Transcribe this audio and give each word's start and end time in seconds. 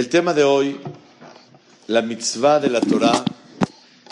El 0.00 0.08
tema 0.08 0.32
de 0.32 0.44
hoy, 0.44 0.80
la 1.86 2.00
mitzvah 2.00 2.58
de 2.58 2.70
la 2.70 2.80
Torah, 2.80 3.22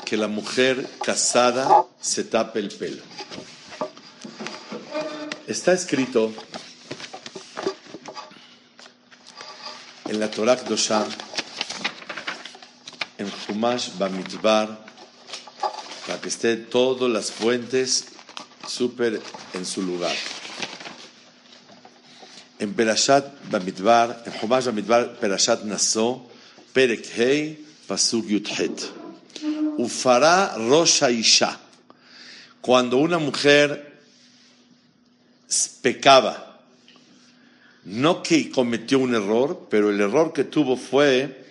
que 0.05 0.19
la 0.19 0.29
mujer 0.29 0.87
casada 1.02 1.87
se 1.98 2.24
tape 2.24 2.59
el 2.59 2.69
pelo. 2.69 3.02
Está 5.46 5.73
escrito 5.73 6.30
en 10.05 10.20
la 10.20 10.30
Torah 10.30 10.56
Kdosha, 10.56 11.06
en 13.16 13.32
Humash 13.48 13.96
Bamidbar, 13.96 14.84
para 16.07 16.20
que 16.20 16.29
esté 16.29 16.59
todas 16.59 17.10
las 17.10 17.32
fuentes 17.32 18.09
súper 18.66 19.23
en 19.55 19.65
su 19.65 19.80
lugar. 19.80 20.15
En 22.59 22.75
Perashat 22.75 23.51
Bamidbar, 23.51 24.25
en 24.27 24.33
Humash 24.43 24.66
Bamidbar, 24.66 25.19
Perashat 25.21 25.65
Naso, 25.65 26.29
Perek 26.73 27.07
Hei, 27.16 27.65
Pasuk 27.87 28.27
Yudhet. 28.27 28.93
Ufara 29.79 30.57
Rosh 30.57 31.02
Isha. 31.10 31.59
Cuando 32.60 32.99
una 32.99 33.19
mujer 33.19 34.01
pecaba, 35.80 36.60
no 37.85 38.23
que 38.23 38.51
cometió 38.51 38.99
un 38.99 39.15
error, 39.15 39.69
pero 39.71 39.91
el 39.91 40.01
error 40.01 40.32
que 40.32 40.45
tuvo 40.45 40.77
fue 40.77 41.47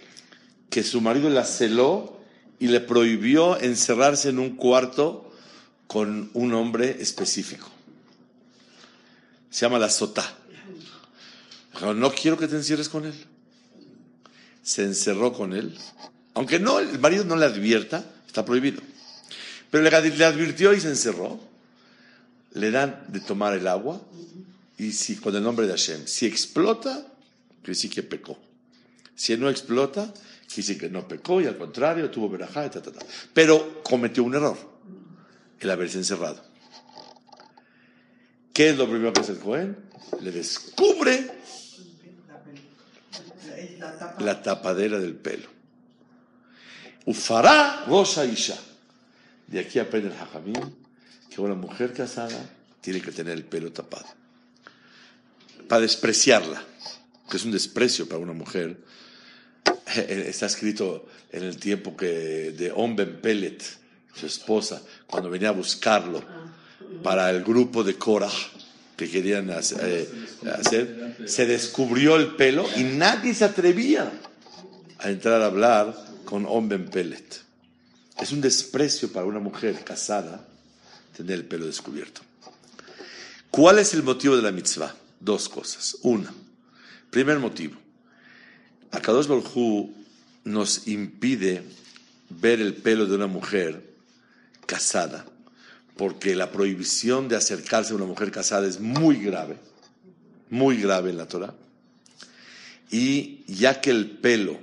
que 0.70 0.84
su 0.84 1.02
marido 1.02 1.30
la 1.30 1.46
celó 1.46 2.20
y 2.60 2.68
le 2.68 2.82
prohibió 2.82 3.60
encerrarse 3.60 4.30
en 4.30 4.40
un 4.40 4.56
cuarto 4.56 5.32
con 5.88 6.30
un 6.34 6.54
hombre 6.54 6.98
específico. 7.00 7.70
Se 9.50 9.66
llama 9.66 9.80
la 9.80 9.90
sotá. 9.90 10.37
No 11.82 12.12
quiero 12.12 12.38
que 12.38 12.48
te 12.48 12.56
encierres 12.56 12.90
con 12.90 13.06
él. 13.06 13.14
Se 14.64 14.84
encerró 14.84 15.34
con 15.34 15.54
él. 15.54 15.78
Aunque 16.34 16.60
no, 16.60 16.80
el 16.80 17.00
marido 17.00 17.24
no 17.24 17.36
le 17.36 17.46
advierta, 17.46 18.04
está 18.26 18.46
prohibido. 18.46 18.82
Pero 19.72 19.84
le, 19.84 20.24
advirtió 20.26 20.74
y 20.74 20.80
se 20.80 20.90
encerró. 20.90 21.40
Le 22.54 22.72
dan 22.72 23.06
de 23.10 23.20
tomar 23.20 23.54
el 23.54 23.68
agua 23.68 24.02
y 24.78 24.92
si 24.92 25.16
con 25.16 25.36
el 25.36 25.44
nombre 25.44 25.66
de 25.66 25.74
Hashem, 25.74 26.06
si 26.06 26.26
explota, 26.26 26.94
quiere 27.62 27.74
decir 27.74 27.92
que 27.92 28.04
pecó. 28.04 28.38
Si 29.16 29.36
no 29.38 29.50
explota, 29.50 30.14
quiere 30.48 30.56
decir 30.56 30.80
que 30.80 30.90
no 30.90 31.08
pecó 31.08 31.42
y 31.42 31.46
al 31.46 31.58
contrario 31.58 32.10
tuvo 32.10 32.30
verajá 32.30 32.70
ta, 32.70 32.82
ta. 32.82 32.92
Pero 33.34 33.82
cometió 33.84 34.24
un 34.24 34.36
error, 34.36 34.58
el 35.60 35.70
haberse 35.70 35.98
encerrado. 35.98 36.44
¿Qué 38.54 38.70
es 38.70 38.78
lo 38.78 38.90
primero 38.90 39.14
que 39.14 39.22
hace 39.22 39.34
el 39.34 39.40
Cohen? 39.40 39.78
Le 40.22 40.32
descubre 40.32 41.32
la 44.20 44.42
tapadera 44.42 45.00
del 45.00 45.16
pelo. 45.16 45.48
Ufará 47.06 47.86
Rosa 47.88 48.26
Isha. 48.26 48.58
De 49.48 49.60
aquí 49.60 49.80
aprende 49.80 50.10
el 50.10 50.16
Hajamim 50.16 50.74
que 51.30 51.42
una 51.42 51.56
mujer 51.56 51.94
casada 51.94 52.38
tiene 52.82 53.02
que 53.02 53.12
tener 53.12 53.34
el 53.34 53.46
pelo 53.46 53.72
tapado. 53.72 54.08
Para 55.68 55.82
despreciarla, 55.82 56.62
que 57.30 57.38
es 57.38 57.46
un 57.46 57.52
desprecio 57.52 58.08
para 58.08 58.20
una 58.20 58.34
mujer. 58.34 58.78
Está 59.96 60.48
escrito 60.48 61.08
en 61.32 61.44
el 61.44 61.58
tiempo 61.58 61.96
que 61.96 62.52
de 62.52 62.72
Omben 62.72 63.22
Pellet, 63.22 63.64
su 64.14 64.26
esposa, 64.26 64.82
cuando 65.06 65.30
venía 65.30 65.50
a 65.50 65.54
buscarlo 65.54 66.24
para 67.04 67.30
el 67.30 67.44
grupo 67.44 67.84
de 67.84 67.96
Korah 67.96 68.32
que 68.98 69.10
querían 69.10 69.52
hacer, 69.52 70.10
se 71.26 71.46
descubrió 71.46 72.16
el 72.16 72.36
pelo 72.36 72.66
y 72.76 72.84
nadie 72.84 73.34
se 73.36 73.46
atrevía 73.46 74.12
a 74.98 75.10
entrar 75.10 75.42
a 75.42 75.46
hablar 75.46 75.96
con 76.26 76.46
Omben 76.46 76.90
Pellet. 76.90 77.42
Es 78.20 78.32
un 78.32 78.42
desprecio 78.42 79.12
para 79.14 79.28
una 79.28 79.40
mujer 79.40 79.84
casada 79.84 80.46
tener 81.16 81.36
el 81.36 81.46
pelo 81.46 81.68
descubierto. 81.68 82.22
¿Cuál 83.52 83.78
es 83.80 83.94
el 83.94 84.02
motivo 84.02 84.36
de 84.36 84.42
la 84.42 84.52
mitzvah? 84.52 84.96
Dos 85.20 85.48
cosas. 85.48 85.98
Una, 86.02 86.34
primer 87.12 87.38
motivo. 87.38 87.78
Akadosh 88.92 89.28
Baruj 89.28 89.90
nos 90.44 90.88
impide 90.88 91.64
ver 92.30 92.62
el 92.62 92.74
pelo 92.74 93.06
de 93.06 93.16
una 93.16 93.28
mujer 93.28 93.94
casada, 94.66 95.26
porque 95.98 96.36
la 96.36 96.52
prohibición 96.52 97.28
de 97.28 97.36
acercarse 97.36 97.92
a 97.92 97.96
una 97.96 98.06
mujer 98.06 98.32
casada 98.32 98.68
es 98.68 98.80
muy 98.80 99.18
grave, 99.18 99.58
muy 100.50 100.78
grave 100.78 101.10
en 101.10 101.18
la 101.18 101.28
Torah. 101.28 101.54
Y 102.90 103.44
ya 103.48 103.82
que 103.82 103.90
el 103.90 104.12
pelo 104.12 104.58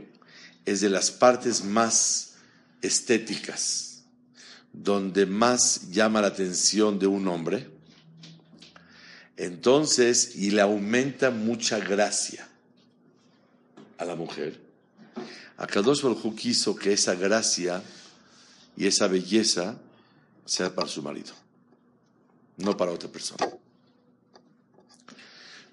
es 0.65 0.81
de 0.81 0.89
las 0.89 1.11
partes 1.11 1.65
más 1.65 2.37
estéticas, 2.81 4.03
donde 4.73 5.27
más 5.27 5.91
llama 5.91 6.21
la 6.21 6.29
atención 6.29 6.99
de 6.99 7.07
un 7.07 7.29
hombre, 7.29 7.69
entonces, 9.37 10.37
y 10.37 10.53
le 10.53 10.61
aumenta 10.61 11.31
mucha 11.31 11.81
gracia 11.81 12.49
a 13.99 14.05
la 14.05 14.15
mujer. 14.15 14.61
Akadosh 15.57 16.03
Baruj 16.03 16.35
quiso 16.37 16.77
que 16.77 16.93
esa 16.93 17.15
gracia 17.15 17.83
y 18.77 18.87
esa 18.87 19.09
belleza 19.09 19.77
sea 20.45 20.75
para 20.75 20.89
su 20.89 21.03
marido, 21.03 21.33
no 22.57 22.77
para 22.77 22.93
otra 22.93 23.11
persona. 23.11 23.49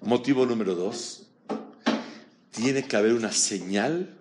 Motivo 0.00 0.46
número 0.46 0.74
dos, 0.74 1.26
tiene 2.50 2.86
que 2.86 2.96
haber 2.96 3.12
una 3.12 3.32
señal 3.32 4.16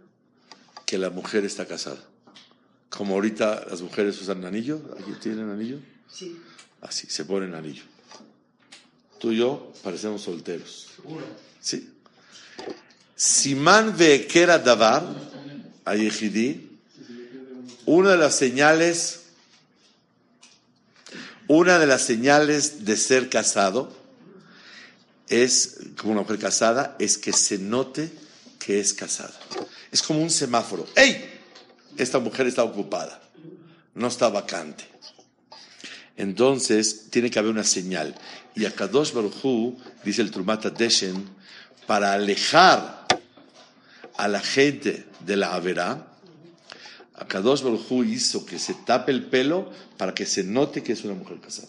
que 0.86 0.98
la 0.98 1.10
mujer 1.10 1.46
está 1.46 1.66
casada. 1.66 2.04
Como 2.90 3.16
ahorita 3.16 3.66
las 3.70 3.82
mujeres 3.82 4.22
usan 4.22 4.44
anillo, 4.46 4.82
¿aquí 5.00 5.14
tienen 5.22 5.50
anillo? 5.50 5.80
Sí. 6.12 6.38
Así, 6.82 7.08
se 7.08 7.26
ponen 7.26 7.56
anillo. 7.56 7.84
Tú 9.20 9.32
y 9.32 9.38
yo 9.38 9.72
parecemos 9.84 10.22
solteros. 10.22 10.90
Sí. 11.60 11.94
Simán 13.16 13.96
Vekera 13.96 14.60
Davar, 14.60 15.04
Ayehidi, 15.86 16.70
una 17.86 18.12
de 18.12 18.18
las 18.18 18.36
señales, 18.36 19.21
una 21.48 21.80
de 21.80 21.88
las 21.88 22.04
señales 22.04 22.86
de 22.86 22.98
ser 22.98 23.30
casado 23.30 23.96
es, 25.28 25.78
como 25.98 26.14
una 26.14 26.22
mujer 26.22 26.40
casada, 26.40 26.96
es 27.00 27.18
que 27.18 27.34
se 27.34 27.58
note 27.58 28.12
que 28.60 28.80
es 28.80 28.94
casada. 28.94 29.34
Es 29.92 30.02
como 30.02 30.22
un 30.22 30.30
semáforo. 30.30 30.86
¡Ey! 30.96 31.40
Esta 31.98 32.20
mujer 32.20 32.48
está 32.48 32.64
ocupada, 32.64 33.22
no 33.96 34.08
está 34.08 34.30
vacante. 34.30 34.86
Entonces, 36.18 37.10
tiene 37.10 37.30
que 37.30 37.40
haber 37.40 37.52
una 37.52 37.64
señal. 37.64 38.16
Y 38.56 38.66
a 38.66 38.72
Kadosh 38.72 39.14
Baruchu, 39.14 39.78
dice 40.04 40.22
el 40.22 40.32
Trumata 40.32 40.70
Deshen, 40.70 41.30
para 41.88 42.14
alejar 42.14 43.08
a 44.18 44.28
la 44.28 44.40
gente 44.40 45.06
de 45.26 45.36
la 45.36 45.54
Averá, 45.54 46.11
a 47.22 47.28
Kadosh 47.28 47.62
Baruchu 47.62 48.04
hizo 48.04 48.48
que 48.48 48.58
se 48.58 48.74
tape 48.74 49.12
el 49.12 49.26
pelo 49.26 49.72
para 49.96 50.16
que 50.16 50.26
se 50.26 50.44
note 50.44 50.82
que 50.82 50.94
es 50.94 51.04
una 51.04 51.14
mujer 51.14 51.40
casada. 51.40 51.68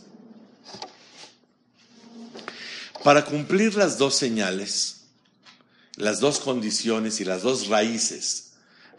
Para 3.04 3.26
cumplir 3.26 3.74
las 3.74 3.98
dos 3.98 4.14
señales, 4.14 5.02
las 5.96 6.20
dos 6.20 6.40
condiciones 6.40 7.20
y 7.20 7.26
las 7.26 7.42
dos 7.42 7.68
raíces 7.68 8.52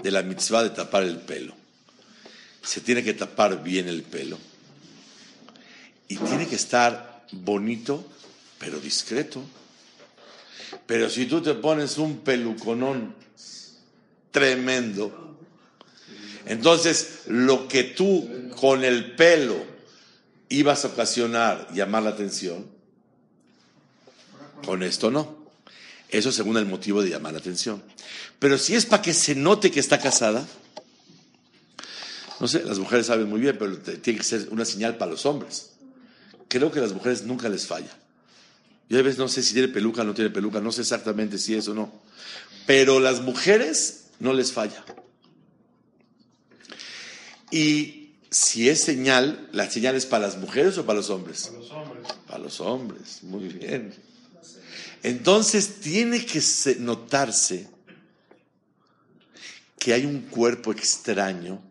de 0.03 0.11
la 0.11 0.21
mitzvah 0.21 0.61
de 0.61 0.69
tapar 0.69 1.01
el 1.01 1.17
pelo, 1.17 1.55
se 2.61 2.81
tiene 2.81 3.03
que 3.03 3.15
tapar 3.15 3.63
bien 3.63 3.87
el 3.87 4.03
pelo 4.03 4.37
y 6.07 6.17
tiene 6.17 6.47
que 6.47 6.55
estar 6.55 7.25
bonito, 7.31 8.07
pero 8.59 8.79
discreto. 8.79 9.41
Pero 10.85 11.09
si 11.09 11.25
tú 11.25 11.41
te 11.41 11.55
pones 11.55 11.97
un 11.97 12.19
peluconón 12.19 13.15
tremendo, 14.29 15.32
entonces 16.45 17.21
lo 17.27 17.67
que 17.67 17.83
tú 17.83 18.29
con 18.59 18.83
el 18.83 19.15
pelo 19.15 19.55
ibas 20.49 20.85
a 20.85 20.89
ocasionar, 20.89 21.67
llamar 21.73 22.03
la 22.03 22.11
atención, 22.11 22.65
con 24.65 24.83
esto 24.83 25.11
no. 25.11 25.43
Eso 26.09 26.31
según 26.31 26.57
el 26.57 26.65
motivo 26.65 27.01
de 27.01 27.09
llamar 27.09 27.33
la 27.33 27.39
atención. 27.39 27.81
Pero 28.39 28.57
si 28.57 28.75
es 28.75 28.85
para 28.85 29.01
que 29.01 29.13
se 29.13 29.35
note 29.35 29.71
que 29.71 29.79
está 29.79 29.99
casada, 29.99 30.45
no 32.39 32.47
sé, 32.47 32.63
las 32.63 32.77
mujeres 32.77 33.07
saben 33.07 33.27
muy 33.29 33.39
bien, 33.39 33.57
pero 33.57 33.77
tiene 33.77 34.19
que 34.19 34.25
ser 34.25 34.47
una 34.51 34.65
señal 34.65 34.97
para 34.97 35.11
los 35.11 35.25
hombres. 35.25 35.71
Creo 36.47 36.71
que 36.71 36.79
las 36.79 36.93
mujeres 36.93 37.23
nunca 37.23 37.49
les 37.49 37.65
falla. 37.65 37.97
Yo 38.89 38.99
a 38.99 39.01
veces 39.01 39.17
no 39.17 39.27
sé 39.27 39.41
si 39.41 39.53
tiene 39.53 39.69
peluca 39.69 40.01
o 40.01 40.05
no 40.05 40.13
tiene 40.13 40.29
peluca, 40.29 40.59
no 40.59 40.71
sé 40.71 40.81
exactamente 40.81 41.37
si 41.37 41.55
es 41.55 41.67
o 41.67 41.73
no. 41.73 41.91
Pero 42.67 42.99
las 42.99 43.21
mujeres 43.21 44.05
no 44.19 44.33
les 44.33 44.51
falla. 44.51 44.83
Y 47.53 48.15
si 48.31 48.67
es 48.67 48.81
señal, 48.81 49.47
¿la 49.51 49.69
señal 49.69 49.95
es 49.95 50.07
para 50.07 50.25
las 50.25 50.37
mujeres 50.37 50.75
o 50.79 50.87
para 50.87 50.97
los 50.97 51.11
hombres? 51.11 51.51
Para 51.51 51.59
los 51.59 51.71
hombres. 51.71 52.13
Para 52.25 52.39
los 52.39 52.61
hombres, 52.61 53.19
muy 53.21 53.47
bien. 53.47 53.93
Entonces 55.03 55.79
tiene 55.79 56.25
que 56.25 56.41
notarse 56.79 57.67
que 59.77 59.93
hay 59.93 60.03
un 60.03 60.21
cuerpo 60.21 60.71
extraño 60.71 61.61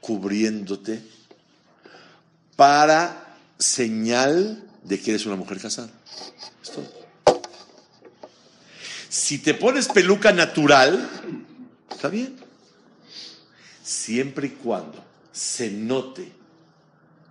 cubriéndote 0.00 1.02
para 2.54 3.36
señal 3.58 4.62
de 4.84 5.00
que 5.00 5.10
eres 5.10 5.26
una 5.26 5.34
mujer 5.34 5.58
casada. 5.58 5.90
Si 9.08 9.38
te 9.38 9.54
pones 9.54 9.88
peluca 9.88 10.30
natural, 10.30 11.10
está 11.90 12.06
bien. 12.06 12.36
Siempre 13.82 14.46
y 14.46 14.50
cuando 14.50 15.10
se 15.32 15.70
note 15.70 16.30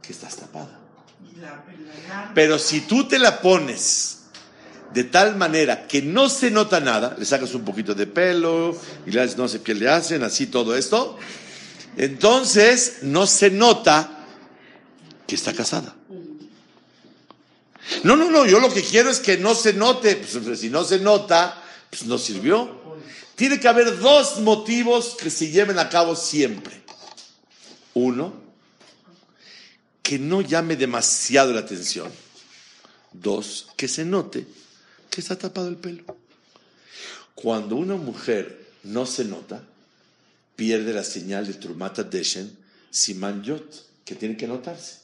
que 0.02 0.12
estás 0.12 0.36
tapada. 0.36 0.80
Pero 2.34 2.60
si 2.60 2.82
tú 2.82 3.08
te 3.08 3.20
la 3.20 3.42
pones 3.42 4.18
de 4.94 5.06
tal 5.06 5.38
manera 5.38 5.88
que 5.88 6.02
no 6.02 6.30
se 6.30 6.52
nota 6.52 6.80
nada, 6.80 7.16
le 7.18 7.26
sacas 7.26 7.54
un 7.54 7.64
poquito 7.64 7.94
de 7.94 8.08
pelo 8.08 8.78
y 9.06 9.12
le 9.12 9.26
no 9.36 9.48
sé 9.48 9.62
qué 9.62 9.74
le 9.74 9.90
hacen, 9.90 10.24
así 10.24 10.48
todo 10.48 10.76
esto, 10.76 11.18
entonces 11.98 13.00
no 13.04 13.26
se 13.28 13.50
nota 13.50 14.26
que 15.28 15.36
está 15.36 15.54
casada. 15.54 15.96
No, 18.04 18.16
no, 18.16 18.30
no, 18.30 18.46
yo 18.46 18.60
lo 18.60 18.74
que 18.74 18.84
quiero 18.84 19.10
es 19.10 19.20
que 19.20 19.38
no 19.38 19.56
se 19.56 19.74
note, 19.74 20.16
pues, 20.16 20.60
si 20.60 20.70
no 20.70 20.84
se 20.84 21.00
nota, 21.00 21.62
pues 21.90 22.06
no 22.06 22.18
sirvió. 22.18 22.80
Tiene 23.36 23.60
que 23.60 23.68
haber 23.68 24.00
dos 24.00 24.40
motivos 24.42 25.16
que 25.20 25.30
se 25.30 25.50
lleven 25.50 25.80
a 25.80 25.90
cabo 25.90 26.16
siempre. 26.16 26.81
Uno, 27.94 28.34
que 30.02 30.20
no 30.20 30.42
llame 30.42 30.76
demasiado 30.76 31.54
la 31.54 31.62
atención. 31.62 32.12
Dos, 33.14 33.68
que 33.76 33.88
se 33.88 34.06
note 34.06 34.48
que 35.10 35.22
está 35.22 35.38
tapado 35.38 35.68
el 35.68 35.76
pelo. 35.76 36.04
Cuando 37.36 37.76
una 37.76 37.96
mujer 37.96 38.68
no 38.84 39.06
se 39.06 39.26
nota, 39.26 39.62
pierde 40.56 40.94
la 40.94 41.04
señal 41.04 41.46
de 41.46 41.54
Trumata 41.54 42.04
Deshen, 42.04 42.58
Siman 42.90 43.44
Yot, 43.44 43.86
que 44.06 44.16
tiene 44.16 44.38
que 44.38 44.48
notarse. 44.48 45.00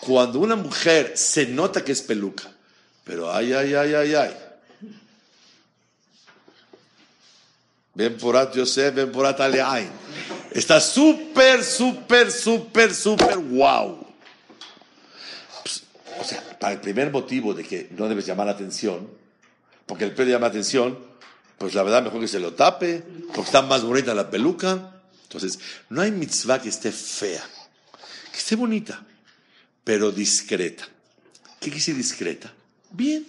Cuando 0.00 0.40
una 0.40 0.56
mujer 0.56 1.12
se 1.16 1.46
nota 1.46 1.84
que 1.84 1.92
es 1.92 2.02
peluca, 2.02 2.52
pero 3.04 3.32
ay, 3.32 3.52
ay, 3.52 3.74
ay, 3.74 3.94
ay, 3.94 4.14
ay. 4.14 4.36
Ven 7.94 8.16
por 8.16 8.52
yo 8.52 8.66
sé, 8.66 8.90
ven 8.90 9.12
por 9.12 9.26
ay. 9.26 9.88
Está 10.52 10.80
súper, 10.80 11.62
súper, 11.62 12.32
súper, 12.32 12.92
súper 12.92 13.38
wow. 13.38 14.06
Pues, 15.62 15.84
o 16.20 16.24
sea, 16.24 16.58
para 16.58 16.72
el 16.74 16.80
primer 16.80 17.10
motivo 17.10 17.54
de 17.54 17.64
que 17.64 17.88
no 17.96 18.08
debes 18.08 18.26
llamar 18.26 18.46
la 18.46 18.52
atención, 18.52 19.08
porque 19.86 20.04
el 20.04 20.14
pelo 20.14 20.30
llama 20.30 20.46
la 20.46 20.50
atención, 20.50 20.98
pues 21.58 21.74
la 21.74 21.82
verdad 21.82 22.02
mejor 22.02 22.20
que 22.20 22.28
se 22.28 22.40
lo 22.40 22.54
tape, 22.54 23.02
porque 23.34 23.42
está 23.42 23.62
más 23.62 23.82
bonita 23.84 24.14
la 24.14 24.30
peluca. 24.30 25.02
Entonces, 25.24 25.60
no 25.88 26.02
hay 26.02 26.10
mitzvah 26.10 26.60
que 26.60 26.68
esté 26.68 26.90
fea, 26.90 27.42
que 28.32 28.38
esté 28.38 28.56
bonita, 28.56 29.04
pero 29.84 30.10
discreta. 30.10 30.84
¿Qué 31.60 31.66
quiere 31.66 31.76
decir 31.76 31.96
discreta? 31.96 32.52
Bien, 32.90 33.26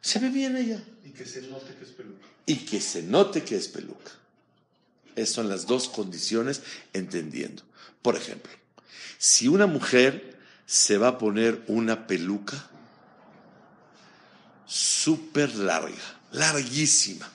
se 0.00 0.18
ve 0.18 0.30
bien 0.30 0.56
ella. 0.56 0.82
Y 1.04 1.10
que 1.10 1.26
se 1.26 1.42
note 1.42 1.74
que 1.74 1.84
es 1.84 1.90
peluca. 1.90 2.26
Y 2.46 2.56
que 2.56 2.80
se 2.80 3.02
note 3.02 3.42
que 3.42 3.56
es 3.56 3.68
peluca. 3.68 4.12
Esas 5.16 5.34
son 5.34 5.48
las 5.48 5.66
dos 5.66 5.88
condiciones 5.88 6.62
entendiendo. 6.92 7.62
Por 8.02 8.16
ejemplo, 8.16 8.52
si 9.18 9.48
una 9.48 9.66
mujer 9.66 10.38
se 10.66 10.98
va 10.98 11.08
a 11.08 11.18
poner 11.18 11.62
una 11.66 12.06
peluca 12.06 12.70
súper 14.66 15.54
larga, 15.56 16.20
larguísima, 16.32 17.30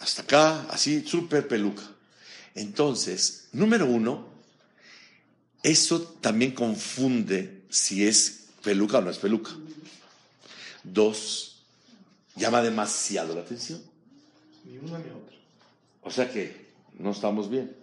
hasta 0.00 0.22
acá, 0.22 0.66
así, 0.70 1.06
súper 1.06 1.46
peluca. 1.46 1.82
Entonces, 2.54 3.48
número 3.52 3.86
uno, 3.86 4.28
eso 5.62 6.02
también 6.20 6.50
confunde 6.50 7.62
si 7.70 8.06
es 8.06 8.46
peluca 8.62 8.98
o 8.98 9.00
no 9.00 9.10
es 9.10 9.18
peluca. 9.18 9.52
Dos, 10.82 11.62
llama 12.34 12.60
demasiado 12.62 13.34
la 13.34 13.42
atención. 13.42 13.91
Ni 14.64 14.78
una 14.78 14.98
ni 14.98 15.10
otra. 15.10 15.36
O 16.02 16.10
sea 16.10 16.30
que 16.30 16.72
no 16.98 17.10
estamos 17.10 17.50
bien. 17.50 17.74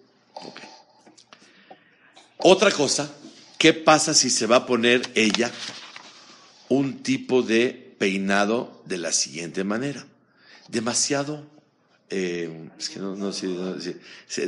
Otra 2.37 2.71
cosa, 2.71 3.11
¿qué 3.57 3.73
pasa 3.73 4.13
si 4.13 4.29
se 4.29 4.45
va 4.45 4.57
a 4.57 4.65
poner 4.65 5.01
ella 5.15 5.51
un 6.69 7.03
tipo 7.03 7.41
de 7.41 7.95
peinado 7.97 8.81
de 8.85 8.97
la 8.97 9.11
siguiente 9.11 9.63
manera? 9.63 10.05
Demasiado 10.67 11.45
eh, 12.09 12.69
es 12.77 12.89
que 12.89 12.99
no, 12.99 13.15
no, 13.15 13.31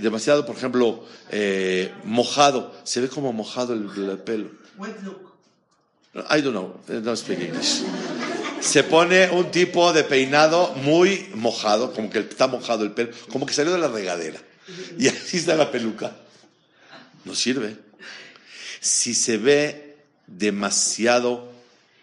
demasiado, 0.01 0.45
por 0.45 0.55
ejemplo, 0.55 1.05
eh, 1.29 1.93
mojado. 2.03 2.73
Se 2.83 3.01
ve 3.01 3.07
como 3.07 3.33
mojado 3.33 3.73
el, 3.73 3.87
pelo. 4.19 4.49
I 6.15 6.41
don't 6.41 6.51
know, 6.51 6.75
no 6.87 7.15
speak 7.15 7.39
English. 7.39 7.83
Se 8.61 8.83
pone 8.83 9.29
un 9.31 9.51
tipo 9.51 9.91
de 9.91 10.03
peinado 10.03 10.73
muy 10.75 11.29
mojado, 11.35 11.93
como 11.93 12.09
que 12.09 12.19
está 12.19 12.47
mojado 12.47 12.83
el 12.83 12.91
pelo, 12.91 13.11
como 13.31 13.45
que 13.45 13.53
salió 13.53 13.73
de 13.73 13.79
la 13.79 13.87
regadera. 13.87 14.39
Y 14.97 15.07
así 15.07 15.37
está 15.37 15.55
la 15.55 15.71
peluca. 15.71 16.15
No 17.25 17.35
sirve. 17.35 17.75
Si 18.79 19.13
se 19.13 19.37
ve 19.37 19.97
demasiado 20.27 21.51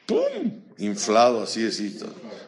¡pum! 0.07 0.63
inflado, 0.79 1.43
así, 1.43 1.67
así, 1.67 1.99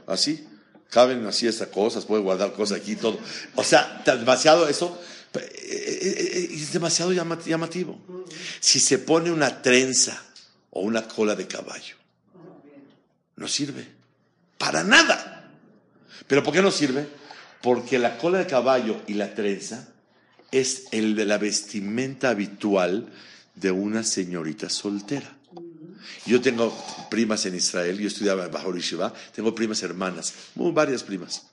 así, 0.06 0.46
caben 0.88 1.26
así 1.26 1.46
estas 1.46 1.68
cosas, 1.68 2.04
puede 2.04 2.22
guardar 2.22 2.52
cosas 2.52 2.80
aquí 2.80 2.96
todo. 2.96 3.18
O 3.54 3.64
sea, 3.64 4.02
demasiado 4.04 4.68
eso, 4.68 4.98
eh, 5.34 5.40
eh, 5.42 6.14
eh, 6.18 6.48
es 6.52 6.72
demasiado 6.72 7.12
llamativo. 7.12 8.00
Si 8.60 8.80
se 8.80 8.98
pone 8.98 9.30
una 9.30 9.62
trenza 9.62 10.22
o 10.70 10.80
una 10.80 11.06
cola 11.06 11.34
de 11.34 11.46
caballo, 11.46 11.96
no 13.36 13.48
sirve. 13.48 13.99
Para 14.60 14.84
nada. 14.84 15.50
¿Pero 16.26 16.42
por 16.42 16.52
qué 16.52 16.60
no 16.60 16.70
sirve? 16.70 17.08
Porque 17.62 17.98
la 17.98 18.18
cola 18.18 18.40
de 18.40 18.46
caballo 18.46 19.00
y 19.06 19.14
la 19.14 19.34
trenza 19.34 19.88
es 20.52 20.84
el 20.92 21.16
de 21.16 21.24
la 21.24 21.38
vestimenta 21.38 22.28
habitual 22.28 23.08
de 23.54 23.70
una 23.70 24.04
señorita 24.04 24.68
soltera. 24.68 25.34
Yo 26.26 26.42
tengo 26.42 26.76
primas 27.10 27.46
en 27.46 27.54
Israel, 27.54 27.98
yo 27.98 28.08
estudiaba 28.08 28.44
en 28.44 28.52
Bahor 28.52 28.76
Yeshiva, 28.76 29.14
tengo 29.34 29.54
primas 29.54 29.82
hermanas, 29.82 30.34
varias 30.54 31.04
primas. 31.04 31.46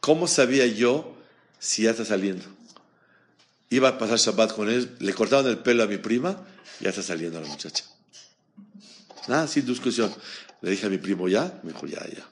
¿Cómo 0.00 0.28
sabía 0.28 0.66
yo 0.66 1.16
si 1.58 1.84
ya 1.84 1.92
está 1.92 2.04
saliendo? 2.04 2.44
Iba 3.70 3.88
a 3.88 3.98
pasar 3.98 4.18
Shabbat 4.18 4.54
con 4.54 4.68
él, 4.68 4.94
le 5.00 5.14
cortaban 5.14 5.46
el 5.46 5.58
pelo 5.58 5.84
a 5.84 5.86
mi 5.86 5.96
prima, 5.96 6.46
ya 6.80 6.90
está 6.90 7.02
saliendo 7.02 7.40
la 7.40 7.48
muchacha. 7.48 7.84
Nada, 9.26 9.48
sin 9.48 9.64
discusión. 9.64 10.14
Le 10.60 10.70
dije 10.70 10.86
a 10.86 10.88
mi 10.88 10.98
primo, 10.98 11.28
¿ya? 11.28 11.60
Me 11.62 11.72
dijo, 11.72 11.86
ya, 11.86 12.04
ya. 12.06 12.26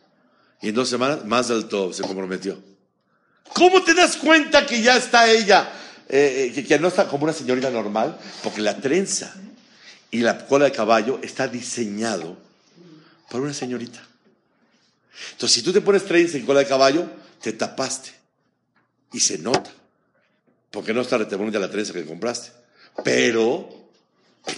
Y 0.63 0.69
en 0.69 0.75
dos 0.75 0.89
semanas, 0.89 1.25
más 1.25 1.49
del 1.49 1.67
todo, 1.67 1.93
se 1.93 2.03
comprometió. 2.03 2.59
¿Cómo 3.53 3.83
te 3.83 3.95
das 3.95 4.17
cuenta 4.17 4.67
que 4.67 4.81
ya 4.83 4.97
está 4.97 5.31
ella? 5.31 5.71
Eh, 6.09 6.53
eh, 6.55 6.65
que 6.65 6.79
no 6.79 6.89
está 6.89 7.07
como 7.07 7.25
una 7.25 7.33
señorita 7.33 7.71
normal, 7.71 8.19
porque 8.43 8.61
la 8.61 8.77
trenza 8.77 9.35
y 10.11 10.21
la 10.21 10.47
cola 10.47 10.67
de 10.67 10.73
caballo 10.73 11.19
está 11.23 11.49
diseñado 11.49 12.37
por 13.31 13.41
una 13.41 13.55
señorita. 13.55 14.03
Entonces, 15.33 15.53
si 15.53 15.63
tú 15.63 15.73
te 15.73 15.81
pones 15.81 16.05
trenza 16.05 16.39
y 16.39 16.43
cola 16.43 16.61
de 16.61 16.67
caballo, 16.67 17.09
te 17.41 17.53
tapaste. 17.53 18.13
Y 19.13 19.21
se 19.21 19.39
nota. 19.39 19.71
Porque 20.71 20.93
no 20.93 21.03
está 21.03 21.19
bonita 21.19 21.59
la 21.59 21.71
trenza 21.71 21.93
que 21.93 22.05
compraste. 22.05 22.51
Pero 23.05 23.69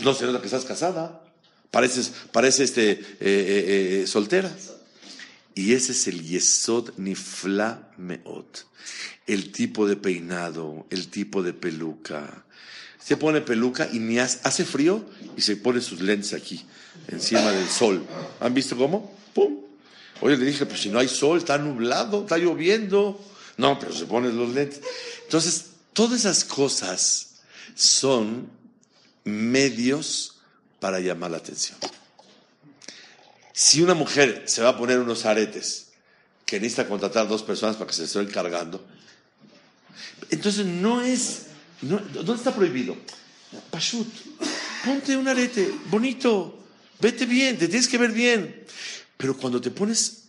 no 0.02 0.14
se 0.14 0.24
nota 0.24 0.40
que 0.40 0.46
estás 0.46 0.64
casada. 0.64 1.22
Pareces, 1.70 2.12
parece 2.32 2.64
este, 2.64 2.90
eh, 2.90 2.98
eh, 3.20 4.00
eh, 4.02 4.06
soltera. 4.06 4.54
Y 5.54 5.72
ese 5.72 5.92
es 5.92 6.06
el 6.06 6.22
Yesod 6.22 6.92
Nifla 6.98 7.90
Meot. 7.96 8.66
El 9.26 9.52
tipo 9.52 9.86
de 9.88 9.96
peinado, 9.96 10.86
el 10.90 11.08
tipo 11.08 11.42
de 11.42 11.52
peluca, 11.52 12.44
se 13.06 13.16
pone 13.16 13.40
peluca 13.40 13.88
y 13.92 13.98
ni 13.98 14.18
hace, 14.18 14.64
frío 14.64 15.04
y 15.36 15.40
se 15.40 15.56
pone 15.56 15.80
sus 15.80 16.00
lentes 16.00 16.32
aquí, 16.34 16.64
encima 17.08 17.52
del 17.52 17.68
sol. 17.68 18.04
¿Han 18.40 18.52
visto 18.52 18.76
cómo? 18.76 19.16
¡Pum! 19.32 19.58
Oye, 20.20 20.36
le 20.36 20.44
dije, 20.44 20.66
pues 20.66 20.80
si 20.80 20.88
no 20.88 20.98
hay 20.98 21.08
sol, 21.08 21.38
está 21.38 21.56
nublado, 21.56 22.22
está 22.22 22.36
lloviendo. 22.36 23.20
No, 23.56 23.78
pero 23.78 23.92
se 23.92 24.06
ponen 24.06 24.36
los 24.36 24.52
lentes. 24.52 24.80
Entonces, 25.24 25.66
todas 25.92 26.20
esas 26.20 26.44
cosas 26.44 27.36
son 27.74 28.48
medios 29.24 30.35
para 30.80 31.00
llamar 31.00 31.30
la 31.30 31.38
atención. 31.38 31.78
Si 33.52 33.82
una 33.82 33.94
mujer 33.94 34.44
se 34.46 34.62
va 34.62 34.70
a 34.70 34.76
poner 34.76 34.98
unos 34.98 35.24
aretes 35.24 35.88
que 36.44 36.60
necesita 36.60 36.86
contratar 36.86 37.26
dos 37.26 37.42
personas 37.42 37.76
para 37.76 37.88
que 37.88 37.94
se 37.94 38.04
estén 38.04 38.26
cargando, 38.26 38.86
entonces 40.30 40.66
no 40.66 41.00
es, 41.00 41.46
no, 41.82 41.98
¿dónde 41.98 42.34
está 42.34 42.54
prohibido? 42.54 42.96
Pashut, 43.70 44.06
ponte 44.84 45.16
un 45.16 45.26
arete 45.26 45.72
bonito, 45.86 46.58
vete 47.00 47.26
bien, 47.26 47.58
te 47.58 47.68
tienes 47.68 47.88
que 47.88 47.98
ver 47.98 48.12
bien. 48.12 48.64
Pero 49.16 49.36
cuando 49.36 49.60
te 49.60 49.70
pones 49.70 50.24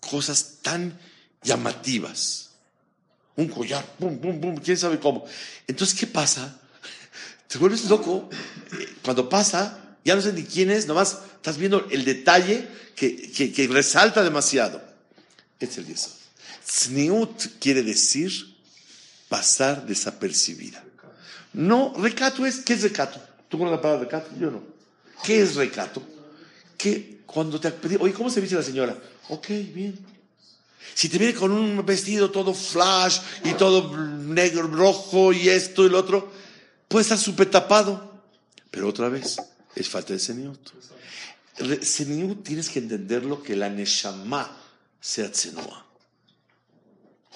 cosas 0.00 0.58
tan 0.62 0.98
llamativas, 1.42 2.50
un 3.36 3.48
collar, 3.48 3.84
pum, 3.98 4.18
pum, 4.18 4.40
pum, 4.40 4.56
quién 4.56 4.78
sabe 4.78 4.98
cómo. 4.98 5.26
Entonces, 5.66 5.98
¿qué 5.98 6.06
pasa? 6.06 6.60
Te 7.48 7.58
vuelves 7.58 7.84
loco. 7.86 8.28
Cuando 9.02 9.28
pasa, 9.28 9.96
ya 10.04 10.14
no 10.14 10.22
sé 10.22 10.32
ni 10.32 10.44
quién 10.44 10.70
es, 10.70 10.86
nomás 10.86 11.18
estás 11.36 11.56
viendo 11.56 11.86
el 11.90 12.04
detalle 12.04 12.66
que, 12.94 13.30
que, 13.30 13.68
resalta 13.68 14.22
demasiado. 14.22 14.82
Es 15.60 15.78
el 15.78 15.86
yeso. 15.86 16.10
Sniut 16.66 17.58
quiere 17.60 17.82
decir 17.82 18.32
pasar 19.28 19.86
desapercibida. 19.86 20.82
No, 21.52 21.94
recato 21.96 22.44
es, 22.46 22.60
¿qué 22.60 22.74
es 22.74 22.82
recato? 22.82 23.20
¿Tú 23.48 23.58
conoces 23.58 23.76
la 23.76 23.82
palabra 23.82 24.04
recato? 24.04 24.30
Yo 24.38 24.50
no. 24.50 24.62
¿Qué 25.22 25.40
es 25.40 25.54
recato? 25.54 26.02
Que 26.76 27.20
cuando 27.26 27.60
te 27.60 27.70
pedí, 27.70 27.96
oye, 28.00 28.12
¿cómo 28.12 28.30
se 28.30 28.40
viste 28.40 28.56
la 28.56 28.62
señora? 28.62 28.96
Ok, 29.28 29.48
bien. 29.48 29.98
Si 30.94 31.08
te 31.08 31.18
viene 31.18 31.34
con 31.34 31.50
un 31.50 31.84
vestido 31.84 32.30
todo 32.30 32.54
flash 32.54 33.18
y 33.44 33.52
todo 33.54 33.96
negro, 33.96 34.68
rojo 34.68 35.32
y 35.32 35.48
esto 35.48 35.84
y 35.84 35.88
lo 35.88 35.98
otro, 35.98 36.30
puede 36.94 37.02
estar 37.02 37.18
súper 37.18 37.50
tapado. 37.50 38.22
Pero 38.70 38.88
otra 38.88 39.08
vez, 39.08 39.36
es 39.74 39.88
falta 39.88 40.12
de 40.12 40.20
seniut. 40.20 40.60
Seniut 41.82 42.44
tienes 42.44 42.68
que 42.68 42.78
entenderlo 42.78 43.42
que 43.42 43.56
la 43.56 43.68
neshama 43.68 44.48
sea 45.00 45.28
tzenua. 45.28 45.84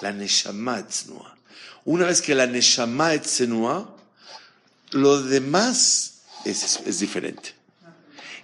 La 0.00 0.12
neshama 0.12 0.86
tzenua. 0.86 1.36
Una 1.84 2.06
vez 2.06 2.22
que 2.22 2.36
la 2.36 2.46
neshama 2.46 3.14
es 3.14 3.22
tzenua, 3.22 3.96
lo 4.92 5.22
demás 5.24 6.20
es, 6.44 6.78
es 6.86 7.00
diferente. 7.00 7.52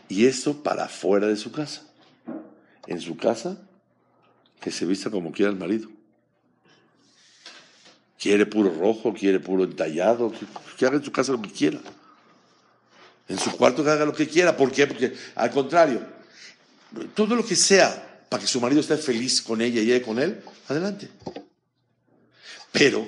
Y 0.09 0.27
eso 0.27 0.65
para 0.65 0.89
fuera 0.89 1.29
de 1.29 1.37
su 1.37 1.53
casa. 1.53 1.83
En 2.89 3.01
su 3.01 3.17
casa 3.17 3.57
que 4.61 4.73
se 4.73 4.85
vista 4.85 5.11
como 5.11 5.31
quiera 5.31 5.53
el 5.53 5.59
marido. 5.59 5.94
Quiere 8.25 8.47
puro 8.47 8.73
rojo, 8.73 9.13
quiere 9.13 9.39
puro 9.39 9.65
entallado, 9.65 10.33
que, 10.79 10.87
haga 10.87 10.97
en 10.97 11.05
su 11.05 11.13
casa 11.13 11.33
lo 11.33 11.43
que 11.43 11.51
quiera. 11.51 11.79
En 13.29 13.39
su 13.39 13.55
cuarto 13.55 13.85
que 13.85 13.91
haga 13.91 14.07
lo 14.07 14.15
que 14.15 14.27
quiera. 14.27 14.57
¿Por 14.57 14.73
qué? 14.73 14.87
Porque 14.87 15.13
al 15.35 15.51
contrario, 15.51 16.01
todo 17.15 17.37
lo 17.37 17.45
que 17.45 17.55
sea 17.55 18.25
para 18.31 18.41
que 18.41 18.47
su 18.47 18.63
marido 18.63 18.81
esté 18.81 18.97
feliz 18.97 19.43
con 19.43 19.61
ella 19.61 19.83
y 19.83 19.93
ella 19.93 20.03
con 20.03 20.19
él, 20.19 20.43
adelante. 20.69 21.11
Pero, 22.73 23.07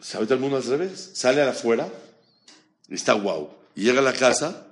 ¿sabe 0.00 0.24
todo 0.24 0.36
el 0.36 0.40
mundo 0.40 0.56
al 0.56 0.64
revés? 0.64 1.10
Sale 1.12 1.42
afuera, 1.42 1.86
está 2.88 3.12
guau, 3.12 3.50
y 3.74 3.82
llega 3.82 3.98
a 3.98 4.04
la 4.04 4.14
casa 4.14 4.68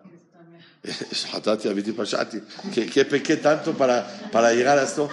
¿Qué, 2.73 2.87
¿Qué 2.87 3.05
pequé 3.05 3.37
tanto 3.37 3.77
para, 3.77 4.31
para 4.33 4.53
llegar 4.53 4.79
a 4.79 4.85
esto? 4.85 5.11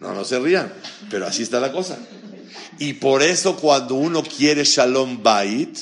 No, 0.00 0.14
no 0.14 0.24
se 0.24 0.38
rían, 0.38 0.72
pero 1.10 1.26
así 1.26 1.42
está 1.42 1.60
la 1.60 1.72
cosa. 1.72 1.98
Y 2.78 2.94
por 2.94 3.22
eso 3.22 3.56
cuando 3.56 3.96
uno 3.96 4.22
quiere 4.22 4.64
Shalom 4.64 5.22
Bait, 5.22 5.78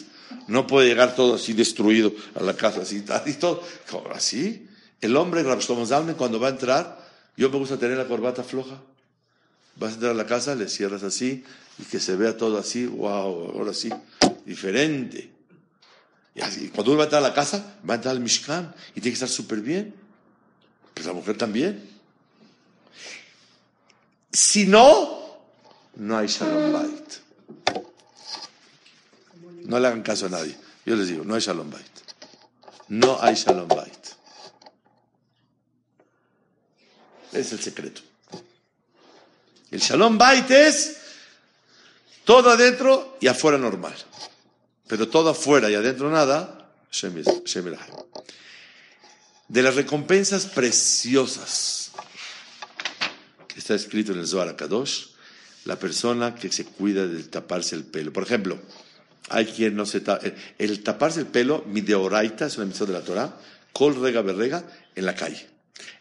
no 0.49 0.67
puede 0.67 0.89
llegar 0.89 1.15
todo 1.15 1.35
así 1.35 1.53
destruido 1.53 2.13
a 2.35 2.43
la 2.43 2.55
casa, 2.55 2.83
así, 2.83 3.05
así 3.09 3.35
todo. 3.35 3.63
Así, 4.15 4.67
el 5.01 5.17
hombre, 5.17 5.45
cuando 5.45 6.41
va 6.41 6.49
a 6.49 6.51
entrar, 6.51 7.07
yo 7.37 7.51
me 7.51 7.59
gusta 7.59 7.79
tener 7.79 7.99
la 7.99 8.07
corbata 8.07 8.43
floja. 8.43 8.81
Vas 9.77 9.91
a 9.91 9.95
entrar 9.95 10.13
a 10.13 10.15
la 10.15 10.27
casa, 10.27 10.55
le 10.55 10.69
cierras 10.69 11.03
así 11.03 11.45
y 11.79 11.83
que 11.85 12.01
se 12.01 12.17
vea 12.17 12.37
todo 12.37 12.57
así, 12.59 12.87
wow, 12.87 13.53
ahora 13.55 13.75
sí, 13.75 13.91
diferente. 14.47 15.31
Y 16.35 16.69
cuando 16.69 16.93
uno 16.93 16.99
va 16.99 17.05
a 17.05 17.07
entrar 17.07 17.23
a 17.23 17.29
la 17.29 17.35
casa, 17.35 17.77
va 17.89 17.95
a 17.95 17.97
entrar 17.97 18.15
al 18.15 18.21
Mishkan 18.21 18.75
y 18.91 19.01
tiene 19.01 19.11
que 19.11 19.15
estar 19.25 19.29
súper 19.29 19.61
bien. 19.61 19.95
Pues 20.95 21.07
la 21.07 21.13
mujer 21.13 21.37
también. 21.37 21.96
Si 24.37 24.67
no, 24.67 25.39
no 25.97 26.19
hay 26.19 26.27
Shalom 26.27 26.73
Bait. 26.73 27.13
No 29.65 29.81
le 29.81 29.87
hagan 29.87 30.03
caso 30.03 30.27
a 30.27 30.29
nadie. 30.29 30.57
Yo 30.85 30.95
les 30.95 31.09
digo, 31.09 31.25
no 31.25 31.35
hay 31.35 31.41
Shalom 31.41 31.71
Bait. 31.71 31.87
No 32.89 33.19
hay 33.21 33.35
Shalom 33.35 33.69
Bait. 33.69 34.07
Es 37.33 37.53
el 37.53 37.61
secreto. 37.61 38.03
El 39.71 39.81
Shalom 39.81 40.19
Bait 40.19 40.51
es 40.51 40.97
todo 42.25 42.51
adentro 42.51 43.17
y 43.21 43.29
afuera 43.29 43.59
normal 43.59 43.95
pero 44.87 45.09
todo 45.09 45.31
afuera 45.31 45.71
y 45.71 45.75
adentro 45.75 46.11
nada, 46.11 46.71
de 49.49 49.63
las 49.63 49.75
recompensas 49.75 50.47
preciosas 50.47 51.86
está 53.57 53.75
escrito 53.75 54.13
en 54.13 54.19
el 54.19 54.27
Zohar 54.27 54.55
Kadosh, 54.57 55.07
la 55.65 55.79
persona 55.79 56.35
que 56.35 56.53
se 56.53 56.65
cuida 56.65 57.07
de 57.07 57.23
taparse 57.25 57.75
el 57.75 57.85
pelo. 57.85 58.13
Por 58.13 58.23
ejemplo, 58.23 58.59
hay 59.29 59.47
quien 59.47 59.75
no 59.75 59.87
se 59.87 60.01
tapa, 60.01 60.25
el 60.59 60.83
taparse 60.83 61.21
el 61.21 61.27
pelo, 61.27 61.65
mideoraita, 61.67 62.47
es 62.47 62.57
una 62.57 62.67
misión 62.67 62.89
de 62.89 62.95
la 62.95 63.03
Torah, 63.03 63.37
kol 63.73 64.01
rega 64.01 64.23
berrega, 64.23 64.65
en 64.95 65.07
la 65.07 65.15
calle. 65.15 65.47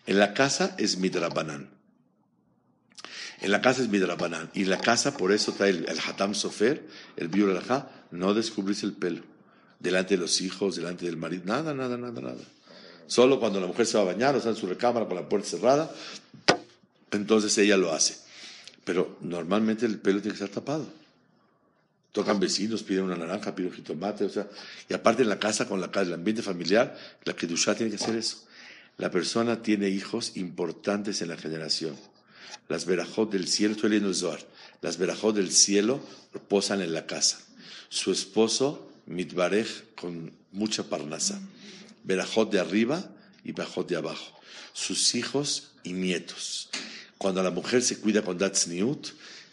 En 0.06 0.20
la 0.20 0.34
casa 0.34 0.76
es 0.78 0.98
midrabanan. 0.98 1.70
En 3.42 3.52
la 3.52 3.62
casa 3.62 3.82
es 3.82 3.90
midrabanan. 3.90 4.50
Y 4.54 4.66
la 4.66 4.80
casa, 4.80 5.18
por 5.18 5.32
eso 5.32 5.52
trae 5.54 5.72
el, 5.72 6.00
hatam 6.06 6.36
sofer, 6.36 6.86
el 7.18 7.28
biur 7.28 7.62
no 8.12 8.34
descubrirse 8.34 8.86
el 8.86 8.94
pelo 8.94 9.24
delante 9.80 10.16
de 10.16 10.22
los 10.22 10.42
hijos, 10.42 10.76
delante 10.76 11.06
del 11.06 11.18
marido, 11.18 11.44
nada, 11.46 11.74
nada, 11.74 11.98
nada, 11.98 12.22
nada. 12.22 12.44
Solo 13.08 13.40
cuando 13.40 13.60
la 13.60 13.68
mujer 13.68 13.86
se 13.86 13.98
va 13.98 14.04
a 14.04 14.08
bañar 14.08 14.34
o 14.36 14.38
está 14.40 14.50
en 14.50 14.56
su 14.56 14.68
recámara 14.68 15.06
con 15.06 15.16
la 15.16 15.30
puerta 15.30 15.48
cerrada, 15.48 15.92
entonces 17.16 17.58
ella 17.58 17.78
lo 17.78 17.94
hace. 17.94 18.18
Pero 18.84 19.18
normalmente 19.22 19.86
el 19.86 20.00
pelo 20.00 20.22
tiene 20.22 20.38
que 20.38 20.44
estar 20.44 20.62
tapado. 20.62 20.88
Tocan 22.12 22.40
vecinos, 22.40 22.84
piden 22.84 23.04
una 23.04 23.16
naranja, 23.16 23.56
piden 23.56 23.72
un 23.72 23.76
jitomate, 23.76 24.26
o 24.26 24.30
sea, 24.30 24.48
y 24.88 24.94
aparte 24.94 25.24
en 25.24 25.30
la 25.30 25.40
casa, 25.40 25.68
con 25.68 25.82
la 25.82 25.92
casa, 25.92 26.08
el 26.08 26.14
ambiente 26.14 26.42
familiar, 26.42 26.98
la 27.24 27.36
que 27.36 27.48
Dusha 27.48 27.76
tiene 27.76 27.90
que 27.90 28.02
hacer 28.02 28.16
eso. 28.16 28.46
La 28.98 29.12
persona 29.12 29.62
tiene 29.62 29.90
hijos 29.90 30.38
importantes 30.38 31.22
en 31.22 31.30
la 31.30 31.38
generación. 31.38 31.98
Las 32.70 32.86
verajot 32.86 33.32
del 33.32 33.48
cielo, 33.48 33.74
estoy 33.74 33.90
leyendo 33.90 34.10
el 34.10 34.16
Zohar, 34.16 34.40
las 34.82 34.98
verajot 34.98 35.36
del 35.36 35.52
cielo 35.52 36.00
posan 36.48 36.82
en 36.82 36.94
la 36.94 37.06
casa 37.06 37.46
su 37.90 38.12
esposo 38.12 38.92
Mitbarej 39.06 39.96
con 39.96 40.34
mucha 40.52 40.84
parnasa, 40.84 41.40
Berajot 42.04 42.52
de 42.52 42.60
arriba 42.60 43.10
y 43.44 43.52
Berajot 43.52 43.88
de 43.88 43.96
abajo, 43.96 44.38
sus 44.74 45.16
hijos 45.16 45.72
y 45.84 45.94
nietos. 45.94 46.70
Cuando 47.18 47.42
la 47.42 47.52
mujer 47.52 47.82
se 47.82 47.98
cuida 47.98 48.22
con 48.22 48.38
Dat 48.38 48.58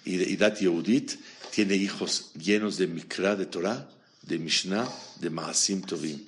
y, 0.05 0.37
Dat 0.37 0.59
Yehudit, 0.59 1.19
tiene 1.51 1.77
hijos 1.77 2.33
llenos 2.35 2.77
de 2.77 2.87
Mikra, 2.87 3.37
de 3.37 3.47
Torah, 3.47 3.89
de 4.23 4.39
Mishnah, 4.39 4.89
de 5.21 5.31
Maasim 5.31 5.83
Tovim. 5.83 6.21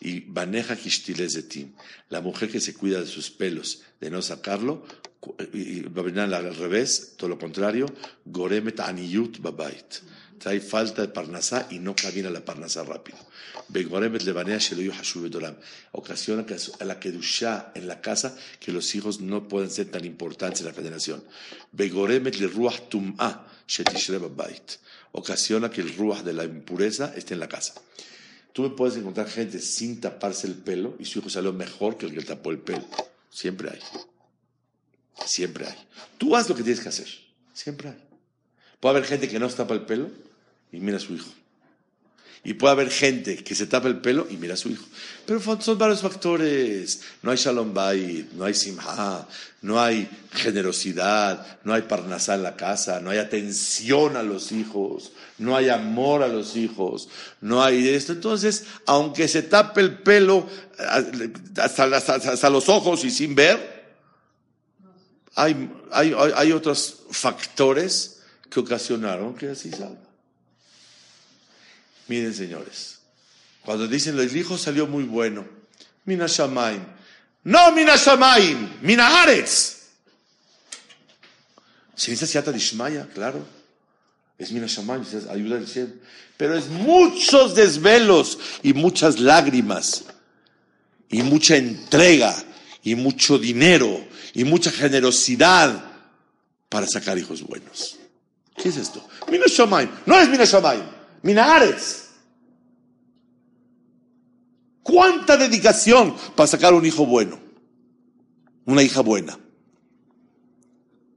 Y 0.00 0.20
Baneja 0.20 0.76
Kishtilezetim, 0.76 1.72
la 2.10 2.20
mujer 2.20 2.50
que 2.50 2.60
se 2.60 2.74
cuida 2.74 3.00
de 3.00 3.06
sus 3.06 3.30
pelos, 3.30 3.82
de 4.00 4.10
no 4.10 4.20
sacarlo, 4.22 4.84
y 5.52 5.80
venir 5.80 6.20
al 6.20 6.56
revés, 6.56 7.14
todo 7.16 7.28
lo 7.28 7.38
contrario, 7.38 7.86
Goremet 8.24 8.80
Aniyut 8.80 9.40
Babait 9.40 10.02
hay 10.50 10.60
falta 10.60 11.02
de 11.02 11.08
parnasá 11.08 11.66
y 11.70 11.78
no 11.78 11.94
camina 11.94 12.30
la 12.30 12.44
parnasá 12.44 12.84
rápido. 12.84 13.18
Ocasiona 15.92 16.46
a 16.80 16.84
la 16.84 17.00
kedusha 17.00 17.72
en 17.74 17.88
la 17.88 18.00
casa 18.00 18.36
que 18.60 18.72
los 18.72 18.94
hijos 18.94 19.20
no 19.20 19.48
pueden 19.48 19.70
ser 19.70 19.90
tan 19.90 20.04
importantes 20.04 20.60
en 20.60 20.66
la 20.66 20.72
generación. 20.72 21.22
Ocasiona 25.12 25.70
que 25.70 25.80
el 25.80 25.96
ruach 25.96 26.22
de 26.22 26.32
la 26.32 26.44
impureza 26.44 27.12
esté 27.16 27.34
en 27.34 27.40
la 27.40 27.48
casa. 27.48 27.74
Tú 28.52 28.62
me 28.62 28.70
puedes 28.70 28.96
encontrar 28.96 29.28
gente 29.28 29.60
sin 29.60 30.00
taparse 30.00 30.46
el 30.46 30.54
pelo 30.54 30.96
y 30.98 31.04
su 31.06 31.20
hijo 31.20 31.30
salió 31.30 31.52
mejor 31.52 31.96
que 31.96 32.06
el 32.06 32.14
que 32.14 32.22
tapó 32.22 32.50
el 32.50 32.58
pelo. 32.58 32.84
Siempre 33.30 33.70
hay. 33.70 33.80
Siempre 35.24 35.66
hay. 35.66 35.76
Tú 36.18 36.36
haz 36.36 36.48
lo 36.48 36.54
que 36.54 36.62
tienes 36.62 36.82
que 36.82 36.88
hacer. 36.88 37.08
Siempre 37.54 37.90
hay. 37.90 38.04
Puede 38.80 38.96
haber 38.96 39.08
gente 39.08 39.28
que 39.28 39.38
no 39.38 39.48
se 39.48 39.56
tapa 39.56 39.74
el 39.74 39.82
pelo 39.82 40.10
y 40.72 40.80
mira 40.80 40.96
a 40.96 41.00
su 41.00 41.14
hijo. 41.14 41.30
Y 42.44 42.54
puede 42.54 42.72
haber 42.72 42.90
gente 42.90 43.36
que 43.44 43.54
se 43.54 43.68
tapa 43.68 43.86
el 43.86 44.00
pelo 44.00 44.26
y 44.28 44.36
mira 44.36 44.54
a 44.54 44.56
su 44.56 44.68
hijo. 44.68 44.84
Pero 45.26 45.40
son 45.60 45.78
varios 45.78 46.00
factores. 46.00 47.02
No 47.22 47.30
hay 47.30 47.36
shalom 47.36 47.72
bayit, 47.72 48.32
no 48.32 48.44
hay 48.44 48.54
simha, 48.54 49.28
no 49.60 49.80
hay 49.80 50.08
generosidad, 50.32 51.60
no 51.62 51.72
hay 51.72 51.82
parnasá 51.82 52.34
en 52.34 52.42
la 52.42 52.56
casa, 52.56 52.98
no 52.98 53.10
hay 53.10 53.18
atención 53.18 54.16
a 54.16 54.24
los 54.24 54.50
hijos, 54.50 55.12
no 55.38 55.54
hay 55.54 55.68
amor 55.68 56.24
a 56.24 56.28
los 56.28 56.56
hijos, 56.56 57.08
no 57.40 57.62
hay 57.62 57.88
esto. 57.88 58.12
Entonces, 58.12 58.64
aunque 58.86 59.28
se 59.28 59.44
tape 59.44 59.80
el 59.80 59.98
pelo 59.98 60.48
hasta, 61.56 61.84
hasta 61.84 62.50
los 62.50 62.68
ojos 62.68 63.04
y 63.04 63.12
sin 63.12 63.36
ver, 63.36 63.84
hay, 65.36 65.70
hay, 65.92 66.12
hay 66.34 66.50
otros 66.50 67.04
factores 67.12 68.20
que 68.50 68.58
ocasionaron 68.58 69.34
que 69.34 69.50
así 69.50 69.70
salga. 69.70 70.11
Miren, 72.12 72.34
señores, 72.34 72.98
cuando 73.64 73.88
dicen 73.88 74.18
el 74.18 74.36
hijo 74.36 74.58
salió 74.58 74.86
muy 74.86 75.04
bueno, 75.04 75.46
Mina 76.04 76.26
Shamaim. 76.26 76.84
No 77.44 77.72
Mina 77.72 77.96
Shamaim, 77.96 78.68
Mina 78.82 79.22
Aretz. 79.22 79.78
Se 81.94 82.10
dice 82.10 82.26
Siata 82.26 82.52
Dishmaya, 82.52 83.08
claro. 83.14 83.46
Es 84.36 84.52
Mina 84.52 84.66
Shamaim, 84.66 85.02
ayuda 85.30 85.56
del 85.56 85.66
cielo. 85.66 85.92
Pero 86.36 86.54
es 86.54 86.68
muchos 86.68 87.54
desvelos 87.54 88.38
y 88.62 88.74
muchas 88.74 89.18
lágrimas 89.18 90.04
y 91.08 91.22
mucha 91.22 91.56
entrega 91.56 92.36
y 92.82 92.94
mucho 92.94 93.38
dinero 93.38 94.06
y 94.34 94.44
mucha 94.44 94.70
generosidad 94.70 95.82
para 96.68 96.86
sacar 96.86 97.16
hijos 97.16 97.40
buenos. 97.40 97.96
¿Qué 98.54 98.68
es 98.68 98.76
esto? 98.76 99.02
Mina 99.30 99.46
Shamaim. 99.48 99.88
No 100.04 100.20
es 100.20 100.28
Mina 100.28 100.44
Shamaim. 100.44 100.82
Mina 101.22 101.54
Ares. 101.54 102.01
¿Cuánta 104.82 105.36
dedicación 105.36 106.14
para 106.34 106.46
sacar 106.46 106.74
un 106.74 106.84
hijo 106.84 107.06
bueno? 107.06 107.38
Una 108.64 108.82
hija 108.82 109.00
buena. 109.00 109.38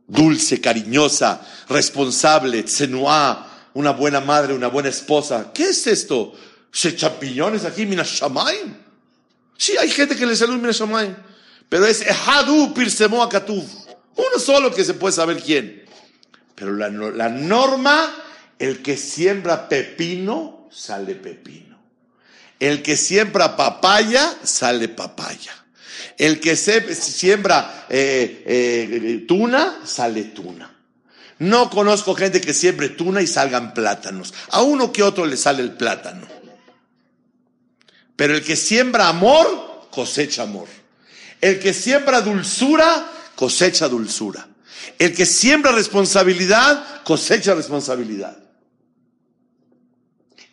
Dulce, 0.07 0.61
cariñosa, 0.61 1.41
responsable, 1.67 2.63
tsenuá, 2.63 3.69
una 3.73 3.91
buena 3.91 4.21
madre, 4.21 4.53
una 4.53 4.67
buena 4.67 4.89
esposa. 4.89 5.51
¿Qué 5.53 5.69
es 5.69 5.87
esto? 5.87 6.33
¿Se 6.71 6.95
champiñones 6.95 7.65
aquí? 7.65 7.85
Mina 7.85 8.03
Shamaim. 8.03 8.75
Sí, 9.57 9.75
hay 9.77 9.89
gente 9.89 10.15
que 10.15 10.25
le 10.25 10.35
sale 10.35 10.51
un 10.51 10.61
Mina 10.61 10.73
Shamaim. 10.73 11.15
Pero 11.67 11.85
es 11.85 12.01
Ehadu 12.01 12.73
Pirsemo 12.73 13.23
Akatuv. 13.23 13.63
Uno 14.15 14.39
solo 14.39 14.73
que 14.73 14.83
se 14.83 14.93
puede 14.93 15.13
saber 15.13 15.41
quién. 15.41 15.85
Pero 16.53 16.73
la, 16.73 16.89
la 16.89 17.29
norma, 17.29 18.13
el 18.59 18.81
que 18.81 18.95
siembra 18.95 19.67
pepino, 19.67 20.69
sale 20.71 21.15
pepino. 21.15 21.74
El 22.59 22.81
que 22.81 22.95
siembra 22.95 23.55
papaya, 23.55 24.37
sale 24.43 24.87
papaya. 24.87 25.51
El 26.17 26.39
que 26.39 26.55
siembra 26.55 27.87
eh, 27.89 28.43
eh, 28.45 29.25
tuna, 29.27 29.81
sale 29.85 30.23
tuna. 30.25 30.71
No 31.39 31.69
conozco 31.69 32.15
gente 32.15 32.39
que 32.39 32.53
siembre 32.53 32.89
tuna 32.89 33.21
y 33.21 33.27
salgan 33.27 33.73
plátanos. 33.73 34.33
A 34.51 34.61
uno 34.61 34.93
que 34.93 35.03
otro 35.03 35.25
le 35.25 35.35
sale 35.35 35.61
el 35.61 35.73
plátano. 35.73 36.27
Pero 38.15 38.35
el 38.35 38.43
que 38.43 38.55
siembra 38.55 39.09
amor, 39.09 39.89
cosecha 39.91 40.43
amor. 40.43 40.69
El 41.41 41.59
que 41.59 41.73
siembra 41.73 42.21
dulzura, 42.21 43.11
cosecha 43.35 43.89
dulzura. 43.89 44.47
El 44.97 45.13
que 45.13 45.25
siembra 45.25 45.73
responsabilidad, 45.73 47.03
cosecha 47.03 47.53
responsabilidad. 47.53 48.37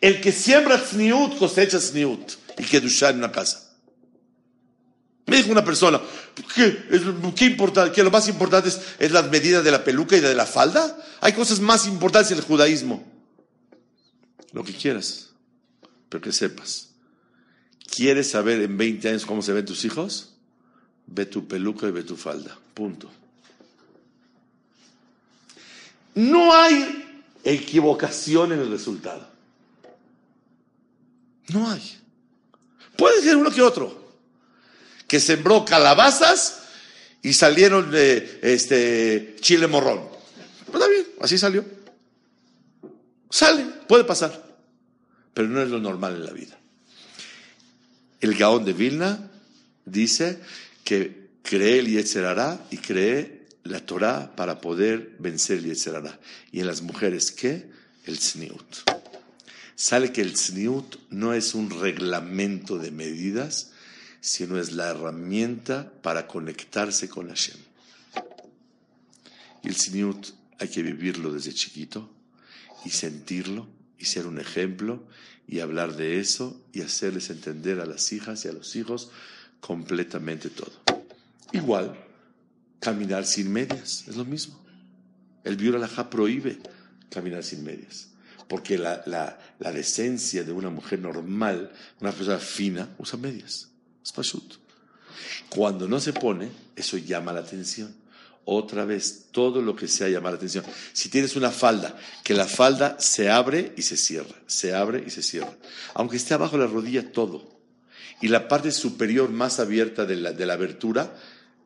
El 0.02 0.21
que 0.21 0.32
siembra 0.32 0.82
tzniut, 0.82 1.38
cosecha 1.38 1.78
tzniut. 1.78 2.32
Y 2.59 2.64
que 2.64 2.78
en 2.78 3.16
una 3.16 3.30
casa. 3.30 3.71
Me 5.26 5.37
dijo 5.37 5.52
una 5.52 5.64
persona, 5.64 6.00
¿qué, 6.54 6.76
qué 7.37 7.56
que 7.94 8.02
lo 8.02 8.11
más 8.11 8.28
importante 8.28 8.68
es, 8.68 8.80
es 8.99 9.12
la 9.12 9.23
medida 9.23 9.62
de 9.62 9.71
la 9.71 9.85
peluca 9.85 10.16
y 10.16 10.21
de 10.21 10.35
la 10.35 10.44
falda? 10.44 10.99
Hay 11.21 11.32
cosas 11.32 11.61
más 11.61 11.87
importantes 11.87 12.32
en 12.32 12.38
el 12.38 12.44
judaísmo. 12.44 13.04
Lo 14.53 14.64
que 14.64 14.74
quieras, 14.74 15.31
pero 16.09 16.20
que 16.20 16.33
sepas. 16.33 16.90
¿Quieres 17.88 18.31
saber 18.31 18.61
en 18.61 18.76
20 18.76 19.09
años 19.09 19.24
cómo 19.24 19.40
se 19.40 19.53
ven 19.53 19.64
tus 19.64 19.85
hijos? 19.85 20.35
Ve 21.07 21.26
tu 21.26 21.46
peluca 21.46 21.87
y 21.87 21.92
ve 21.92 22.03
tu 22.03 22.16
falda. 22.16 22.59
Punto. 22.74 23.09
No 26.16 26.53
hay 26.53 27.22
equivocación 27.44 28.53
en 28.53 28.61
el 28.61 28.70
resultado. 28.70 29.32
No 31.48 31.70
hay. 31.70 31.98
Puede 32.96 33.22
ser 33.22 33.37
uno 33.37 33.50
que 33.50 33.62
otro. 33.62 34.00
Que 35.07 35.20
sembró 35.20 35.64
calabazas 35.64 36.62
y 37.22 37.33
salieron 37.33 37.90
de 37.90 38.40
este, 38.42 39.37
chile 39.40 39.66
morrón. 39.66 40.09
Pues 40.66 40.83
está 40.83 40.88
bien, 40.88 41.07
así 41.20 41.38
salió. 41.38 41.64
Sale, 43.31 43.64
puede 43.88 44.05
pasar. 44.05 44.42
Pero 45.35 45.48
no 45.48 45.62
es 45.62 45.68
lo 45.68 45.78
normal 45.78 46.16
en 46.16 46.24
la 46.24 46.33
vida. 46.33 46.59
El 48.20 48.35
Gaón 48.37 48.64
de 48.64 48.72
Vilna 48.72 49.31
dice 49.85 50.38
que 50.85 51.31
cree 51.42 51.78
el 51.78 51.88
Yetzerará 51.88 52.66
y 52.70 52.78
cree 52.78 53.46
la 53.64 53.81
Torah 53.81 54.35
para 54.37 54.61
poder 54.61 55.16
vencer 55.18 55.59
el 55.59 55.64
Yetzerará. 55.66 56.18
Y 56.50 56.61
en 56.61 56.66
las 56.66 56.83
mujeres, 56.83 57.33
¿qué? 57.33 57.68
El 58.05 58.18
Tzniut. 58.18 59.01
Sale 59.74 60.12
que 60.12 60.20
el 60.20 60.35
Tzniut 60.35 60.96
no 61.11 61.32
es 61.32 61.54
un 61.54 61.70
reglamento 61.70 62.78
de 62.78 62.90
medidas, 62.90 63.72
sino 64.20 64.58
es 64.58 64.72
la 64.72 64.90
herramienta 64.90 65.92
para 66.02 66.26
conectarse 66.26 67.08
con 67.08 67.28
Hashem. 67.28 67.58
Y 69.62 69.68
el 69.68 69.74
Tzniut 69.74 70.28
hay 70.58 70.68
que 70.68 70.82
vivirlo 70.82 71.32
desde 71.32 71.52
chiquito 71.52 72.08
y 72.85 72.90
sentirlo 72.90 73.66
y 73.98 74.04
ser 74.04 74.26
un 74.26 74.38
ejemplo 74.38 75.02
y 75.46 75.61
hablar 75.61 75.96
de 75.96 76.20
eso 76.20 76.61
y 76.72 76.82
hacerles 76.82 77.30
entender 77.30 77.80
a 77.80 77.87
las 77.87 78.12
hijas 78.12 78.44
y 78.44 78.48
a 78.48 78.52
los 78.52 78.76
hijos 78.76 79.11
completamente 79.61 80.50
todo. 80.50 80.72
Igual, 81.52 81.96
caminar 82.80 83.24
sin 83.24 83.52
medias, 83.52 84.04
es 84.08 84.16
lo 84.16 84.24
mismo. 84.24 84.61
El 85.44 85.56
Biur 85.56 85.80
prohíbe 86.11 86.58
caminar 87.11 87.42
sin 87.44 87.64
medias, 87.64 88.08
porque 88.52 88.76
la, 88.76 89.02
la, 89.06 89.72
decencia 89.72 90.44
de 90.44 90.52
una 90.52 90.68
mujer 90.68 90.98
normal, 90.98 91.72
una 92.02 92.12
persona 92.12 92.36
fina, 92.36 92.86
usa 92.98 93.18
medias. 93.18 93.70
Es 94.04 94.12
pashut. 94.12 94.56
Cuando 95.48 95.88
no 95.88 95.98
se 95.98 96.12
pone, 96.12 96.50
eso 96.76 96.98
llama 96.98 97.32
la 97.32 97.40
atención. 97.40 97.94
Otra 98.44 98.84
vez, 98.84 99.28
todo 99.30 99.62
lo 99.62 99.74
que 99.74 99.88
sea 99.88 100.10
llamar 100.10 100.32
la 100.32 100.36
atención. 100.36 100.66
Si 100.92 101.08
tienes 101.08 101.34
una 101.34 101.50
falda, 101.50 101.96
que 102.22 102.34
la 102.34 102.44
falda 102.44 103.00
se 103.00 103.30
abre 103.30 103.72
y 103.74 103.80
se 103.80 103.96
cierra, 103.96 104.36
se 104.46 104.74
abre 104.74 105.02
y 105.06 105.08
se 105.08 105.22
cierra. 105.22 105.56
Aunque 105.94 106.18
esté 106.18 106.34
abajo 106.34 106.58
de 106.58 106.66
la 106.66 106.70
rodilla, 106.70 107.10
todo 107.10 107.58
y 108.20 108.28
la 108.28 108.48
parte 108.48 108.70
superior 108.70 109.30
más 109.30 109.60
abierta 109.60 110.04
de 110.04 110.16
la, 110.16 110.32
de 110.32 110.44
la 110.44 110.52
abertura 110.52 111.16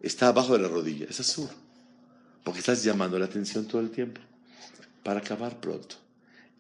está 0.01 0.29
abajo 0.29 0.53
de 0.53 0.63
la 0.63 0.69
rodilla. 0.69 1.07
Es 1.11 1.19
azul. 1.19 1.49
Porque 2.45 2.61
estás 2.61 2.85
llamando 2.85 3.19
la 3.19 3.25
atención 3.25 3.67
todo 3.67 3.81
el 3.81 3.91
tiempo. 3.91 4.21
Para 5.03 5.19
acabar 5.19 5.59
pronto. 5.59 6.06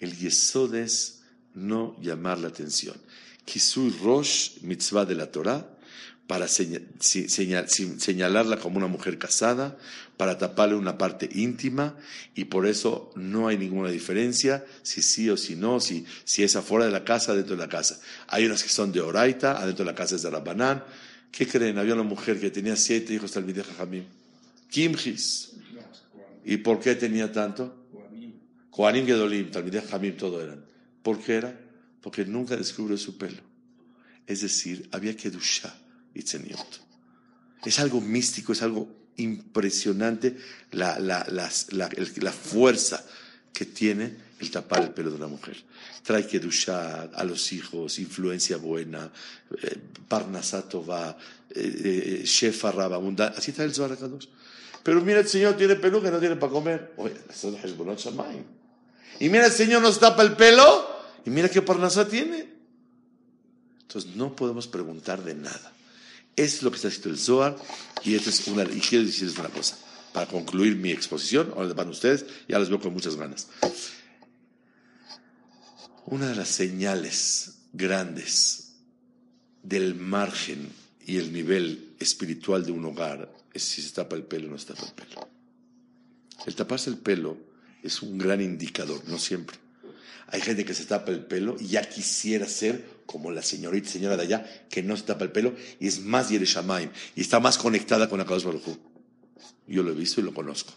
El 0.01 0.17
yesod 0.17 0.75
es 0.75 1.23
no 1.55 1.97
llamar 2.01 2.39
la 2.39 2.49
atención. 2.49 2.97
Kisui 3.45 3.91
Rosh, 4.03 4.61
mitzvah 4.63 5.05
de 5.05 5.15
la 5.15 5.31
Torah, 5.31 5.77
para 6.27 6.49
señalarla 6.49 8.59
como 8.59 8.79
una 8.79 8.89
mujer 8.89 9.19
casada, 9.19 9.79
para 10.17 10.39
taparle 10.39 10.75
una 10.75 10.99
parte 10.99 11.29
íntima, 11.33 11.97
y 12.35 12.47
por 12.47 12.67
eso 12.67 13.13
no 13.15 13.49
hay 13.49 13.57
ninguna 13.57 13.91
diferencia 13.91 14.65
si 14.83 15.03
sí 15.03 15.31
o 15.31 15.37
si 15.37 15.55
no, 15.55 15.79
si, 15.79 16.05
es 16.37 16.57
afuera 16.57 16.87
de 16.87 16.93
la 16.93 17.05
casa, 17.05 17.35
dentro 17.35 17.55
de 17.55 17.63
la 17.63 17.69
casa. 17.69 18.01
Hay 18.27 18.45
unas 18.45 18.63
que 18.63 18.69
son 18.69 18.93
de 18.93 19.01
Oraita, 19.01 19.63
adentro 19.63 19.85
de 19.85 19.93
la 19.93 19.97
casa 19.97 20.17
es 20.17 20.23
de 20.23 20.31
Rabbanán. 20.31 20.83
¿Qué 21.31 21.47
creen? 21.47 21.79
Había 21.79 21.95
una 21.95 22.03
mujer 22.03 22.41
que 22.41 22.51
tenía 22.51 22.77
siete 22.77 23.15
hijos 23.15 23.33
del 23.35 23.45
Mideh 23.45 23.65
Jamim. 23.77 24.05
Kimjis. 24.71 25.53
¿Y 26.45 26.59
por 26.59 26.81
qué 26.81 26.95
tenía 26.95 27.31
tanto? 27.31 27.86
Koanim 28.77 29.07
Gedolim, 29.07 29.51
Talmideh 29.51 29.83
Jamim, 29.89 30.17
todo 30.17 30.43
eran. 30.43 30.63
¿Por 31.03 31.19
qué 31.19 31.37
era? 31.37 31.59
Porque 32.03 32.27
nunca 32.27 32.57
descubrió 32.57 32.99
su 32.99 33.17
pelo. 33.17 33.41
Es 34.27 34.43
decir, 34.43 34.89
había 34.93 35.17
que 35.17 35.31
duchar 35.31 35.75
es 37.65 37.79
algo 37.81 38.01
místico, 38.01 38.53
es 38.53 38.63
algo 38.63 38.89
impresionante 39.17 40.37
la, 40.73 40.99
la, 40.99 41.27
la, 41.31 41.51
la, 41.71 42.33
fuerza 42.33 43.05
que 43.53 43.65
tiene 43.65 44.15
el 44.41 44.51
tapar 44.51 44.83
el 44.83 44.91
pelo 44.91 45.11
de 45.11 45.17
una 45.17 45.27
mujer. 45.27 45.57
Trae 46.03 46.27
que 46.27 46.39
a 46.39 47.25
los 47.25 47.53
hijos, 47.53 47.99
influencia 47.99 48.59
buena, 48.59 49.11
eh, 49.63 49.79
Parnasato 50.07 50.85
va, 50.85 51.17
eh, 51.51 52.21
eh, 52.21 52.23
Shefa 52.25 52.71
Raba, 52.71 53.01
así 53.37 53.51
está 53.51 53.65
el 53.65 53.75
Zohar 53.75 53.97
Pero 54.83 55.01
mira, 55.01 55.21
el 55.21 55.29
Señor 55.29 55.57
tiene 55.57 55.81
que 55.81 56.11
no 56.11 56.19
tiene 56.19 56.37
para 56.37 56.53
comer. 56.53 56.93
Oye, 56.99 57.15
Y 59.21 59.29
mira, 59.29 59.47
el 59.47 59.53
Señor 59.53 59.83
nos 59.83 59.99
tapa 59.99 60.23
el 60.23 60.37
pelo 60.37 60.87
y 61.25 61.31
mira 61.31 61.49
qué 61.49 61.63
parnasá 61.63 62.09
tiene. 62.09 62.49
Entonces 63.83 64.17
no 64.17 64.35
podemos 64.35 64.67
preguntar 64.67 65.23
de 65.23 65.35
nada. 65.35 65.73
Es 66.35 66.63
lo 66.63 66.71
que 66.71 66.77
está 66.77 66.89
escrito 66.89 67.09
el 67.09 67.19
Zohar 67.19 67.57
y, 68.05 68.15
esto 68.15 68.31
es 68.31 68.47
una, 68.49 68.65
y 68.65 68.81
quiero 68.81 69.05
decirles 69.05 69.39
una 69.39 69.49
cosa 69.49 69.79
para 70.13 70.27
concluir 70.27 70.77
mi 70.77 70.91
exposición. 70.91 71.53
Ahora 71.57 71.73
van 71.73 71.89
ustedes, 71.89 72.27
ya 72.49 72.59
les 72.59 72.69
veo 72.69 72.81
con 72.81 72.93
muchas 72.93 73.17
ganas. 73.17 73.49
Una 76.07 76.29
de 76.29 76.37
las 76.37 76.49
señales 76.49 77.59
grandes 77.73 78.75
del 79.63 79.95
margen 79.95 80.71
y 81.05 81.17
el 81.17 81.33
nivel 81.33 81.95
espiritual 81.99 82.65
de 82.65 82.73
un 82.73 82.85
hogar 82.85 83.33
es 83.53 83.63
si 83.63 83.83
se 83.83 83.93
tapa 83.93 84.17
el 84.17 84.25
pelo 84.25 84.49
o 84.49 84.51
no 84.51 84.59
se 84.59 84.67
tapa 84.67 84.85
el 84.85 84.93
pelo. 84.93 85.29
El 86.47 86.55
taparse 86.55 86.91
el 86.91 86.99
pelo 86.99 87.37
es 87.87 88.03
un 88.03 88.19
gran 88.19 88.41
indicador, 88.41 89.03
no 89.07 89.19
siempre. 89.19 89.57
Hay 90.29 90.41
gente 90.41 90.65
que 90.65 90.75
se 90.75 90.85
tapa 90.85 91.13
el 91.13 91.25
pelo 91.25 91.57
y 91.59 91.69
ya 91.69 91.89
quisiera 91.89 92.49
ser 92.49 92.97
como 93.07 93.31
la 93.31 93.43
señorita, 93.43 93.89
señora 93.89 94.17
de 94.17 94.25
allá, 94.25 94.67
que 94.69 94.83
no 94.83 94.97
se 94.97 95.05
tapa 95.05 95.25
el 95.25 95.31
pelo 95.31 95.55
y 95.79 95.87
es 95.87 96.01
más 96.01 96.29
Yereshamaim 96.29 96.91
y 97.15 97.21
está 97.21 97.39
más 97.39 97.59
conectada 97.59 98.09
con 98.09 98.21
Akadosh 98.21 98.45
Baruj 98.45 98.77
Yo 99.69 99.83
lo 99.83 99.93
he 99.93 99.95
visto 99.95 100.21
y 100.21 100.25
lo 100.25 100.35
conozco. 100.35 100.73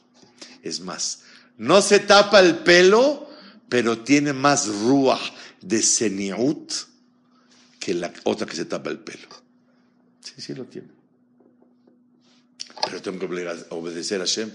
Es 0.62 0.82
más, 0.82 1.24
no 1.58 1.82
se 1.82 2.00
tapa 2.00 2.40
el 2.40 2.60
pelo, 2.60 3.28
pero 3.68 4.00
tiene 4.00 4.34
más 4.34 4.68
ruah 4.68 5.20
de 5.62 5.82
seniut 5.82 6.72
que 7.80 7.94
la 7.96 8.14
otra 8.24 8.46
que 8.46 8.56
se 8.56 8.66
tapa 8.66 8.90
el 8.90 9.00
pelo. 9.00 9.28
Sí, 10.22 10.34
sí 10.38 10.54
lo 10.54 10.66
tiene. 10.66 10.90
Pero 12.86 13.02
tengo 13.02 13.20
que 13.20 13.66
obedecer 13.70 14.22
a 14.22 14.26
Hashem. 14.26 14.52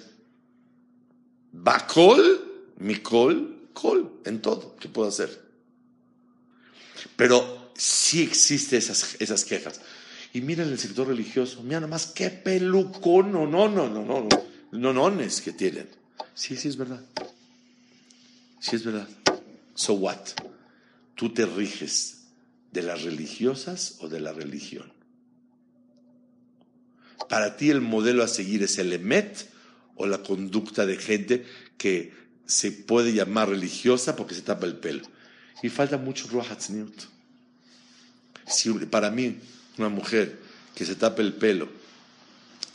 Bakol, 1.57 2.73
Mikol, 2.79 3.69
Kol, 3.73 4.21
en 4.25 4.43
todo 4.43 4.75
que 4.77 4.89
puedo 4.89 5.09
hacer. 5.09 5.41
Pero 7.17 7.71
sí 7.77 8.23
existen 8.23 8.79
esas, 8.79 9.17
esas 9.21 9.45
quejas. 9.45 9.81
Y 10.33 10.41
miren 10.41 10.69
el 10.69 10.79
sector 10.79 11.07
religioso, 11.07 11.63
mira 11.63 11.79
nomás 11.79 12.07
qué 12.07 12.31
pelucón, 12.31 13.31
no, 13.31 13.47
no, 13.47 13.69
no, 13.69 13.89
no, 13.89 14.05
no, 14.05 14.29
no, 14.73 14.93
no, 14.93 15.19
que 15.45 15.53
tienen. 15.53 15.89
Sí, 16.35 16.57
sí 16.57 16.69
es 16.69 16.77
verdad. 16.77 17.01
Sí 18.59 18.75
es 18.75 18.85
verdad. 18.85 19.09
So 19.77 19.95
what? 19.95 20.19
Tú 21.15 21.33
te 21.33 21.47
riges 21.47 22.25
de 22.73 22.83
las 22.83 23.03
religiosas 23.03 23.99
o 24.01 24.09
de 24.09 24.21
la 24.21 24.33
religión. 24.33 24.93
Para 27.29 27.57
ti 27.57 27.71
el 27.71 27.81
modelo 27.81 28.25
a 28.25 28.29
seguir 28.29 28.65
es 28.65 28.79
el 28.79 28.93
emet 28.93 29.54
o 29.97 30.07
la 30.07 30.19
conducta 30.19 30.87
de 30.87 30.97
gente 30.97 31.47
que 31.79 32.13
se 32.47 32.73
puede 32.73 33.13
llamar 33.13 33.49
religiosa 33.49 34.17
porque 34.17 34.35
se 34.35 34.43
tapa 34.43 34.67
el 34.67 34.77
pelo. 34.77 35.07
Y 35.63 35.69
falta 35.69 35.97
mucho 35.97 36.29
Ruach 36.29 36.59
Si 38.47 38.71
para 38.87 39.11
mí 39.11 39.39
una 39.79 39.89
mujer 39.89 40.39
que 40.75 40.85
se 40.85 40.95
tapa 40.95 41.23
el 41.23 41.35
pelo 41.35 41.69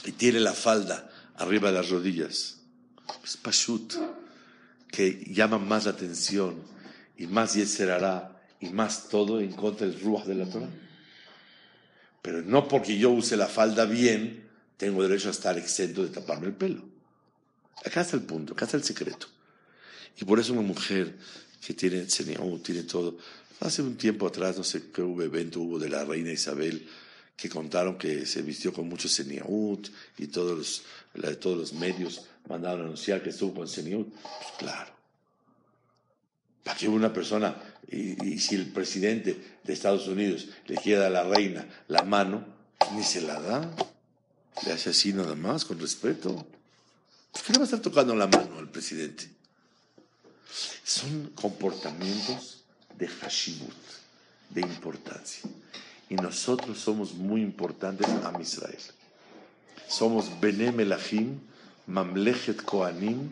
y 0.05 0.11
tiene 0.13 0.39
la 0.39 0.53
falda 0.53 1.11
arriba 1.35 1.69
de 1.69 1.77
las 1.77 1.89
rodillas, 1.89 2.57
es 3.23 3.37
pashut, 3.37 3.93
que 4.87 5.23
llama 5.27 5.59
más 5.59 5.87
atención 5.87 6.61
y 7.17 7.27
más 7.27 7.53
yeserará 7.53 8.41
y 8.59 8.69
más 8.69 9.09
todo 9.09 9.39
en 9.39 9.51
contra 9.53 9.87
del 9.87 9.99
Ruach 9.99 10.25
de 10.25 10.35
la 10.35 10.49
Torah. 10.49 10.69
Pero 12.21 12.41
no 12.41 12.67
porque 12.67 12.97
yo 12.97 13.11
use 13.11 13.37
la 13.37 13.47
falda 13.47 13.85
bien, 13.85 14.49
tengo 14.77 15.03
derecho 15.03 15.29
a 15.29 15.31
estar 15.31 15.57
exento 15.57 16.03
de 16.03 16.09
taparme 16.09 16.47
el 16.47 16.53
pelo. 16.53 16.98
Acá 17.85 18.01
está 18.01 18.15
el 18.15 18.23
punto, 18.23 18.53
acá 18.53 18.65
está 18.65 18.77
el 18.77 18.83
secreto. 18.83 19.27
Y 20.19 20.25
por 20.25 20.39
eso 20.39 20.53
una 20.53 20.61
mujer 20.61 21.15
que 21.65 21.73
tiene 21.73 22.05
tiene 22.05 22.83
todo. 22.83 23.17
Hace 23.61 23.81
un 23.81 23.97
tiempo 23.97 24.27
atrás, 24.27 24.57
no 24.57 24.63
sé 24.63 24.91
qué 24.91 25.01
evento 25.01 25.61
hubo 25.61 25.79
de 25.79 25.89
la 25.89 26.03
reina 26.05 26.31
Isabel, 26.31 26.87
que 27.35 27.49
contaron 27.49 27.97
que 27.97 28.25
se 28.25 28.41
vistió 28.41 28.73
con 28.73 28.87
mucho 28.87 29.07
seniaut 29.07 29.89
y 30.17 30.27
todos 30.27 30.57
los, 30.57 30.83
todos 31.39 31.57
los 31.57 31.73
medios 31.73 32.25
mandaron 32.47 32.81
a 32.81 32.83
anunciar 32.85 33.23
que 33.23 33.29
estuvo 33.29 33.53
con 33.53 33.67
seniaut. 33.67 34.09
Pues 34.09 34.51
claro. 34.57 34.91
Para 36.63 36.77
que 36.77 36.87
una 36.87 37.13
persona, 37.13 37.55
y, 37.89 38.33
y, 38.33 38.39
si 38.39 38.55
el 38.55 38.67
presidente 38.67 39.59
de 39.63 39.73
Estados 39.73 40.07
Unidos 40.07 40.47
le 40.67 40.75
quiere 40.75 41.05
a 41.05 41.09
la 41.09 41.23
reina 41.23 41.67
la 41.87 42.03
mano, 42.03 42.45
ni 42.93 43.03
se 43.03 43.21
la 43.21 43.39
da. 43.39 43.75
Le 44.65 44.73
hace 44.73 44.89
así 44.89 45.13
nada 45.13 45.35
más, 45.35 45.63
con 45.63 45.79
respeto. 45.79 46.45
¿Por 47.31 47.41
qué 47.43 47.53
le 47.53 47.59
va 47.59 47.63
a 47.63 47.65
estar 47.65 47.79
tocando 47.79 48.15
la 48.15 48.27
mano 48.27 48.57
al 48.57 48.69
presidente? 48.69 49.29
Son 50.83 51.31
comportamientos 51.35 52.63
de 52.97 53.07
hashimut, 53.07 53.73
de 54.49 54.61
importancia. 54.61 55.49
Y 56.09 56.15
nosotros 56.15 56.79
somos 56.79 57.13
muy 57.13 57.41
importantes 57.41 58.07
a 58.07 58.41
Israel. 58.41 58.79
Somos 59.87 60.39
Bene 60.39 60.71
Melachim, 60.71 61.39
Mamlechet 61.87 62.63
Koanim, 62.63 63.31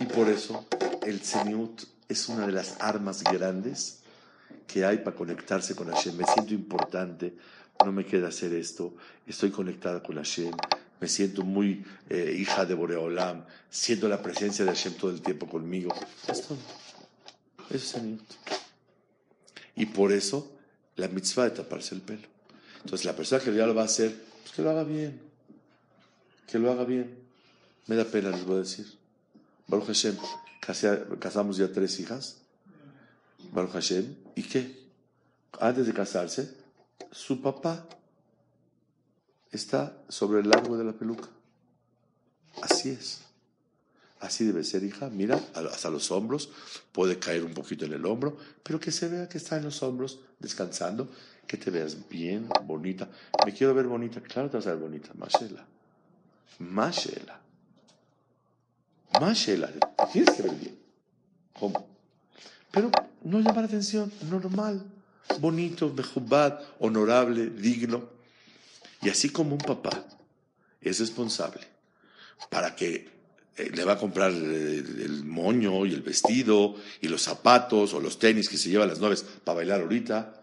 Y 0.00 0.04
por 0.06 0.28
eso 0.28 0.66
el 1.02 1.22
Seniut 1.22 1.84
es 2.08 2.28
una 2.28 2.46
de 2.46 2.52
las 2.52 2.80
armas 2.80 3.22
grandes 3.24 4.00
que 4.66 4.84
hay 4.84 4.98
para 4.98 5.16
conectarse 5.16 5.74
con 5.74 5.90
Hashem. 5.90 6.16
Me 6.16 6.24
siento 6.24 6.54
importante, 6.54 7.34
no 7.84 7.92
me 7.92 8.04
queda 8.04 8.28
hacer 8.28 8.52
esto, 8.54 8.94
estoy 9.26 9.50
conectada 9.50 10.02
con 10.02 10.16
Hashem, 10.16 10.52
me 11.04 11.08
siento 11.08 11.42
muy 11.42 11.84
eh, 12.08 12.34
hija 12.38 12.64
de 12.64 12.72
Boreolam, 12.72 13.44
siento 13.68 14.08
la 14.08 14.22
presencia 14.22 14.64
de 14.64 14.70
Hashem 14.70 14.94
todo 14.94 15.10
el 15.10 15.20
tiempo 15.20 15.46
conmigo. 15.46 15.94
Eso 16.26 16.56
es 17.68 17.94
Y 19.76 19.84
por 19.84 20.12
eso 20.12 20.50
la 20.96 21.08
mitzvah 21.08 21.44
de 21.44 21.50
taparse 21.50 21.94
el 21.94 22.00
pelo. 22.00 22.26
Entonces 22.76 23.04
la 23.04 23.14
persona 23.14 23.44
que 23.44 23.54
ya 23.54 23.66
lo 23.66 23.74
va 23.74 23.82
a 23.82 23.84
hacer, 23.84 24.18
pues 24.40 24.54
que 24.54 24.62
lo 24.62 24.70
haga 24.70 24.82
bien. 24.82 25.20
Que 26.50 26.58
lo 26.58 26.72
haga 26.72 26.84
bien. 26.84 27.18
Me 27.86 27.96
da 27.96 28.06
pena, 28.06 28.30
les 28.30 28.46
voy 28.46 28.56
a 28.56 28.60
decir. 28.60 28.86
Baruch 29.68 29.88
Hashem, 29.88 30.16
casamos 31.20 31.58
ya 31.58 31.70
tres 31.70 32.00
hijas. 32.00 32.38
Baruch 33.52 33.72
Hashem. 33.72 34.14
¿Y 34.36 34.42
qué? 34.44 34.88
Antes 35.60 35.86
de 35.86 35.92
casarse, 35.92 36.56
su 37.12 37.42
papá 37.42 37.86
está 39.56 39.96
sobre 40.08 40.40
el 40.40 40.48
largo 40.48 40.76
de 40.76 40.84
la 40.84 40.92
peluca. 40.92 41.28
Así 42.62 42.90
es. 42.90 43.22
Así 44.20 44.44
debe 44.44 44.64
ser, 44.64 44.82
hija. 44.84 45.10
Mira, 45.10 45.38
hasta 45.54 45.90
los 45.90 46.10
hombros. 46.10 46.50
Puede 46.92 47.18
caer 47.18 47.44
un 47.44 47.52
poquito 47.52 47.84
en 47.84 47.92
el 47.92 48.06
hombro, 48.06 48.38
pero 48.62 48.80
que 48.80 48.90
se 48.90 49.08
vea 49.08 49.28
que 49.28 49.38
está 49.38 49.56
en 49.58 49.64
los 49.64 49.82
hombros 49.82 50.20
descansando, 50.38 51.08
que 51.46 51.58
te 51.58 51.70
veas 51.70 52.08
bien, 52.08 52.48
bonita. 52.64 53.08
Me 53.44 53.52
quiero 53.52 53.74
ver 53.74 53.86
bonita. 53.86 54.20
Claro, 54.22 54.48
te 54.48 54.56
vas 54.56 54.66
a 54.66 54.70
ver 54.70 54.78
bonita. 54.78 55.10
Mashela. 55.14 55.66
Mashela. 56.58 57.40
Mashela. 59.20 59.70
Tienes 60.10 60.34
que 60.34 60.42
ver 60.42 60.54
bien. 60.54 60.78
¿Cómo? 61.52 61.86
Pero 62.70 62.90
no 63.24 63.40
llama 63.40 63.60
la 63.60 63.66
atención. 63.66 64.10
Normal. 64.30 64.82
Bonito, 65.38 65.92
mejubad, 65.92 66.60
honorable, 66.78 67.50
digno. 67.50 68.13
Y 69.04 69.10
así 69.10 69.28
como 69.28 69.52
un 69.54 69.60
papá 69.60 70.04
es 70.80 70.98
responsable 70.98 71.60
para 72.48 72.74
que 72.74 73.08
eh, 73.56 73.70
le 73.72 73.84
va 73.84 73.92
a 73.92 73.98
comprar 73.98 74.32
el, 74.32 75.24
moño 75.24 75.84
y 75.86 75.92
el 75.92 76.02
vestido 76.02 76.74
y 77.00 77.08
los 77.08 77.22
zapatos 77.22 77.92
o 77.92 78.00
los 78.00 78.18
tenis 78.18 78.48
que 78.48 78.56
se 78.56 78.70
llevan 78.70 78.88
las 78.88 78.98
novias 78.98 79.24
para 79.44 79.56
bailar 79.56 79.82
ahorita, 79.82 80.42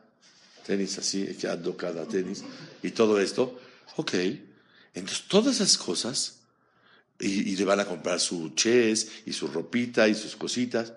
tenis 0.66 0.98
así, 1.00 1.26
que 1.26 1.48
cada 1.76 2.08
tenis 2.08 2.44
y 2.84 2.92
todo 2.92 3.20
esto, 3.20 3.60
ok, 3.98 4.14
entonces 4.94 5.28
todas 5.28 5.56
esas 5.56 5.78
cosas 5.78 6.38
y, 7.20 7.56
le 7.56 7.66
van 7.66 7.80
a 7.80 7.86
comprar 7.86 8.20
su 8.20 8.52
ches 8.56 9.10
y 9.26 9.34
su 9.34 9.48
ropita 9.48 10.08
y 10.08 10.16
sus 10.16 10.36
cositas, 10.36 10.94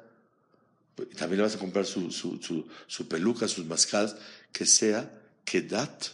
también 1.16 1.38
le 1.38 1.42
vas 1.42 1.56
a 1.56 1.58
comprar 1.58 1.86
su, 1.86 2.10
su, 2.10 2.38
su, 2.86 3.08
peluca, 3.08 3.48
sus 3.48 3.66
mascadas, 3.66 4.16
que 4.52 4.64
sea 4.64 5.10
Kedat 5.44 6.06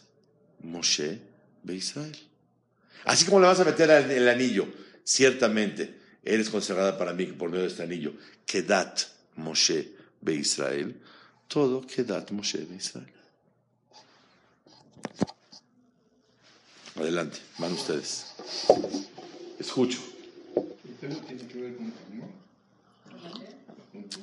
Moshe 0.63 1.30
Israel. 1.68 2.16
Así 3.05 3.25
como 3.25 3.40
le 3.40 3.46
vas 3.46 3.61
a 3.61 3.64
meter 3.64 3.90
el 3.90 4.29
anillo, 4.29 4.68
ciertamente 5.05 5.99
eres 6.23 6.51
consagrada 6.51 6.99
para 6.99 7.12
mí 7.12 7.27
por 7.27 7.51
medio 7.51 7.62
de 7.62 7.70
este 7.70 7.83
anillo. 7.83 8.12
Kedat 8.44 9.01
Moshe 9.37 9.94
Be 10.20 10.35
Israel. 10.35 11.01
Todo 11.49 11.81
Kedat 11.87 12.31
Moshe 12.31 12.59
Be 12.59 12.77
Israel. 12.77 13.12
Adelante, 16.96 17.38
van 17.59 17.73
ustedes. 17.73 18.27
Escucho. 19.59 20.01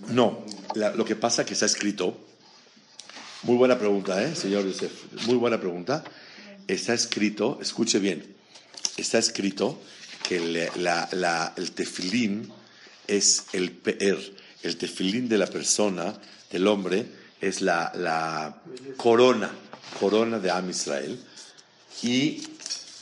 No, 0.10 0.46
lo 0.96 1.06
que 1.06 1.16
pasa 1.16 1.42
es 1.42 1.48
que 1.48 1.54
está 1.54 1.66
escrito. 1.66 2.16
Muy 3.44 3.56
buena 3.56 3.78
pregunta, 3.78 4.22
¿eh, 4.24 4.36
señor 4.36 4.66
Yosef? 4.66 5.26
Muy 5.26 5.38
buena 5.38 5.60
pregunta 5.60 6.04
está 6.68 6.94
escrito, 6.94 7.60
escuche 7.62 8.00
bien, 8.00 8.36
está 8.98 9.18
escrito 9.18 9.80
que 10.28 10.38
el 10.38 11.72
tefilín 11.72 12.52
es 13.08 13.46
el 13.54 13.72
peer, 13.72 14.36
El 14.64 14.76
tefilín 14.76 15.30
de 15.30 15.38
la 15.38 15.48
persona, 15.48 16.14
del 16.52 16.68
hombre, 16.68 17.06
es 17.40 17.62
la, 17.62 17.92
la 17.96 18.62
corona, 18.98 19.50
corona 20.00 20.40
de 20.40 20.52
Am 20.52 20.70
Israel. 20.70 21.18
Y 22.04 22.44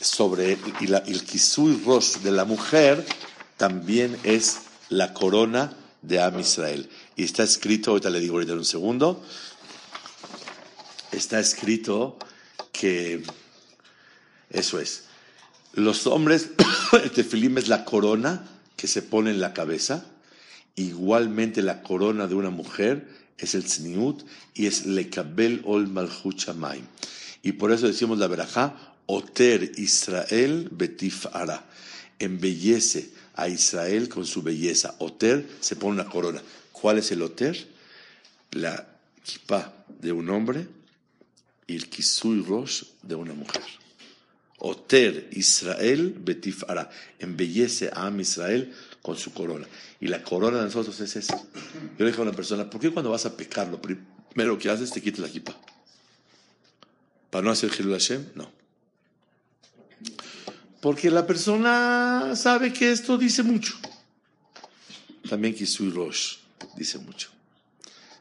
sobre 0.00 0.58
y, 0.80 0.86
la, 0.86 0.98
el 0.98 1.24
kisui 1.24 1.82
rosh 1.84 2.18
de 2.18 2.30
la 2.30 2.44
mujer 2.44 3.04
también 3.56 4.16
es 4.22 4.58
la 4.90 5.12
corona 5.12 5.74
de 6.02 6.20
Am 6.20 6.38
Israel. 6.38 6.88
Y 7.16 7.24
está 7.24 7.42
escrito, 7.42 7.90
ahorita 7.90 8.10
le 8.10 8.20
digo 8.20 8.34
ahorita 8.34 8.52
un 8.52 8.64
segundo, 8.64 9.24
está 11.10 11.40
escrito 11.40 12.18
que 12.70 13.24
eso 14.56 14.80
es. 14.80 15.04
Los 15.74 16.06
hombres, 16.06 16.50
el 17.04 17.10
tefilim 17.10 17.58
es 17.58 17.68
la 17.68 17.84
corona 17.84 18.48
que 18.76 18.86
se 18.86 19.02
pone 19.02 19.30
en 19.30 19.40
la 19.40 19.52
cabeza. 19.52 20.06
Igualmente 20.74 21.62
la 21.62 21.82
corona 21.82 22.26
de 22.26 22.34
una 22.34 22.50
mujer 22.50 23.08
es 23.38 23.54
el 23.54 23.64
tzniut 23.64 24.22
y 24.54 24.66
es 24.66 24.86
lekabel 24.86 25.62
ol 25.64 25.88
malchut 25.88 26.38
shamayim. 26.38 26.86
Y 27.42 27.52
por 27.52 27.72
eso 27.72 27.86
decimos 27.86 28.18
la 28.18 28.26
verajá, 28.26 28.94
oter 29.06 29.72
Israel 29.76 30.68
betif 30.70 31.26
ara. 31.32 31.64
Embellece 32.18 33.10
a 33.34 33.48
Israel 33.48 34.08
con 34.08 34.24
su 34.26 34.42
belleza. 34.42 34.96
Oter 34.98 35.46
se 35.60 35.76
pone 35.76 36.00
una 36.00 36.10
corona. 36.10 36.42
¿Cuál 36.72 36.98
es 36.98 37.10
el 37.12 37.22
oter? 37.22 37.68
La 38.52 38.86
kippah 39.22 39.84
de 40.00 40.12
un 40.12 40.30
hombre 40.30 40.66
y 41.66 41.76
el 41.76 41.88
kisui 41.88 42.42
rosh 42.42 42.84
de 43.02 43.14
una 43.14 43.34
mujer. 43.34 43.62
Oter 44.58 45.28
Israel 45.32 46.14
betifara. 46.18 46.90
Embellece 47.18 47.90
a 47.92 48.06
Am 48.06 48.20
Israel 48.20 48.74
con 49.02 49.16
su 49.16 49.32
corona. 49.32 49.66
Y 50.00 50.08
la 50.08 50.22
corona 50.22 50.58
de 50.58 50.64
nosotros 50.64 50.98
es 51.00 51.16
esa. 51.16 51.36
Yo 51.36 52.04
le 52.04 52.06
dije 52.06 52.18
a 52.18 52.22
una 52.22 52.32
persona, 52.32 52.68
¿por 52.68 52.80
qué 52.80 52.90
cuando 52.90 53.10
vas 53.10 53.26
a 53.26 53.36
pecar 53.36 53.68
lo 53.68 53.80
primero 53.80 54.58
que 54.58 54.70
haces 54.70 54.90
te 54.90 55.02
quitas 55.02 55.20
la 55.20 55.28
kippah? 55.28 55.56
¿Para 57.30 57.44
no 57.44 57.50
hacer 57.50 57.70
Hilul 57.78 57.92
Hashem? 57.92 58.26
No. 58.34 58.50
Porque 60.80 61.10
la 61.10 61.26
persona 61.26 62.34
sabe 62.36 62.72
que 62.72 62.92
esto 62.92 63.18
dice 63.18 63.42
mucho. 63.42 63.74
También 65.28 65.54
Kisui 65.54 65.90
Rosh 65.90 66.36
dice 66.76 66.98
mucho. 66.98 67.30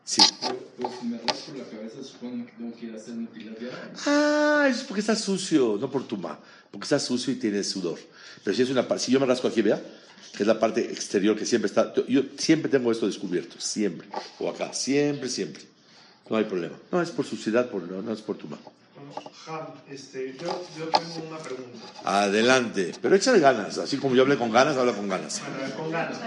Sí. 0.03 0.21
Pero, 0.77 0.91
si 0.99 1.07
me 1.07 1.17
rasco 1.19 1.53
la 1.57 1.63
cabeza, 1.63 2.03
supongo 2.03 2.45
que 2.45 2.51
tengo 2.51 2.75
que 2.75 2.85
ir 2.87 2.93
a 2.93 2.97
hacer 2.97 3.13
mutilación. 3.13 3.71
Ah, 4.05 4.67
eso 4.69 4.81
es 4.81 4.85
porque 4.85 5.01
está 5.01 5.15
sucio, 5.15 5.77
no 5.79 5.89
por 5.89 6.07
tu 6.07 6.17
ma. 6.17 6.37
Porque 6.71 6.85
está 6.85 6.99
sucio 6.99 7.31
y 7.33 7.37
tiene 7.37 7.63
sudor. 7.63 7.97
Pero 8.43 8.55
si 8.55 8.63
es 8.63 8.69
una 8.69 8.85
si 8.99 9.11
yo 9.11 9.19
me 9.19 9.25
rasco 9.25 9.47
aquí, 9.47 9.61
vea, 9.61 9.81
que 10.35 10.43
es 10.43 10.47
la 10.47 10.59
parte 10.59 10.81
exterior 10.81 11.37
que 11.37 11.45
siempre 11.45 11.67
está. 11.67 11.93
Yo 12.07 12.23
siempre 12.37 12.69
tengo 12.69 12.91
esto 12.91 13.07
descubierto, 13.07 13.59
siempre. 13.59 14.07
O 14.39 14.49
acá, 14.49 14.73
siempre, 14.73 15.29
siempre. 15.29 15.63
No 16.29 16.37
hay 16.37 16.43
problema. 16.45 16.75
No 16.91 17.01
es 17.01 17.11
por 17.11 17.25
suciedad, 17.25 17.69
por, 17.69 17.83
no, 17.83 18.01
no 18.01 18.11
es 18.11 18.21
por 18.21 18.37
tu 18.37 18.47
ma. 18.47 18.57
Ham, 19.47 19.67
este, 19.89 20.35
yo, 20.41 20.65
yo 20.77 20.87
tengo 20.89 21.27
una 21.29 21.37
pregunta. 21.37 21.79
Adelante. 22.03 22.93
Pero 23.01 23.15
échale 23.15 23.39
ganas. 23.39 23.77
Así 23.77 23.97
como 23.97 24.15
yo 24.15 24.23
hablé 24.23 24.37
con 24.37 24.51
ganas, 24.51 24.75
habla 24.75 24.93
con 24.93 25.07
ganas. 25.07 25.41
Bueno, 25.41 25.75
con 25.75 25.91
ganas. 25.91 26.17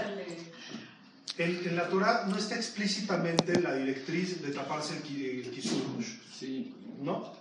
En, 1.39 1.61
en 1.69 1.77
la 1.77 1.89
Torah 1.89 2.25
no 2.29 2.37
está 2.37 2.57
explícitamente 2.57 3.61
la 3.61 3.75
directriz 3.75 4.43
de 4.43 4.51
taparse 4.53 4.95
el, 4.97 5.41
el 5.47 5.51
kisurush, 5.51 6.07
Sí. 6.39 6.75
¿no? 7.01 7.33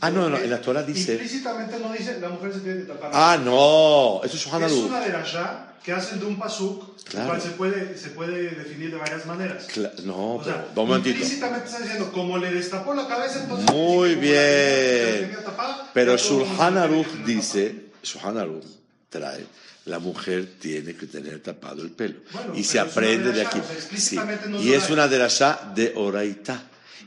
Ah, 0.00 0.10
no, 0.10 0.28
no, 0.28 0.36
en 0.38 0.50
la 0.50 0.60
Torah 0.60 0.82
dice. 0.82 1.12
Implícitamente 1.12 1.78
no 1.78 1.92
dice 1.92 2.18
la 2.20 2.28
mujer 2.30 2.52
se 2.52 2.60
tiene 2.60 2.80
que 2.80 2.86
tapar. 2.86 3.10
Ah, 3.14 3.38
no, 3.42 4.20
eso 4.24 4.36
es 4.36 4.46
Es 4.46 4.72
una 4.90 5.00
derashá 5.00 5.74
que 5.82 5.92
hacen 5.92 6.18
de 6.18 6.26
un 6.26 6.38
pasuk, 6.38 6.96
Claro. 7.04 7.26
el 7.26 7.28
cual 7.28 7.40
se 7.42 7.50
puede, 7.50 7.96
se 7.96 8.08
puede 8.10 8.50
definir 8.56 8.90
de 8.90 8.96
varias 8.96 9.24
maneras. 9.26 9.68
Cla- 9.68 9.94
No, 10.02 10.34
O 10.36 10.44
sea, 10.44 10.66
pero, 10.74 10.82
un 10.82 10.88
momentito. 10.88 11.14
implícitamente 11.16 11.66
está 11.66 11.78
diciendo, 11.80 12.10
como 12.12 12.36
le 12.38 12.50
destapó 12.50 12.92
la 12.94 13.06
cabeza, 13.06 13.42
entonces... 13.42 13.70
Muy 13.72 14.16
bien. 14.16 15.36
tapada, 15.44 15.88
Pero 15.94 16.16
tiene 16.16 16.78
Aruch 16.78 17.06
dice, 17.24 17.90
Shulchan 18.02 18.38
Aruch 18.38 18.64
trae, 19.08 19.46
la 19.86 19.98
mujer 19.98 20.54
tiene 20.60 20.94
que 20.94 21.06
tener 21.06 21.40
tapado 21.40 21.82
el 21.82 21.90
pelo. 21.90 22.16
Bueno, 22.32 22.52
y 22.54 22.62
se 22.64 22.78
aprende 22.78 23.32
de 23.32 23.42
aquí. 23.42 23.58
o 23.58 23.62
sea, 23.62 23.70
Sí. 23.70 23.76
explícitamente 23.78 24.48
no 24.48 24.58
es 24.58 24.64
Y 24.64 24.74
es 24.74 24.90
una 24.90 25.08
derashá 25.08 25.72
de 25.74 25.92
oraita. 25.96 26.62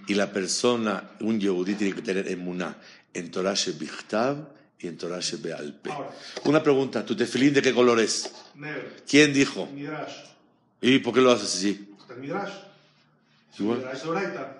Y 0.07 0.15
la 0.15 0.31
persona, 0.31 1.11
un 1.19 1.39
yehudí, 1.39 1.75
tiene 1.75 1.93
que 1.93 2.01
tener 2.01 2.27
emuná 2.29 2.75
en 3.13 3.29
Torah 3.29 3.53
Shebichtav 3.53 4.37
y 4.79 4.87
en 4.87 4.97
Torah 4.97 5.19
Shebealpe. 5.19 5.91
Una 6.45 6.63
pregunta, 6.63 7.05
¿tu 7.05 7.15
tefilín 7.15 7.53
de 7.53 7.61
qué 7.61 7.73
color 7.73 7.99
es? 7.99 8.31
Negro. 8.55 8.81
¿Quién 9.07 9.33
dijo? 9.33 9.67
Midrash. 9.67 10.13
¿Y 10.81 10.99
por 10.99 11.13
qué 11.13 11.21
lo 11.21 11.31
haces 11.31 11.53
así? 11.53 11.89
El 12.09 12.17
Midrash. 12.21 12.53
Igual. 13.59 13.83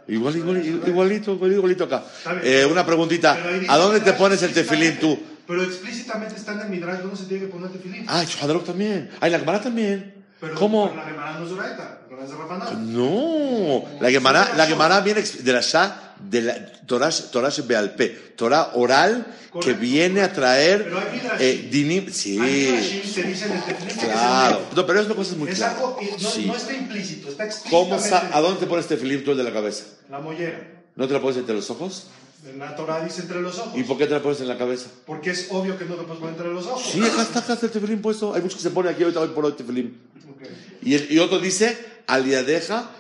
Igual, 0.10 0.36
igual, 0.36 0.58
igualito, 0.66 0.88
igualito, 0.90 1.48
igualito 1.48 1.84
acá. 1.86 2.04
Eh, 2.44 2.68
una 2.70 2.86
preguntita. 2.86 3.40
¿A 3.70 3.78
dónde 3.78 4.02
te 4.02 4.12
pones 4.14 4.44
el 4.44 4.52
tefilín 4.52 5.00
tú? 5.00 5.18
Pero 5.50 5.64
explícitamente 5.64 6.36
está 6.36 6.54
en 6.54 6.60
el 6.62 6.70
Midrash 6.70 7.00
donde 7.02 7.18
se 7.18 7.26
tiene 7.26 7.46
que 7.48 7.52
poner 7.52 7.72
tefilín. 7.72 8.06
Ah, 8.08 8.24
Aruch 8.44 8.66
también. 8.66 9.10
Ah, 9.20 9.28
y 9.28 9.32
la 9.32 9.40
Gemara 9.40 9.60
también. 9.60 10.24
pero, 10.40 10.54
¿Cómo? 10.54 10.90
pero 10.92 11.02
la 11.02 11.10
Gemara 11.10 11.40
no 11.40 11.46
es 11.48 11.52
oraita. 11.52 12.02
La 12.04 12.08
Gemara 12.08 12.26
es 12.26 12.32
de. 12.32 12.72
No, 12.76 13.86
la 14.00 14.12
Gemara, 14.12 14.54
la 14.56 14.66
Gemara 14.68 15.02
viene 15.02 15.22
de 15.24 15.52
la 15.52 15.62
Shah, 15.62 16.14
de 16.20 16.42
la 16.44 16.72
Torah, 16.86 17.10
Torah 17.32 17.50
Bealpe, 17.68 18.10
Torah 18.38 18.72
oral 18.76 19.26
que 19.26 19.50
Correcto. 19.50 19.82
viene 19.82 20.22
a 20.22 20.32
traer 20.32 20.84
Pero 20.84 21.00
hay 21.00 21.06
eh, 21.40 21.68
dinim, 21.72 22.12
sí, 22.12 22.38
Hay 22.40 22.52
Midrashim 22.72 23.14
que 23.16 23.24
dicen 23.24 23.52
el 23.52 23.64
tefilín 23.64 23.98
que 23.98 24.06
claro. 24.06 24.62
No, 24.76 24.86
pero 24.86 25.00
es 25.00 25.06
una 25.08 25.16
cosa 25.16 25.36
muy 25.36 25.50
Es 25.50 25.58
clara. 25.58 25.74
algo, 25.74 25.98
no, 26.22 26.30
Sí. 26.30 26.46
no 26.46 26.56
está 26.56 26.74
implícito, 26.74 27.30
está 27.30 27.50
¿Cómo 27.72 27.96
explícitamente. 27.96 28.10
sa- 28.32 28.38
¿A 28.38 28.42
dónde 28.42 28.60
te 28.60 28.68
pones 28.68 28.86
film 28.98 29.24
tú 29.24 29.32
el 29.32 29.38
de 29.38 29.44
la 29.44 29.52
cabeza? 29.52 29.86
La 30.12 30.20
mollera. 30.20 30.60
¿No 30.96 31.08
te 31.08 31.14
la 31.16 31.20
pones 31.22 31.38
entre 31.38 31.56
los 31.56 31.68
ojos? 31.72 32.06
En 32.46 32.58
la 32.58 32.76
Torah 32.76 33.04
dice 33.04 33.22
entre 33.22 33.42
los 33.42 33.58
ojos. 33.60 33.78
¿Y 33.78 33.84
por 33.84 33.98
qué 33.98 34.06
te 34.08 34.14
la 34.14 34.22
pones 34.22 34.40
en 34.42 34.48
la 34.48 34.58
cabeza? 34.58 34.88
Porque 35.06 35.32
es 35.32 35.48
obvio 35.52 35.78
que 35.78 35.86
no 35.86 35.96
te 35.96 36.04
puedes 36.04 36.20
poner 36.20 36.36
entre 36.36 36.54
los 36.54 36.66
ojos. 36.66 36.84
Sí, 36.92 37.02
acá 37.02 37.22
está, 37.22 37.40
acá 37.40 37.54
está 37.54 37.66
el 37.66 37.72
tefilín 37.72 38.02
puesto. 38.02 38.34
Hay 38.34 38.42
muchos 38.42 38.58
que 38.58 38.64
se 38.64 38.72
ponen 38.72 38.94
aquí 38.94 39.04
ahorita 39.04 39.20
hoy 39.20 39.28
por 39.30 39.46
hoy 39.46 39.52
tefilín. 39.54 40.00
Ok. 40.30 40.48
Y, 40.84 40.94
el- 40.96 41.12
y 41.12 41.20
otro 41.20 41.40
dice, 41.40 41.78
aliadeja. 42.08 42.92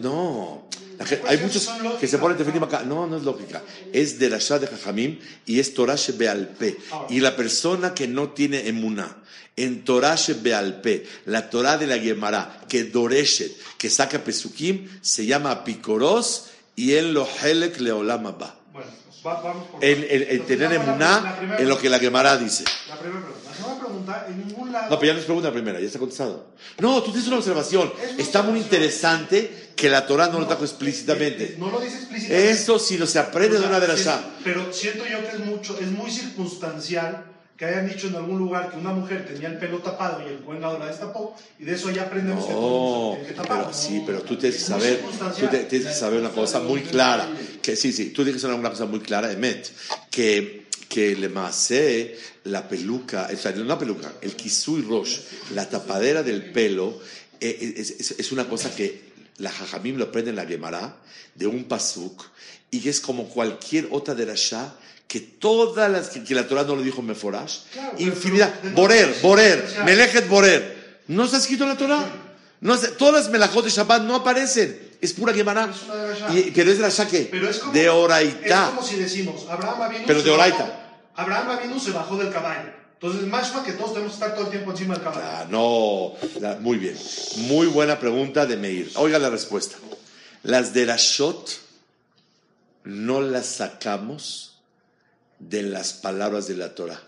No, 0.00 0.68
gente- 0.98 1.16
Pues 1.18 1.30
hay 1.30 1.36
eso 1.36 1.44
muchos 1.46 1.98
que 2.00 2.06
se 2.08 2.18
ponen 2.18 2.38
¿no? 2.38 2.44
tefilim 2.44 2.62
acá. 2.64 2.82
No, 2.84 3.06
no 3.06 3.16
es 3.18 3.22
lógica. 3.24 3.62
Es 3.92 4.18
de 4.18 4.30
la 4.30 4.38
Shah 4.38 4.58
de 4.60 4.66
Jajamim 4.66 5.18
y 5.44 5.60
es 5.60 5.74
Torah 5.74 5.96
Bealpe. 6.16 6.78
Ahora. 6.90 7.06
Y 7.14 7.20
la 7.20 7.36
persona 7.36 7.92
que 7.94 8.08
no 8.08 8.30
tiene 8.30 8.66
emuná 8.68 9.18
en 9.56 9.84
Torah 9.84 10.16
Bealpe, 10.42 11.06
la 11.26 11.50
Torah 11.50 11.76
de 11.78 11.86
la 11.86 11.98
Gemara, 11.98 12.60
que 12.68 12.84
Doreshet, 12.84 13.52
que 13.78 13.90
saca 13.90 14.22
Pesukim, 14.24 14.88
se 15.02 15.26
llama 15.26 15.50
Apicoros 15.50 16.46
y 16.76 16.94
en 16.94 17.12
lo 17.14 17.26
Helek 17.42 17.80
Leolam 17.80 18.26
Abba. 18.26 18.48
Bueno, 18.48 18.55
va- 19.26 19.40
vamos 19.42 19.66
por 19.68 19.84
En, 19.84 19.98
en- 19.98 20.04
en 20.10 20.22
Entonces, 20.22 20.46
tener 20.46 20.72
emuná 20.72 21.38
en 21.58 21.68
lo 21.68 21.78
que 21.78 21.88
la 21.90 21.98
Gemara 21.98 22.36
dice. 22.36 22.64
La 22.88 22.96
primera 22.96 23.20
pregunta. 23.24 23.50
La 23.50 23.56
segunda 23.56 23.78
pregunta, 23.84 24.26
en 24.28 24.46
ningún 24.46 24.72
lado... 24.72 24.90
No, 24.90 24.98
pero 24.98 25.06
ya 25.08 25.12
no 25.14 25.18
es 25.20 25.24
pregunta 25.24 25.48
la 25.48 25.54
primera, 25.54 25.80
ya 25.80 25.86
está 25.86 25.98
contestado. 25.98 26.46
No, 26.78 27.02
tú 27.02 27.10
tienes 27.10 27.26
una 27.28 27.38
observación. 27.38 27.92
Es 28.02 28.12
una 28.12 28.22
Está 28.22 28.42
muy 28.42 28.58
observación. 28.60 28.82
interesante 28.82 29.66
que 29.76 29.88
la 29.90 30.06
Torah 30.06 30.28
no 30.28 30.38
lo 30.40 30.46
trajo 30.46 30.64
explícitamente. 30.64 31.56
No 31.58 31.70
lo 31.70 31.80
dice 31.80 31.96
explícitamente. 31.96 32.50
Eso 32.50 32.78
sí 32.78 32.96
lo 32.98 33.06
se 33.06 33.18
aprende 33.18 33.56
O 33.56 33.60
de 33.60 33.66
sea, 33.66 33.68
una 33.68 33.80
de 33.80 33.88
las. 33.88 34.20
Pero 34.44 34.72
siento 34.72 35.04
yo 35.06 35.20
que 35.22 35.36
es 35.36 35.38
mucho, 35.40 35.78
es 35.78 35.88
muy 35.90 36.10
circunstancial 36.10 37.24
que 37.56 37.64
hayan 37.64 37.88
dicho 37.88 38.08
en 38.08 38.16
algún 38.16 38.38
lugar 38.38 38.70
que 38.70 38.76
una 38.76 38.92
mujer 38.92 39.24
tenía 39.26 39.48
el 39.48 39.58
pelo 39.58 39.78
tapado 39.78 40.22
y 40.22 40.30
el 40.30 40.38
buen 40.38 40.60
lado 40.60 40.78
la 40.78 40.86
destapó, 40.86 41.34
y 41.58 41.64
de 41.64 41.74
eso 41.74 41.90
ya 41.90 42.02
aprendemos 42.02 42.44
que 42.44 42.52
No, 42.52 43.10
se 43.12 43.16
tiene 43.20 43.28
que 43.28 43.34
tapar. 43.34 43.58
pero 43.62 43.72
sí, 43.74 44.02
pero 44.04 44.22
tú 44.22 44.36
tienes 44.36 44.58
que 44.58 44.64
saber, 44.64 45.00
tú 45.40 45.46
te- 45.48 45.64
tienes 45.64 45.88
que 45.88 45.94
saber 45.94 46.20
una 46.20 46.30
cosa 46.30 46.60
muy 46.60 46.82
clara, 46.82 47.26
que 47.62 47.74
sí, 47.76 47.92
sí, 47.92 48.10
tú 48.10 48.22
tienes 48.24 48.34
que 48.34 48.40
saber 48.40 48.58
una 48.58 48.70
cosa 48.70 48.84
muy 48.84 49.00
clara, 49.00 49.32
Emet, 49.32 49.70
que, 50.10 50.66
que 50.88 51.16
le 51.16 51.28
masé 51.30 52.16
la 52.44 52.68
peluca, 52.68 53.28
o 53.32 53.36
sea, 53.36 53.52
no 53.52 53.64
la 53.64 53.78
peluca, 53.78 54.12
el 54.20 54.36
kisui 54.36 54.82
rosh, 54.82 55.18
la 55.54 55.68
tapadera 55.68 56.22
del 56.22 56.52
pelo, 56.52 57.00
eh, 57.40 57.74
es, 57.78 57.90
es- 57.98 58.14
es 58.18 58.32
una 58.32 58.46
cosa 58.48 58.74
que 58.74 59.06
la 59.38 59.50
jajamim 59.50 59.96
lo 59.96 60.04
aprende 60.04 60.30
en 60.30 60.36
la 60.36 60.44
Gemara, 60.46 60.96
de 61.34 61.46
un 61.46 61.64
pasuk, 61.64 62.22
y 62.70 62.80
que 62.80 62.90
es 62.90 63.00
como 63.00 63.28
cualquier 63.28 63.88
otra 63.92 64.14
de 64.14 64.26
la 64.26 64.34
Shah, 64.34 64.74
que 65.08 65.20
todas 65.20 65.90
las 65.90 66.08
que, 66.08 66.24
que 66.24 66.34
la 66.34 66.46
Torah 66.48 66.64
no 66.64 66.76
lo 66.76 66.82
dijo 66.82 67.00
Meforash, 67.02 67.58
Claro, 67.72 67.92
pero- 67.96 68.08
infinidad, 68.10 68.54
pero- 68.60 68.74
Borer, 68.74 69.16
Borer, 69.22 69.68
sea- 69.70 69.84
Melejet 69.84 70.28
Borer, 70.28 71.00
¿no 71.08 71.24
está 71.24 71.36
escrito 71.38 71.62
en 71.64 71.70
la 71.70 71.76
Torah? 71.76 72.04
No, 72.60 72.74
está- 72.74 72.90
todas 72.96 73.14
las 73.14 73.30
melajot 73.30 73.64
de 73.64 73.70
Shabbat 73.70 74.02
no 74.02 74.16
aparecen, 74.16 74.96
es 75.00 75.12
pura 75.12 75.32
Gemara, 75.32 75.66
de. 75.66 76.34
Y- 76.34 76.50
pero 76.52 76.70
es 76.70 76.78
de 76.78 76.82
la 76.82 76.88
Shah 76.88 77.06
que, 77.06 77.28
Pero 77.30 77.48
es 77.48 77.58
como, 77.58 77.72
de 77.72 77.88
si 78.82 78.96
decimos, 78.96 79.44
Abraham 79.48 79.82
Avinu 79.82 80.04
Pero 80.06 80.22
de 80.22 80.30
bajó- 80.30 80.34
Oraita. 80.40 80.82
Abraham 81.14 81.50
Avinu 81.50 81.78
se 81.78 81.90
bajó 81.92 82.16
del 82.16 82.32
caballo. 82.32 82.70
Entonces, 82.94 83.28
más 83.28 83.50
que 83.62 83.72
todos 83.72 83.92
tenemos 83.92 84.12
que 84.12 84.24
estar 84.24 84.34
todo 84.34 84.46
el 84.46 84.50
tiempo 84.50 84.70
encima 84.70 84.94
del 84.94 85.02
caballo. 85.04 85.22
Ah, 85.22 85.46
no, 85.50 86.14
la- 86.40 86.56
muy 86.56 86.78
bien, 86.78 86.96
muy 87.36 87.66
buena 87.68 88.00
pregunta 88.00 88.46
de 88.46 88.56
Meir, 88.56 88.90
oiga 88.96 89.18
la 89.18 89.28
respuesta, 89.30 89.76
las 90.42 90.72
de 90.72 90.86
la 90.86 90.96
Shot 90.96 91.60
no 92.84 93.20
las 93.20 93.46
sacamos 93.46 94.55
de 95.38 95.62
las 95.62 95.92
palabras 95.92 96.46
de 96.46 96.56
la 96.56 96.74
Torah. 96.74 97.02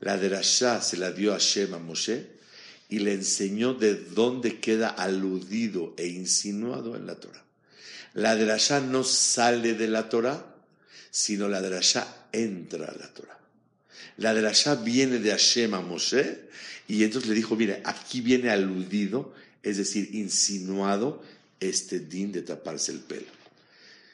La 0.00 0.18
de 0.18 0.28
Shah 0.28 0.80
se 0.82 0.96
la 0.96 1.12
dio 1.12 1.34
a 1.34 1.38
Shem 1.38 1.74
a 1.74 1.78
Moshe 1.78 2.26
y 2.88 3.00
le 3.00 3.14
enseñó 3.14 3.74
de 3.74 3.94
dónde 3.94 4.60
queda 4.60 4.88
aludido 4.88 5.94
e 5.96 6.06
insinuado 6.06 6.96
en 6.96 7.06
la 7.06 7.16
Torah. 7.16 7.44
La 8.14 8.36
derashá 8.36 8.80
no 8.80 9.04
sale 9.04 9.74
de 9.74 9.88
la 9.88 10.08
Torah, 10.08 10.54
sino 11.10 11.48
la 11.48 11.60
derashá 11.60 12.28
entra 12.32 12.86
a 12.86 12.96
la 12.96 13.12
Torah. 13.12 13.38
La 14.18 14.32
derashá 14.32 14.76
viene 14.76 15.18
de 15.18 15.30
Hashem 15.30 15.74
a 15.74 15.80
Moshe 15.80 16.48
y 16.88 17.04
entonces 17.04 17.28
le 17.28 17.34
dijo, 17.34 17.56
mire, 17.56 17.82
aquí 17.84 18.20
viene 18.20 18.50
aludido, 18.50 19.34
es 19.62 19.76
decir, 19.76 20.14
insinuado 20.14 21.22
este 21.60 22.00
din 22.00 22.32
de 22.32 22.42
taparse 22.42 22.92
el 22.92 23.00
pelo. 23.00 23.35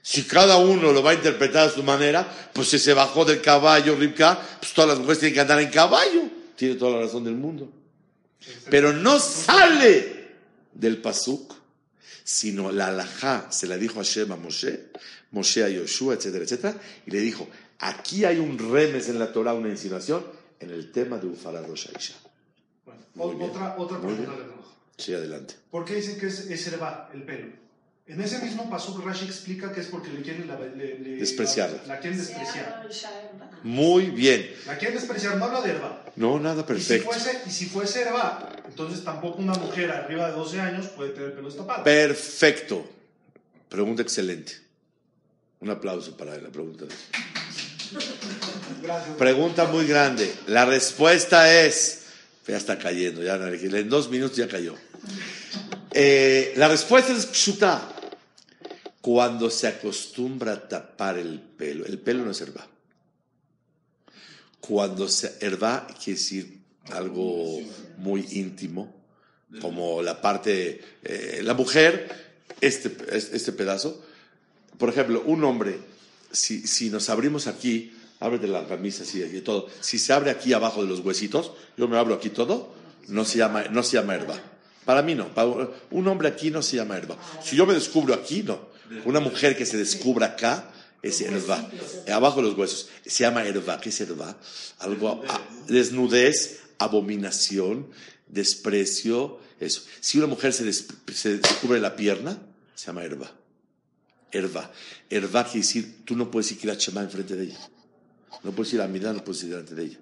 Si 0.02 0.24
cada 0.24 0.56
uno 0.56 0.92
lo 0.92 1.02
va 1.02 1.12
a 1.12 1.14
interpretar 1.14 1.68
a 1.68 1.70
su 1.70 1.84
manera, 1.84 2.26
pues 2.52 2.68
si 2.68 2.78
se 2.78 2.92
bajó 2.92 3.24
del 3.24 3.40
caballo 3.40 3.94
Ribka, 3.94 4.40
pues 4.58 4.72
todas 4.72 4.90
las 4.90 4.98
mujeres 4.98 5.20
tienen 5.20 5.34
que 5.34 5.40
andar 5.40 5.60
en 5.60 5.70
caballo. 5.70 6.22
Tiene 6.56 6.74
toda 6.74 6.96
la 6.96 7.02
razón 7.04 7.22
del 7.22 7.34
mundo. 7.34 7.70
Pero 8.68 8.92
no 8.92 9.20
sale 9.20 10.32
del 10.72 10.98
pasuk, 10.98 11.54
sino 12.24 12.72
la 12.72 12.88
alajá 12.88 13.46
se 13.50 13.68
la 13.68 13.76
dijo 13.76 14.00
a 14.00 14.02
Hashem 14.02 14.32
a 14.32 14.36
Moshe, 14.36 14.90
Moshe 15.30 15.62
a 15.62 15.68
Yoshua, 15.68 16.14
etcétera, 16.14 16.44
etcétera, 16.44 16.74
y 17.06 17.10
le 17.12 17.20
dijo, 17.20 17.48
aquí 17.78 18.24
hay 18.24 18.38
un 18.38 18.58
remes 18.58 19.08
en 19.08 19.20
la 19.20 19.32
Torah, 19.32 19.54
una 19.54 19.68
insinuación, 19.68 20.24
en 20.58 20.70
el 20.70 20.90
tema 20.90 21.18
de 21.18 21.26
Ufara 21.26 21.60
Rosh 21.62 21.88
Aisha. 21.94 22.14
Bueno, 23.14 23.44
otra, 23.44 23.76
otra 23.78 24.00
pregunta 24.00 24.32
de. 24.32 24.44
Sí, 24.96 25.14
adelante. 25.14 25.54
¿Por 25.70 25.84
qué 25.84 25.96
dicen 25.96 26.18
que 26.18 26.26
es, 26.26 26.40
es 26.50 26.66
herba, 26.66 27.10
el 27.12 27.24
pelo? 27.24 27.61
En 28.06 28.20
ese 28.20 28.38
mismo 28.40 28.68
pasuk 28.68 29.04
Rashi 29.04 29.24
explica 29.26 29.72
que 29.72 29.80
es 29.80 29.86
porque 29.86 30.10
le 30.10 30.22
quieren 30.22 30.48
la, 30.48 30.58
le- 30.58 30.98
le- 30.98 31.16
Despreciarla. 31.16 31.82
La, 31.86 31.94
la 31.94 32.00
quieren 32.00 32.18
despreciar. 32.18 32.88
Muy 33.62 34.06
bien. 34.10 34.50
La 34.66 34.76
quieren 34.76 34.98
despreciar, 34.98 35.36
no 35.36 35.44
habla 35.44 35.60
de 35.62 35.70
herba. 35.70 36.04
No, 36.16 36.38
nada 36.40 36.56
Y 36.56 36.62
si, 36.62 36.66
perfecto. 36.66 37.10
fuese, 37.10 37.40
y 37.46 37.50
si 37.50 37.66
fuese 37.66 38.02
herba, 38.02 38.50
entonces 38.66 39.04
tampoco 39.04 39.38
una 39.38 39.54
mujer 39.54 39.92
arriba 39.92 40.26
de 40.28 40.32
12 40.36 40.60
años 40.60 40.86
puede 40.88 41.10
tener 41.10 41.28
el 41.28 41.32
pelo 41.34 41.48
destapado. 41.48 41.84
Perfecto. 41.84 42.90
Pregunta 43.68 44.02
excelente. 44.02 44.54
Un 45.60 45.70
aplauso 45.70 46.16
para 46.16 46.36
la 46.38 46.48
pregunta. 46.50 46.86
Gracias. 48.82 49.16
Pregunta 49.16 49.66
muy 49.66 49.86
grande. 49.86 50.34
La 50.48 50.64
respuesta 50.64 51.62
es, 51.62 52.06
ya 52.48 52.56
está 52.56 52.78
cayendo, 52.78 53.22
ya 53.22 53.36
en 53.36 53.88
dos 53.88 54.10
minutos 54.10 54.36
ya 54.36 54.48
cayó. 54.48 54.74
Eh, 55.94 56.54
la 56.56 56.68
respuesta 56.68 57.12
es 57.12 57.26
pshuta. 57.26 57.88
Cuando 59.00 59.50
se 59.50 59.66
acostumbra 59.66 60.52
a 60.52 60.68
tapar 60.68 61.18
el 61.18 61.40
pelo, 61.40 61.84
el 61.86 61.98
pelo 61.98 62.24
no 62.24 62.30
es 62.30 62.40
herba. 62.40 62.66
Cuando 64.60 65.08
se 65.08 65.38
herba 65.40 65.88
quiere 65.88 66.18
decir 66.18 66.60
algo 66.90 67.60
muy 67.98 68.24
íntimo, 68.30 68.94
como 69.60 70.02
la 70.02 70.20
parte, 70.20 70.80
eh, 71.02 71.40
la 71.42 71.54
mujer, 71.54 72.08
este, 72.60 72.96
este 73.12 73.52
pedazo. 73.52 74.02
Por 74.78 74.88
ejemplo, 74.88 75.22
un 75.26 75.44
hombre, 75.44 75.78
si, 76.30 76.66
si 76.66 76.88
nos 76.88 77.10
abrimos 77.10 77.48
aquí, 77.48 77.92
ábrete 78.20 78.46
la 78.46 78.66
camisa 78.66 79.02
así 79.02 79.22
y 79.22 79.40
todo. 79.40 79.68
Si 79.80 79.98
se 79.98 80.12
abre 80.12 80.30
aquí 80.30 80.52
abajo 80.52 80.82
de 80.82 80.88
los 80.88 81.00
huesitos, 81.00 81.52
yo 81.76 81.88
me 81.88 81.98
abro 81.98 82.14
aquí 82.14 82.30
todo, 82.30 82.72
no 83.08 83.24
se 83.24 83.38
llama, 83.38 83.64
no 83.64 83.82
se 83.82 83.96
llama 83.96 84.14
herba. 84.14 84.40
Para 84.84 85.02
mí 85.02 85.14
no. 85.14 85.30
Un 85.90 86.08
hombre 86.08 86.28
aquí 86.28 86.50
no 86.50 86.62
se 86.62 86.76
llama 86.76 86.96
herba. 86.96 87.16
Si 87.42 87.56
yo 87.56 87.66
me 87.66 87.74
descubro 87.74 88.14
aquí, 88.14 88.42
no. 88.42 88.70
Una 89.04 89.20
mujer 89.20 89.56
que 89.56 89.64
se 89.64 89.76
descubra 89.76 90.26
acá 90.26 90.70
es 91.02 91.20
herba. 91.20 91.68
Abajo 92.12 92.42
de 92.42 92.48
los 92.48 92.58
huesos. 92.58 92.88
Se 93.06 93.24
llama 93.24 93.44
herba. 93.44 93.80
¿Qué 93.80 93.88
es 93.90 94.00
herba? 94.00 94.36
Algo, 94.80 95.22
desnudez, 95.68 96.60
abominación, 96.78 97.86
desprecio, 98.28 99.38
eso. 99.60 99.82
Si 100.00 100.18
una 100.18 100.26
mujer 100.26 100.52
se, 100.52 100.64
des- 100.64 100.86
se 101.14 101.38
descubre 101.38 101.80
la 101.80 101.94
pierna, 101.96 102.38
se 102.74 102.86
llama 102.86 103.04
herba. 103.04 103.30
Herba. 104.32 104.70
Herba 105.10 105.44
quiere 105.44 105.58
decir, 105.60 106.04
tú 106.04 106.16
no 106.16 106.30
puedes 106.30 106.50
ir 106.52 106.70
a 106.70 106.74
Shema 106.74 107.02
enfrente 107.02 107.36
de 107.36 107.44
ella. 107.44 107.58
No 108.42 108.50
puedes 108.50 108.72
ir 108.72 108.80
a 108.80 108.88
mirar, 108.88 109.14
no 109.14 109.22
puedes 109.22 109.42
ir 109.44 109.50
delante 109.50 109.74
de 109.74 109.84
ella. 109.84 109.98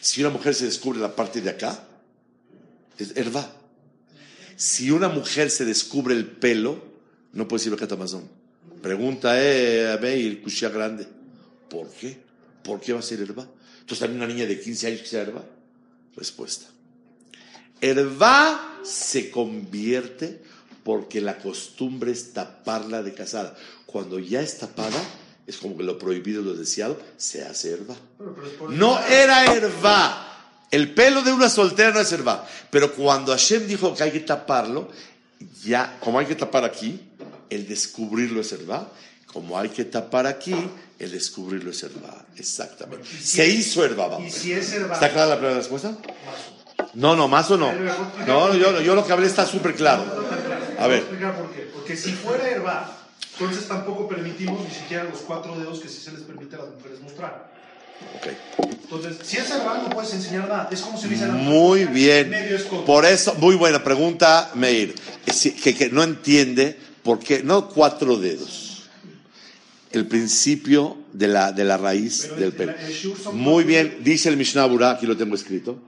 Si 0.00 0.20
una 0.20 0.30
mujer 0.30 0.54
se 0.54 0.66
descubre 0.66 0.98
la 1.00 1.14
parte 1.16 1.40
de 1.40 1.48
acá, 1.50 1.84
es 2.98 3.16
herba. 3.16 3.50
Si 4.58 4.90
una 4.90 5.08
mujer 5.08 5.52
se 5.52 5.64
descubre 5.64 6.16
el 6.16 6.26
pelo, 6.26 6.82
no 7.32 7.46
puedes 7.46 7.64
ir 7.68 7.72
a 7.72 7.76
Catamazón. 7.76 8.28
Pregunta, 8.82 9.40
eh, 9.40 9.92
a 9.92 9.98
Meir, 9.98 10.42
Kushia 10.42 10.68
grande. 10.68 11.06
¿Por 11.70 11.88
qué? 11.90 12.18
¿Por 12.64 12.80
qué 12.80 12.92
va 12.92 12.98
a 12.98 13.02
ser 13.02 13.20
herba? 13.20 13.46
Entonces 13.78 14.00
también 14.00 14.20
una 14.20 14.26
niña 14.26 14.46
de 14.46 14.58
15 14.58 14.86
años 14.88 15.00
que 15.02 15.06
sea 15.06 15.22
herba. 15.22 15.44
Respuesta. 16.16 16.66
Herba 17.80 18.80
se 18.82 19.30
convierte 19.30 20.42
porque 20.82 21.20
la 21.20 21.38
costumbre 21.38 22.10
es 22.10 22.32
taparla 22.32 23.04
de 23.04 23.14
casada. 23.14 23.56
Cuando 23.86 24.18
ya 24.18 24.40
es 24.42 24.58
tapada, 24.58 25.00
es 25.46 25.58
como 25.58 25.76
que 25.76 25.84
lo 25.84 25.98
prohibido, 25.98 26.42
lo 26.42 26.54
deseado, 26.54 27.00
se 27.16 27.44
hace 27.44 27.74
herba. 27.74 27.94
No 28.70 28.98
era 29.06 29.54
herba. 29.54 30.27
El 30.70 30.92
pelo 30.92 31.22
de 31.22 31.32
una 31.32 31.48
soltera 31.48 31.90
no 31.90 32.00
es 32.00 32.12
herba. 32.12 32.46
Pero 32.70 32.92
cuando 32.92 33.32
Hashem 33.32 33.66
dijo 33.66 33.94
que 33.94 34.02
hay 34.02 34.10
que 34.10 34.20
taparlo, 34.20 34.88
ya, 35.64 35.96
como 36.00 36.18
hay 36.18 36.26
que 36.26 36.34
tapar 36.34 36.64
aquí, 36.64 37.00
el 37.50 37.66
descubrirlo 37.66 38.40
es 38.40 38.52
herba. 38.52 38.88
Como 39.26 39.58
hay 39.58 39.68
que 39.68 39.84
tapar 39.84 40.26
aquí, 40.26 40.54
el 40.98 41.10
descubrirlo 41.10 41.70
es 41.70 41.82
herba. 41.82 42.24
Exactamente. 42.36 43.06
Se 43.22 43.46
hizo 43.48 43.84
herba. 43.84 44.08
vamos. 44.08 44.28
Y 44.28 44.30
si 44.30 44.52
es 44.52 44.72
herba, 44.72 44.94
¿Está 44.94 45.12
clara 45.12 45.28
la 45.28 45.36
primera 45.36 45.58
respuesta? 45.58 45.96
No, 46.94 47.16
no, 47.16 47.28
más 47.28 47.50
o 47.50 47.56
no. 47.56 47.72
No, 48.26 48.54
yo, 48.54 48.80
yo 48.80 48.94
lo 48.94 49.06
que 49.06 49.12
hablé 49.12 49.26
está 49.26 49.46
súper 49.46 49.74
claro. 49.74 50.04
A 50.78 50.86
ver. 50.86 51.04
por 51.04 51.50
qué. 51.52 51.70
Porque 51.72 51.96
si 51.96 52.12
fuera 52.12 52.48
herba, 52.48 52.98
entonces 53.38 53.68
tampoco 53.68 54.08
permitimos 54.08 54.64
ni 54.64 54.70
siquiera 54.74 55.04
los 55.04 55.20
cuatro 55.20 55.58
dedos 55.58 55.80
que 55.80 55.88
sí 55.88 56.00
se 56.00 56.12
les 56.12 56.22
permite 56.22 56.56
a 56.56 56.60
las 56.60 56.68
mujeres 56.70 57.00
mostrar. 57.00 57.57
Ok. 58.16 58.28
Entonces, 58.82 59.16
si 59.22 59.36
es 59.36 59.50
herba, 59.50 59.82
no 59.82 59.90
puedes 59.90 60.12
enseñar 60.14 60.48
nada. 60.48 60.68
Es 60.72 60.80
como 60.80 60.98
si 60.98 61.08
la 61.08 61.26
Muy 61.28 61.80
mujer, 61.86 61.88
bien. 61.94 62.32
Por 62.86 63.04
eso, 63.04 63.34
muy 63.34 63.54
buena 63.54 63.82
pregunta, 63.84 64.50
Meir. 64.54 64.94
Que, 65.62 65.74
que 65.74 65.90
no 65.90 66.02
entiende 66.02 66.76
por 67.02 67.18
qué, 67.18 67.42
no 67.42 67.68
cuatro 67.68 68.16
dedos. 68.16 68.82
El 69.92 70.06
principio 70.06 70.98
de 71.12 71.28
la, 71.28 71.52
de 71.52 71.64
la 71.64 71.76
raíz 71.78 72.22
Pero 72.22 72.34
del 72.36 72.44
el- 72.44 72.52
pelo. 72.52 72.74
Muy 73.32 73.64
bien, 73.64 73.98
dice 74.02 74.28
el 74.28 74.36
Mishnah 74.36 74.66
Burah, 74.66 74.92
aquí 74.92 75.06
lo 75.06 75.16
tengo 75.16 75.34
escrito. 75.34 75.78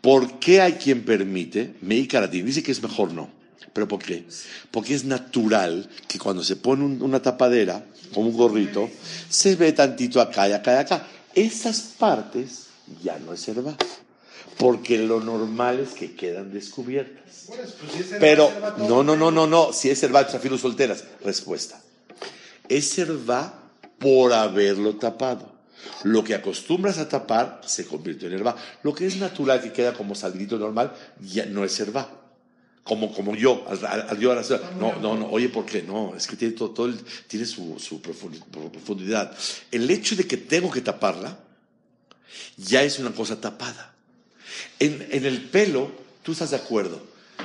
¿Por 0.00 0.38
qué 0.38 0.60
hay 0.60 0.74
quien 0.74 1.02
permite? 1.04 1.74
Meir 1.82 2.08
Karatín 2.08 2.46
dice 2.46 2.62
que 2.62 2.72
es 2.72 2.82
mejor 2.82 3.12
no. 3.12 3.30
¿Pero 3.72 3.86
por 3.88 4.02
qué? 4.02 4.24
Porque 4.70 4.94
es 4.94 5.04
natural 5.04 5.88
que 6.06 6.18
cuando 6.18 6.42
se 6.42 6.56
pone 6.56 6.84
un- 6.84 7.00
una 7.02 7.20
tapadera, 7.20 7.84
como 8.14 8.28
un 8.30 8.36
gorrito, 8.36 8.88
se 9.28 9.54
ve 9.56 9.72
tantito 9.72 10.20
acá 10.20 10.48
y 10.48 10.52
acá 10.52 10.72
y 10.74 10.76
acá. 10.78 11.06
Esas 11.34 11.80
partes 11.80 12.66
ya 13.02 13.18
no 13.18 13.32
es 13.32 13.46
herba. 13.48 13.76
Porque 14.56 14.98
lo 14.98 15.20
normal 15.20 15.78
es 15.78 15.90
que 15.90 16.16
quedan 16.16 16.52
descubiertas. 16.52 17.44
Pues, 17.46 17.74
pues, 17.80 17.92
si 17.92 17.98
es 18.00 18.06
herba, 18.06 18.18
Pero, 18.18 18.48
herba 18.48 18.74
no, 18.78 19.02
no, 19.04 19.16
no, 19.16 19.30
no, 19.30 19.46
no. 19.46 19.72
Si 19.72 19.88
es 19.88 20.02
herba, 20.02 20.24
desafío 20.24 20.58
solteras. 20.58 21.04
Respuesta. 21.24 21.80
Es 22.68 22.98
herba 22.98 23.54
por 23.98 24.32
haberlo 24.32 24.96
tapado. 24.96 25.58
Lo 26.02 26.24
que 26.24 26.34
acostumbras 26.34 26.98
a 26.98 27.08
tapar 27.08 27.60
se 27.64 27.86
convirtió 27.86 28.28
en 28.28 28.34
herba. 28.34 28.56
Lo 28.82 28.94
que 28.94 29.06
es 29.06 29.16
natural 29.16 29.62
que 29.62 29.72
queda 29.72 29.94
como 29.94 30.14
saldito 30.14 30.58
normal 30.58 30.92
ya 31.20 31.46
no 31.46 31.64
es 31.64 31.78
herba. 31.78 32.17
Como, 32.88 33.12
como 33.12 33.36
yo, 33.36 33.64
al, 33.68 33.84
al- 33.84 34.18
yo 34.18 34.30
ahora 34.30 34.42
soy- 34.42 34.60
no, 34.80 34.96
no, 34.96 35.14
no, 35.14 35.26
oye, 35.28 35.50
¿por 35.50 35.66
qué? 35.66 35.82
No, 35.82 36.14
es 36.16 36.26
que 36.26 36.36
tiene 36.36 36.54
todo, 36.54 36.70
todo 36.70 36.86
el- 36.86 36.98
tiene 37.26 37.44
su, 37.44 37.78
su 37.78 38.00
profundi- 38.00 38.42
profundidad. 38.72 39.36
El 39.70 39.90
hecho 39.90 40.16
de 40.16 40.26
que 40.26 40.38
tengo 40.38 40.70
que 40.70 40.80
taparla 40.80 41.38
ya 42.56 42.82
es 42.82 42.98
una 42.98 43.12
cosa 43.12 43.38
tapada. 43.40 43.94
En, 44.78 45.06
en 45.10 45.26
el 45.26 45.42
pelo, 45.50 45.90
tú 46.22 46.32
estás 46.32 46.50
de 46.50 46.56
acuerdo 46.56 47.00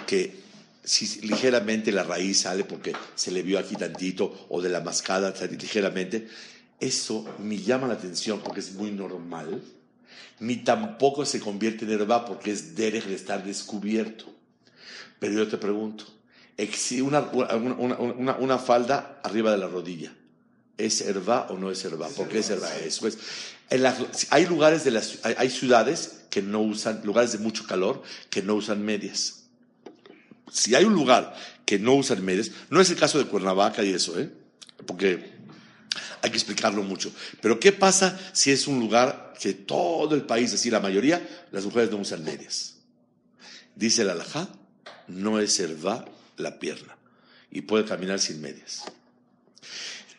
que 0.07 0.41
si 0.83 1.21
ligeramente 1.27 1.91
la 1.91 2.03
raíz 2.03 2.41
sale 2.41 2.63
porque 2.63 2.93
se 3.15 3.31
le 3.31 3.41
vio 3.41 3.59
aquí 3.59 3.75
tantito 3.75 4.45
o 4.49 4.61
de 4.61 4.69
la 4.69 4.79
mascada 4.81 5.35
sale 5.35 5.57
ligeramente, 5.57 6.27
eso 6.79 7.25
me 7.39 7.57
llama 7.57 7.87
la 7.87 7.93
atención 7.95 8.39
porque 8.41 8.59
es 8.61 8.73
muy 8.73 8.91
normal, 8.91 9.61
ni 10.39 10.57
tampoco 10.57 11.25
se 11.25 11.39
convierte 11.39 11.85
en 11.85 11.91
herba 11.91 12.25
porque 12.25 12.51
es 12.51 12.75
derech 12.75 13.05
de 13.05 13.15
estar 13.15 13.43
descubierto. 13.43 14.25
Pero 15.23 15.35
yo 15.35 15.47
te 15.47 15.57
pregunto, 15.57 16.03
una, 17.01 17.21
una, 17.21 17.55
una- 17.55 17.95
una- 17.95 18.35
una 18.35 18.57
falda 18.57 19.21
arriba 19.23 19.53
de 19.53 19.57
la 19.57 19.69
rodilla, 19.69 20.13
¿es 20.77 20.99
herba 20.99 21.47
o 21.49 21.57
no 21.57 21.71
es 21.71 21.85
herba? 21.85 22.09
¿Por 22.09 22.27
qué 22.27 22.39
es 22.39 22.49
herba? 22.49 22.75
Eso 22.79 23.07
es. 23.07 23.17
En 23.69 23.83
las- 23.83 24.27
hay 24.31 24.45
lugares 24.47 24.83
de 24.83 24.91
las, 24.91 25.19
hay, 25.23 25.33
hay 25.37 25.49
ciudades 25.49 26.23
que 26.29 26.41
no 26.41 26.59
usan, 26.59 26.99
lugares 27.05 27.31
de 27.31 27.37
mucho 27.37 27.65
calor, 27.65 28.03
que 28.29 28.41
no 28.41 28.55
usan 28.55 28.83
medias. 28.83 29.43
Si 30.51 30.75
hay 30.75 30.83
un 30.83 30.91
lugar 30.93 31.33
que 31.65 31.79
no 31.79 31.93
usan 31.95 32.21
medias, 32.25 32.51
no 32.69 32.81
es 32.81 32.89
el 32.89 32.97
caso 32.97 33.17
de 33.17 33.23
Cuernavaca 33.23 33.81
y 33.81 33.93
eso, 33.93 34.19
¿eh? 34.19 34.29
Porque 34.85 35.31
hay 36.21 36.29
que 36.31 36.35
explicarlo 36.35 36.83
mucho. 36.83 37.13
Pero 37.41 37.61
¿qué 37.61 37.71
pasa 37.71 38.19
si 38.33 38.51
es 38.51 38.67
un 38.67 38.77
lugar 38.81 39.35
que 39.41 39.53
todo 39.53 40.15
el 40.15 40.23
país, 40.23 40.53
así 40.53 40.69
la 40.69 40.81
mayoría, 40.81 41.25
las 41.53 41.63
mujeres 41.63 41.91
no 41.91 41.95
usan 41.97 42.25
medias? 42.25 42.75
Dice 43.73 44.01
el 44.01 44.09
alajá, 44.09 44.49
no 45.07 45.39
es 45.39 45.53
serva 45.53 46.05
la 46.37 46.59
pierna 46.59 46.95
y 47.51 47.61
puede 47.61 47.85
caminar 47.85 48.19
sin 48.19 48.41
medias. 48.41 48.83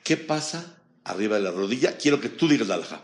¿Qué 0.03 0.17
pasa 0.17 0.77
arriba 1.05 1.37
de 1.37 1.43
la 1.43 1.51
rodilla? 1.51 1.97
Quiero 1.97 2.21
que 2.21 2.29
tú 2.29 2.49
digas 2.49 2.69
la 2.69 2.75
alajá. 2.75 3.03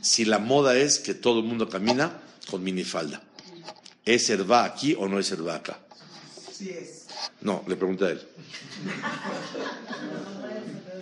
Si 0.00 0.24
la 0.24 0.38
moda 0.38 0.76
es 0.76 0.98
que 0.98 1.14
todo 1.14 1.40
el 1.40 1.44
mundo 1.46 1.68
camina 1.68 2.20
con 2.50 2.62
minifalda, 2.64 3.22
¿es 4.04 4.26
serva 4.26 4.64
aquí 4.64 4.96
o 4.98 5.06
no 5.08 5.18
es 5.18 5.26
serva 5.26 5.56
acá? 5.56 5.78
Sí 6.52 6.70
es. 6.70 7.06
No, 7.42 7.64
le 7.68 7.76
pregunté 7.76 8.04
a 8.06 8.10
él. 8.10 8.26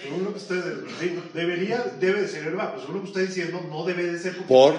Según 0.02 0.24
lo 0.24 0.32
que 0.32 0.38
usted 0.38 0.64
de- 0.64 1.22
debería, 1.34 1.82
debe 2.00 2.22
de 2.22 2.28
ser 2.28 2.44
herba, 2.46 2.70
pero 2.70 2.80
según 2.82 2.96
lo 2.96 3.02
que 3.02 3.08
usted 3.08 3.20
está 3.22 3.34
diciendo, 3.34 3.66
no 3.68 3.84
debe 3.84 4.04
de 4.12 4.18
ser 4.18 4.36
porque 4.36 4.48
Por-. 4.48 4.78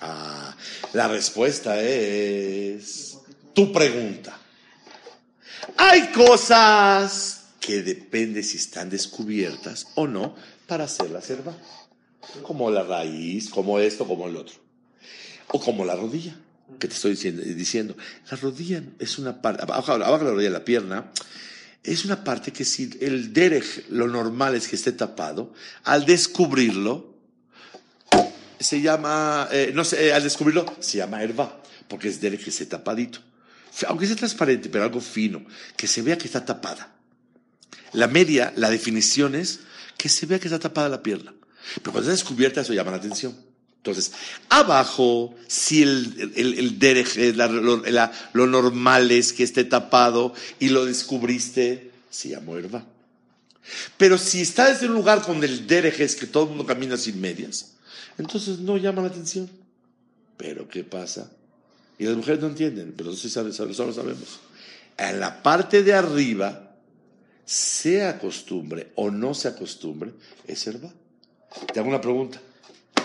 Ah, 0.00 0.56
la 0.92 1.08
respuesta 1.08 1.80
es 1.80 3.18
tu 3.54 3.72
pregunta. 3.72 4.38
Hay 5.76 6.12
cosas 6.12 7.38
que 7.60 7.82
depende 7.82 8.42
si 8.42 8.56
están 8.56 8.90
descubiertas 8.90 9.88
o 9.94 10.06
no 10.06 10.34
para 10.66 10.84
hacer 10.84 11.10
la 11.10 11.20
selva. 11.20 11.56
Como 12.42 12.70
la 12.70 12.82
raíz, 12.82 13.48
como 13.48 13.78
esto, 13.78 14.06
como 14.06 14.28
el 14.28 14.36
otro. 14.36 14.56
O 15.48 15.60
como 15.60 15.84
la 15.84 15.96
rodilla, 15.96 16.36
que 16.78 16.88
te 16.88 16.94
estoy 16.94 17.12
diciendo. 17.12 17.42
diciendo. 17.42 17.96
La 18.30 18.36
rodilla 18.36 18.82
es 18.98 19.18
una 19.18 19.40
parte, 19.40 19.62
abajo, 19.62 19.96
la 19.96 20.16
rodilla, 20.16 20.50
la 20.50 20.64
pierna, 20.64 21.10
es 21.82 22.04
una 22.04 22.22
parte 22.22 22.52
que 22.52 22.64
si 22.64 22.90
el 23.00 23.32
derech, 23.32 23.88
lo 23.88 24.08
normal 24.08 24.54
es 24.54 24.68
que 24.68 24.76
esté 24.76 24.92
tapado, 24.92 25.54
al 25.84 26.04
descubrirlo, 26.04 27.14
se 28.60 28.80
llama, 28.80 29.48
eh, 29.52 29.72
no 29.74 29.84
sé, 29.84 30.08
eh, 30.08 30.12
al 30.12 30.22
descubrirlo, 30.22 30.66
se 30.80 30.98
llama 30.98 31.20
porque 31.86 32.08
es 32.08 32.20
derech 32.20 32.44
que 32.44 32.50
esté 32.50 32.66
tapadito. 32.66 33.20
Aunque 33.86 34.06
sea 34.06 34.16
transparente, 34.16 34.68
pero 34.68 34.84
algo 34.84 35.00
fino, 35.00 35.44
que 35.76 35.86
se 35.86 36.02
vea 36.02 36.18
que 36.18 36.26
está 36.26 36.44
tapada. 36.44 36.94
La 37.92 38.08
media, 38.08 38.52
la 38.56 38.70
definición 38.70 39.34
es 39.34 39.60
que 39.96 40.08
se 40.08 40.26
vea 40.26 40.38
que 40.38 40.48
está 40.48 40.58
tapada 40.58 40.88
la 40.88 41.02
pierna. 41.02 41.32
Pero 41.76 41.92
cuando 41.92 42.10
está 42.10 42.12
descubierta, 42.12 42.60
eso 42.62 42.72
llama 42.72 42.90
la 42.92 42.96
atención. 42.96 43.36
Entonces, 43.76 44.12
abajo, 44.48 45.34
si 45.46 45.82
el, 45.82 46.32
el, 46.34 46.58
el 46.58 46.78
derech, 46.78 47.16
eh, 47.16 47.32
la- 47.34 47.46
lo, 47.48 47.82
lo 48.32 48.46
normal 48.46 49.10
es 49.10 49.32
que 49.32 49.44
esté 49.44 49.64
tapado 49.64 50.34
y 50.58 50.70
lo 50.70 50.84
descubriste, 50.84 51.92
se 52.10 52.30
llama 52.30 52.58
herba. 52.58 52.84
Pero 53.96 54.18
si 54.18 54.40
estás 54.40 54.82
en 54.82 54.90
un 54.90 54.96
lugar 54.96 55.24
donde 55.26 55.46
el 55.46 55.66
derech 55.66 56.00
es 56.00 56.16
que 56.16 56.26
todo 56.26 56.44
el 56.44 56.48
mundo 56.50 56.66
camina 56.66 56.96
sin 56.96 57.20
medias, 57.20 57.72
entonces 58.18 58.58
no 58.58 58.76
llama 58.76 59.02
la 59.02 59.08
atención. 59.08 59.48
Pero 60.36 60.68
¿qué 60.68 60.84
pasa? 60.84 61.30
Y 61.98 62.04
las 62.04 62.16
mujeres 62.16 62.40
no 62.40 62.46
entienden, 62.48 62.94
pero 62.96 63.10
nosotros 63.10 63.22
sí 63.22 63.30
sabe- 63.30 63.52
sabe- 63.52 63.70
nosotros 63.70 63.96
sabemos. 63.96 64.38
En 64.96 65.18
la 65.20 65.42
parte 65.42 65.82
de 65.82 65.94
arriba, 65.94 66.64
sea 67.44 68.18
costumbre 68.18 68.92
o 68.96 69.10
no 69.10 69.34
sea 69.34 69.54
costumbre, 69.56 70.12
es 70.46 70.66
herba. 70.66 70.90
Te 71.72 71.80
hago 71.80 71.88
una 71.88 72.00
pregunta. 72.00 72.40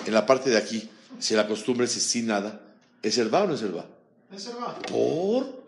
En 0.06 0.14
la 0.14 0.26
parte 0.26 0.50
de 0.50 0.58
aquí, 0.58 0.90
si 1.20 1.34
la 1.34 1.48
costumbre 1.48 1.86
es 1.86 1.92
sin 1.94 2.28
nada, 2.28 2.62
¿es 3.02 3.18
herba 3.18 3.44
o 3.44 3.48
no 3.48 3.54
es 3.56 3.62
herba? 3.62 3.86
Es 4.36 4.48
herba. 4.48 4.78
¿Por? 4.90 5.64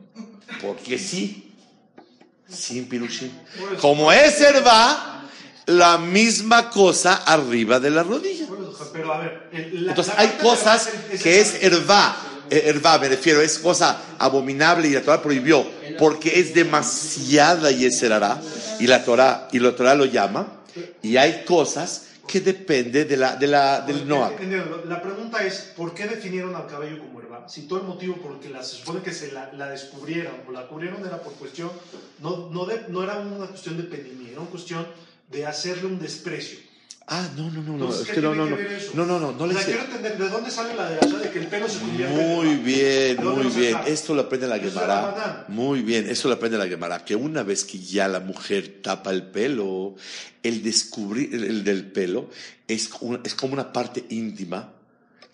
Porque 0.62 0.98
sí. 1.00 1.54
Sin 2.50 2.88
pirushim. 2.88 3.32
Como 3.82 4.12
es 4.12 4.40
herba, 4.42 5.24
la 5.68 5.98
misma 5.98 6.70
cosa 6.70 7.16
arriba 7.26 7.80
de 7.80 7.90
la 7.90 8.04
rodilla. 8.04 8.46
Pero 8.94 9.14
a 9.14 9.20
ver, 9.20 9.50
el- 9.52 9.86
la- 9.86 9.92
Entonces 9.94 10.14
la 10.16 10.22
hay 10.22 10.30
cosas 10.42 10.90
que 11.24 11.40
es 11.42 11.64
herba. 11.64 12.16
Eh, 12.50 12.64
Herba, 12.68 12.98
me 13.00 13.10
refiero, 13.10 13.42
es 13.42 13.60
cosa 13.60 14.02
abominable 14.20 14.88
y 14.88 14.92
la 14.94 15.02
Torah 15.02 15.22
prohibió 15.22 15.66
porque 15.98 16.40
es 16.40 16.54
demasiada 16.54 17.72
y 17.72 17.86
es 17.86 17.98
será 18.00 18.42
y 18.80 18.88
la 18.88 19.04
Torah 19.04 19.48
y 19.52 19.60
la 19.60 19.76
Torah 19.76 19.96
lo 19.96 20.06
llama 20.06 20.62
y 21.02 21.18
hay 21.18 21.44
cosas 21.46 22.08
que 22.28 22.42
depende 22.42 23.06
de 23.06 23.18
la, 23.18 23.36
de 23.36 23.48
la, 23.48 23.82
del 23.82 24.08
Noah. 24.08 24.32
La 24.88 25.02
pregunta 25.02 25.46
es, 25.46 25.72
¿por 25.78 25.94
qué 25.94 26.08
definieron 26.08 26.56
al 26.56 26.66
cabello 26.66 26.98
como 27.00 27.20
herba? 27.22 27.48
Si 27.48 27.68
todo 27.68 27.80
el 27.82 27.86
motivo 27.86 28.16
por 28.18 28.32
el 28.34 28.40
que 28.40 28.50
la, 28.50 28.64
se 28.64 28.78
supone 28.78 29.02
que 29.02 29.14
se 29.14 29.32
la, 29.32 29.54
la 29.54 29.70
descubrieron 29.70 30.34
o 30.48 30.52
la 30.52 30.68
cubrieron 30.68 31.06
era 31.06 31.22
por 31.22 31.34
cuestión, 31.34 31.70
no, 32.20 32.50
no, 32.52 32.66
de- 32.66 32.86
no 32.90 33.04
era 33.04 33.20
una 33.20 33.46
cuestión 33.46 33.78
de 33.78 33.84
pedimia, 33.84 34.32
era 34.32 34.42
una 34.42 34.50
cuestión 34.50 34.88
de 35.32 35.46
hacerle 35.46 35.86
un 35.86 36.00
desprecio. 36.00 36.58
Ah, 37.08 37.30
no, 37.38 37.52
no, 37.52 37.62
no, 37.62 37.78
no, 37.78 37.90
es 37.94 38.08
¿qué 38.08 38.14
que 38.16 38.22
no, 38.22 38.34
no, 38.34 38.48
no, 38.48 38.58
no, 38.58 39.06
no, 39.06 39.20
no, 39.20 39.32
no 39.32 39.44
O 39.44 39.48
le 39.48 39.54
sea, 39.54 39.62
hice- 39.62 39.72
quiero 39.74 39.86
entender 39.86 40.18
de 40.18 40.28
dónde 40.30 40.50
sale 40.50 40.74
la 40.74 40.90
de 40.90 40.98
allá 41.00 41.18
de 41.20 41.30
que 41.30 41.38
el 41.38 41.46
pelo 41.48 41.70
se 41.70 41.80
convierte 41.80 42.16
Muy 42.16 42.56
bien, 42.56 43.18
¿De 43.18 43.24
dónde 43.24 43.44
muy 43.44 43.54
bien. 43.54 43.78
Esto 43.86 44.16
lo 44.16 44.22
aprende 44.22 44.48
la 44.48 44.58
Gemara. 44.58 45.46
Muy 45.48 45.82
bien, 45.84 46.10
eso 46.10 46.28
lo 46.30 46.34
aprende 46.34 46.58
la 46.58 46.68
Gemara. 46.68 47.06
Que 47.06 47.16
una 47.16 47.44
vez 47.44 47.64
que 47.64 47.78
ya 47.78 48.08
la 48.08 48.22
mujer 48.22 48.80
tapa 48.82 49.12
el 49.12 49.22
pelo, 49.28 49.94
el 50.42 50.64
descubrir 50.64 51.36
el, 51.36 51.44
el 51.44 51.64
del 51.64 51.92
pelo 51.92 52.32
es, 52.68 52.90
es 53.24 53.36
como 53.36 53.54
una 53.54 53.72
parte 53.72 54.04
íntima. 54.10 54.74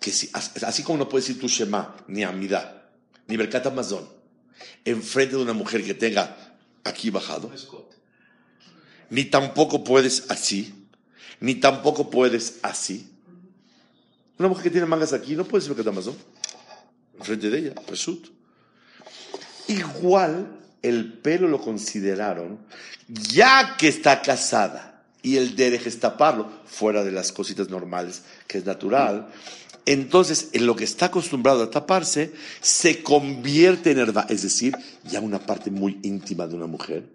Que 0.01 0.11
si, 0.11 0.29
así 0.33 0.83
como 0.83 0.97
no 0.97 1.07
puedes 1.07 1.27
decir 1.27 1.39
tu 1.39 1.47
Shema, 1.47 1.95
ni 2.07 2.23
Amidá, 2.23 2.89
ni 3.27 3.37
Berkat 3.37 3.67
Amazon, 3.67 4.09
enfrente 4.83 5.37
de 5.37 5.41
una 5.41 5.53
mujer 5.53 5.85
que 5.85 5.93
tenga 5.93 6.35
aquí 6.83 7.11
bajado, 7.11 7.49
ni 9.09 9.25
tampoco 9.25 9.83
puedes 9.85 10.29
así, 10.31 10.80
ni 11.41 11.55
tampoco 11.55 12.09
puedes 12.09 12.59
así. 12.61 13.11
Una 14.39 14.47
mujer 14.47 14.63
que 14.63 14.69
tiene 14.71 14.87
mangas 14.87 15.11
aquí 15.11 15.35
no 15.35 15.43
puede 15.43 15.61
decir 15.61 15.75
Berkat 15.75 15.93
Amazon 15.93 16.15
enfrente 17.21 17.49
de 17.49 17.57
ella, 17.59 17.73
Reshut. 17.87 18.27
Igual 19.67 20.59
el 20.81 21.13
pelo 21.13 21.47
lo 21.47 21.61
consideraron, 21.61 22.59
ya 23.07 23.77
que 23.77 23.87
está 23.87 24.21
casada 24.21 25.03
y 25.21 25.37
el 25.37 25.55
derecho 25.55 25.87
es 25.87 25.99
taparlo, 25.99 26.49
fuera 26.65 27.03
de 27.03 27.11
las 27.11 27.31
cositas 27.31 27.69
normales, 27.69 28.23
que 28.47 28.57
es 28.57 28.65
natural, 28.65 29.27
entonces 29.85 30.49
en 30.53 30.65
lo 30.65 30.75
que 30.75 30.83
está 30.83 31.07
acostumbrado 31.07 31.63
a 31.63 31.69
taparse 31.69 32.33
se 32.59 33.03
convierte 33.03 33.91
en 33.91 33.99
herba, 33.99 34.25
es 34.29 34.41
decir, 34.41 34.75
ya 35.03 35.19
una 35.21 35.39
parte 35.39 35.69
muy 35.69 35.99
íntima 36.01 36.47
de 36.47 36.55
una 36.55 36.67
mujer, 36.67 37.07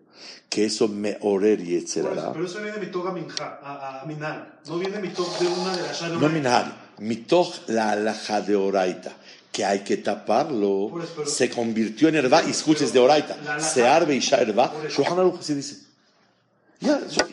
que 0.48 0.64
eso 0.64 0.88
me 0.88 1.18
orer 1.20 1.60
y 1.60 1.76
etcétera. 1.76 2.32
Pero 2.32 2.46
eso 2.46 2.58
viene 2.62 2.78
de 2.78 2.86
mi 2.86 2.92
toga 2.92 3.12
minja, 3.12 3.60
a, 3.62 4.00
a 4.02 4.04
minar. 4.06 4.60
No 4.66 4.78
viene 4.78 4.96
de 4.96 5.02
mi 5.02 5.08
toga 5.14 5.38
de 5.38 5.46
una 5.48 5.76
de 5.76 5.82
las 5.82 6.02
No 6.12 6.28
minar, 6.28 6.72
mitoch 6.98 7.68
la 7.68 7.90
alhaja 7.90 8.40
de 8.40 8.56
oraita, 8.56 9.12
que 9.52 9.64
hay 9.64 9.80
que 9.80 9.96
taparlo, 9.98 10.92
eso, 11.02 11.12
pero- 11.16 11.28
se 11.28 11.50
convirtió 11.50 12.08
en 12.08 12.16
herba, 12.16 12.42
y 12.46 12.50
escuches 12.50 12.92
de 12.92 12.98
oraita, 13.00 13.36
La 13.44 13.60
se 13.60 13.86
arbe 13.86 14.14
y 14.14 14.20
ya 14.20 14.36
herba. 14.38 14.72
Shulchan 14.88 15.18
Aruch 15.18 15.40
así 15.40 15.54
dice. 15.54 15.76
Ya, 16.80 17.00
ya- 17.08 17.26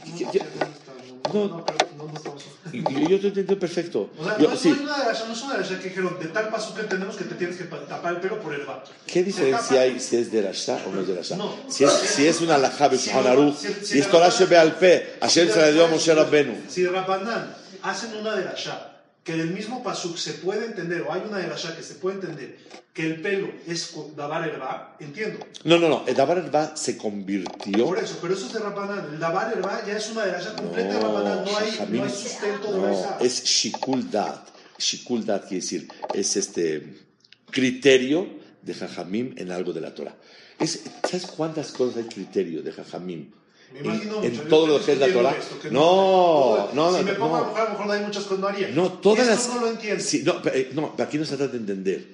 No, 1.34 1.48
No. 1.48 1.58
no, 1.58 1.66
pero 1.66 1.78
no, 1.98 2.04
no 2.08 2.14
estamos. 2.16 2.44
Yo, 2.82 3.00
yo 3.10 3.20
te 3.20 3.28
entiendo 3.28 3.60
perfecto. 3.60 4.10
O 4.18 4.24
sea, 4.24 4.38
Yo- 4.38 4.50
no, 4.50 4.56
sí. 4.58 4.70
no, 4.70 4.76
hay 4.76 4.82
una 4.82 4.98
las, 5.06 5.28
no 5.28 5.34
es 5.34 5.42
una 5.44 5.58
las 5.58 5.68
que 5.68 5.76
dijeron, 5.90 6.18
de 6.20 6.28
tal 6.28 6.50
paso 6.50 6.74
que 6.74 6.82
entendemos 6.82 7.16
que 7.16 7.26
te 7.26 7.36
tienes 7.36 7.58
que 7.58 7.66
pa- 7.66 7.86
tapar 7.86 8.16
el 8.16 8.20
pelo 8.22 8.40
por 8.40 8.54
el 8.54 8.66
vato. 8.66 8.92
¿Qué 9.06 9.24
diferencia 9.24 9.82
hay 9.82 10.00
si 10.00 10.18
es 10.18 10.32
de 10.32 10.42
Rasha 10.42 10.80
o 10.88 10.92
no 10.94 11.02
es 11.02 11.08
de 11.08 11.16
Rasha? 11.16 11.36
No. 11.36 11.56
Si, 11.68 11.84
es, 11.84 11.92
si 11.92 12.26
es 12.28 12.42
una 12.42 12.56
alhaja 12.56 12.90
de 12.90 12.98
Si 12.98 13.10
Shulchan 13.12 13.56
si- 13.84 14.00
es 14.00 14.08
Torah 14.10 14.28
Rabbanán- 14.30 14.40
Shebe 14.40 14.58
al 14.58 14.76
Pe, 14.78 15.14
Hashem 15.22 15.50
se 15.50 15.60
la 15.60 15.72
dio 15.72 15.86
a 15.86 15.88
Moshe 15.90 16.14
Rabbenu. 16.16 16.56
Si 16.68 16.86
Rabbanán 16.86 17.56
hacen 17.84 18.16
una 18.16 18.36
de 18.36 18.44
Rasha, 18.46 18.90
que 19.24 19.34
del 19.34 19.52
mismo 19.52 19.84
pasuk 19.84 20.18
se 20.18 20.34
puede 20.34 20.66
entender, 20.66 21.02
o 21.04 21.14
hay 21.14 21.22
una 21.28 21.38
de 21.38 21.48
Rasha 21.48 21.76
que 21.76 21.84
se 21.84 21.96
puede 21.96 22.16
entender, 22.16 22.58
que 22.94 23.06
el 23.08 23.22
pelo 23.22 23.50
es 23.66 23.96
davar 24.16 24.48
herba, 24.48 24.96
entiendo. 25.00 25.40
No, 25.64 25.80
no, 25.80 25.90
no, 25.90 26.04
el 26.06 26.16
Dabar 26.16 26.38
Herba 26.38 26.76
se 26.76 26.96
convirtió 26.96 27.86
Por 27.86 27.98
eso, 27.98 28.20
pero 28.22 28.36
eso 28.36 28.46
es 28.46 28.54
de 28.54 28.60
Rabbanán. 28.60 29.14
El 29.14 29.20
davar 29.20 29.52
herba 29.52 29.82
ya 29.88 29.98
es 29.98 30.12
una 30.12 30.26
de 30.26 30.34
Rasha 30.34 30.56
completa 30.56 30.94
de 30.94 31.00
Rabbanán. 31.00 31.44
No 31.44 31.58
hay, 31.58 31.88
no 31.90 32.04
hay 32.04 32.10
sustento 32.10 32.72
de 32.72 32.80
No, 32.80 33.20
es 33.20 33.44
Shikul 33.44 34.12
Dat. 34.12 34.48
Shikul 34.78 35.26
Dat 35.26 35.48
quiere 35.48 35.62
decir, 35.62 35.88
es 36.14 36.36
este 36.36 37.02
criterio 37.50 38.28
de 38.62 38.74
Jajamim 38.74 39.34
en 39.38 39.52
algo 39.52 39.74
de 39.74 39.82
la 39.82 39.96
Torah. 39.96 40.16
Es, 40.60 40.84
¿Sabes 41.04 41.26
cuántas 41.26 41.72
cosas 41.72 41.98
hay 41.98 42.10
criterio 42.10 42.62
de 42.62 42.72
Jajamim? 42.72 43.32
En, 43.76 44.24
en 44.24 44.48
todo 44.48 44.68
lo 44.68 44.86
que 44.86 44.94
es 44.94 45.00
la 45.00 45.12
Torah. 45.12 45.36
No, 45.72 46.70
no, 46.74 46.92
no. 46.92 46.98
Si 46.98 47.04
me 47.04 47.14
pongo 47.14 47.36
a 47.38 47.42
no. 47.42 47.46
mejor, 47.48 47.62
a 47.62 47.64
lo 47.66 47.70
mejor 47.72 47.86
no 47.88 47.94
hay 47.94 48.02
muchas 48.02 48.24
cosas, 48.24 48.40
no 48.40 48.48
haría. 48.48 48.68
No, 48.70 48.92
todas 48.94 49.28
Esto 49.28 49.50
las. 49.50 49.56
no 49.56 49.62
lo 49.62 49.72
entiendo. 49.72 50.04
Sí, 50.04 50.24
no, 50.24 50.42
eh, 50.46 50.72
no, 50.74 50.96
aquí 51.00 51.18
no 51.18 51.26
se 51.26 51.38
trata 51.38 51.54
de 51.54 51.58
entender. 51.60 52.06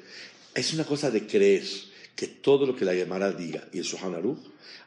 Es 0.54 0.74
una 0.74 0.86
cosa 0.86 1.12
de 1.12 1.28
creer 1.28 1.64
que 2.16 2.28
todo 2.28 2.66
lo 2.66 2.76
que 2.76 2.86
la 2.86 2.94
Gemara 2.94 3.32
diga 3.32 3.64
y 3.74 3.80
el 3.80 3.84
Shohan 3.84 4.16
Aruch, 4.16 4.40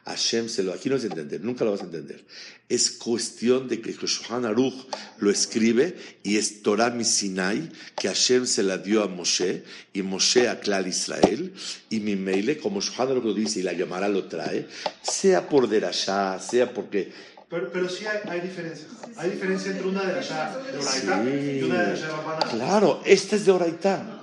Hashem 0.05 0.49
se 0.49 0.63
lo. 0.63 0.73
Aquí 0.73 0.89
no 0.89 0.97
es 0.97 1.03
entender, 1.05 1.41
nunca 1.41 1.63
lo 1.63 1.71
vas 1.71 1.81
a 1.81 1.85
entender. 1.85 2.23
Es 2.67 2.91
cuestión 2.91 3.67
de 3.67 3.79
que 3.81 3.93
Shohan 3.93 4.45
Aruch 4.45 4.87
lo 5.19 5.29
escribe 5.31 5.95
y 6.23 6.37
es 6.37 6.61
Torah 6.61 6.89
Misinai 6.89 7.69
que 7.95 8.07
Hashem 8.07 8.45
se 8.45 8.63
la 8.63 8.77
dio 8.77 9.03
a 9.03 9.07
Moshe 9.07 9.63
y 9.93 10.01
Moshe 10.01 10.49
a 10.49 10.59
Klal 10.59 10.87
Israel 10.87 11.53
y 11.89 11.99
mi 11.99 12.15
meile, 12.15 12.57
como 12.57 12.81
Shohan 12.81 13.09
Aruch 13.11 13.23
lo 13.23 13.33
dice 13.33 13.59
y 13.59 13.63
la 13.63 13.73
Gemara 13.73 14.09
lo 14.09 14.25
trae, 14.25 14.67
sea 15.01 15.47
por 15.47 15.69
Derashá, 15.69 16.39
sea 16.39 16.73
porque. 16.73 17.11
Pero, 17.49 17.71
pero 17.71 17.87
sí 17.87 18.05
hay, 18.05 18.19
hay 18.27 18.41
diferencia. 18.41 18.87
Hay 19.15 19.29
diferencia 19.29 19.71
entre 19.71 19.87
una 19.87 20.01
de 20.01 20.13
de 20.13 20.19
Oraita 20.19 21.23
Sí. 21.23 21.59
y 21.59 21.63
una 21.63 21.83
de 21.83 21.91
de 21.93 22.07
Rabbanán. 22.07 22.49
Claro, 22.49 23.01
esta 23.05 23.35
es 23.35 23.45
de 23.45 23.51
Oraitá. 23.51 24.22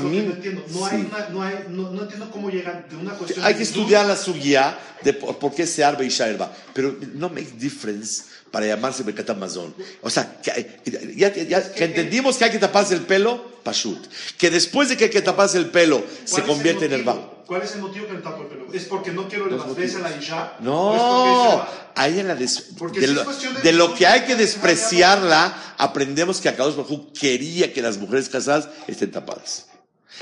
No 0.00 0.08
entiendo. 0.10 0.64
No, 0.68 0.78
sí. 0.88 0.94
hay 0.94 1.00
una, 1.10 1.28
no, 1.30 1.42
hay, 1.42 1.54
no, 1.70 1.90
no 1.90 2.02
entiendo 2.02 2.30
cómo 2.30 2.50
llegan 2.50 2.86
de 2.88 2.96
una 2.96 3.12
cuestión. 3.14 3.44
Hay 3.44 3.54
que 3.54 3.62
estudiar 3.62 4.06
la 4.06 4.16
suya 4.16 4.78
de 5.02 5.12
por, 5.14 5.38
por 5.38 5.54
qué 5.54 5.66
se 5.66 5.82
arba 5.82 6.04
y 6.04 6.08
Shaerba, 6.08 6.52
pero 6.72 6.94
no 7.14 7.28
make 7.28 7.52
difference 7.58 8.24
para 8.50 8.66
llamarse 8.66 9.02
Bekat 9.02 9.30
Amazon. 9.30 9.74
O 10.02 10.10
sea, 10.10 10.40
que, 10.40 10.80
ya, 11.16 11.32
ya- 11.34 11.72
que 11.72 11.84
entendimos 11.84 12.36
que 12.36 12.44
hay 12.44 12.50
que 12.52 12.58
taparse 12.58 12.94
el 12.94 13.00
pelo, 13.00 13.58
Pashut. 13.64 13.98
Que 14.38 14.50
después 14.50 14.88
de 14.88 14.96
que 14.96 15.04
hay 15.04 15.10
que 15.10 15.22
taparse 15.22 15.58
el 15.58 15.70
pelo, 15.70 16.00
¿Cuál 16.00 16.28
se 16.28 16.42
convierte 16.42 16.84
en 16.86 16.92
el 16.92 17.00
herba. 17.00 17.30
¿Cuál 17.46 17.62
es 17.62 17.74
el 17.74 17.80
motivo 17.82 18.06
que 18.06 18.12
me 18.14 18.20
tapo 18.20 18.42
el 18.42 18.48
pelo? 18.48 18.66
¿Es 18.72 18.84
porque 18.84 19.12
no 19.12 19.28
quiero 19.28 19.48
el 19.48 19.56
basbés 19.56 19.94
a 19.96 19.98
la 20.00 20.16
Isha? 20.16 20.54
¿O 20.58 20.58
es 20.58 20.64
No, 20.64 21.56
porque 21.62 21.72
a 21.96 22.08
ella 22.08 22.22
la 22.24 22.34
des- 22.34 22.66
Porque 22.78 23.00
de, 23.00 23.08
lo, 23.08 23.24
de 23.24 23.60
de 23.62 23.72
lo 23.72 23.94
que 23.94 24.06
hay 24.06 24.22
que 24.24 24.34
despreciarla, 24.36 25.74
aprendemos 25.78 26.40
que 26.40 26.48
Akadosh 26.48 26.76
Baruj 26.76 27.12
quería 27.12 27.72
que 27.72 27.82
las 27.82 27.98
mujeres 27.98 28.28
casadas 28.28 28.68
estén 28.86 29.10
tapadas. 29.10 29.66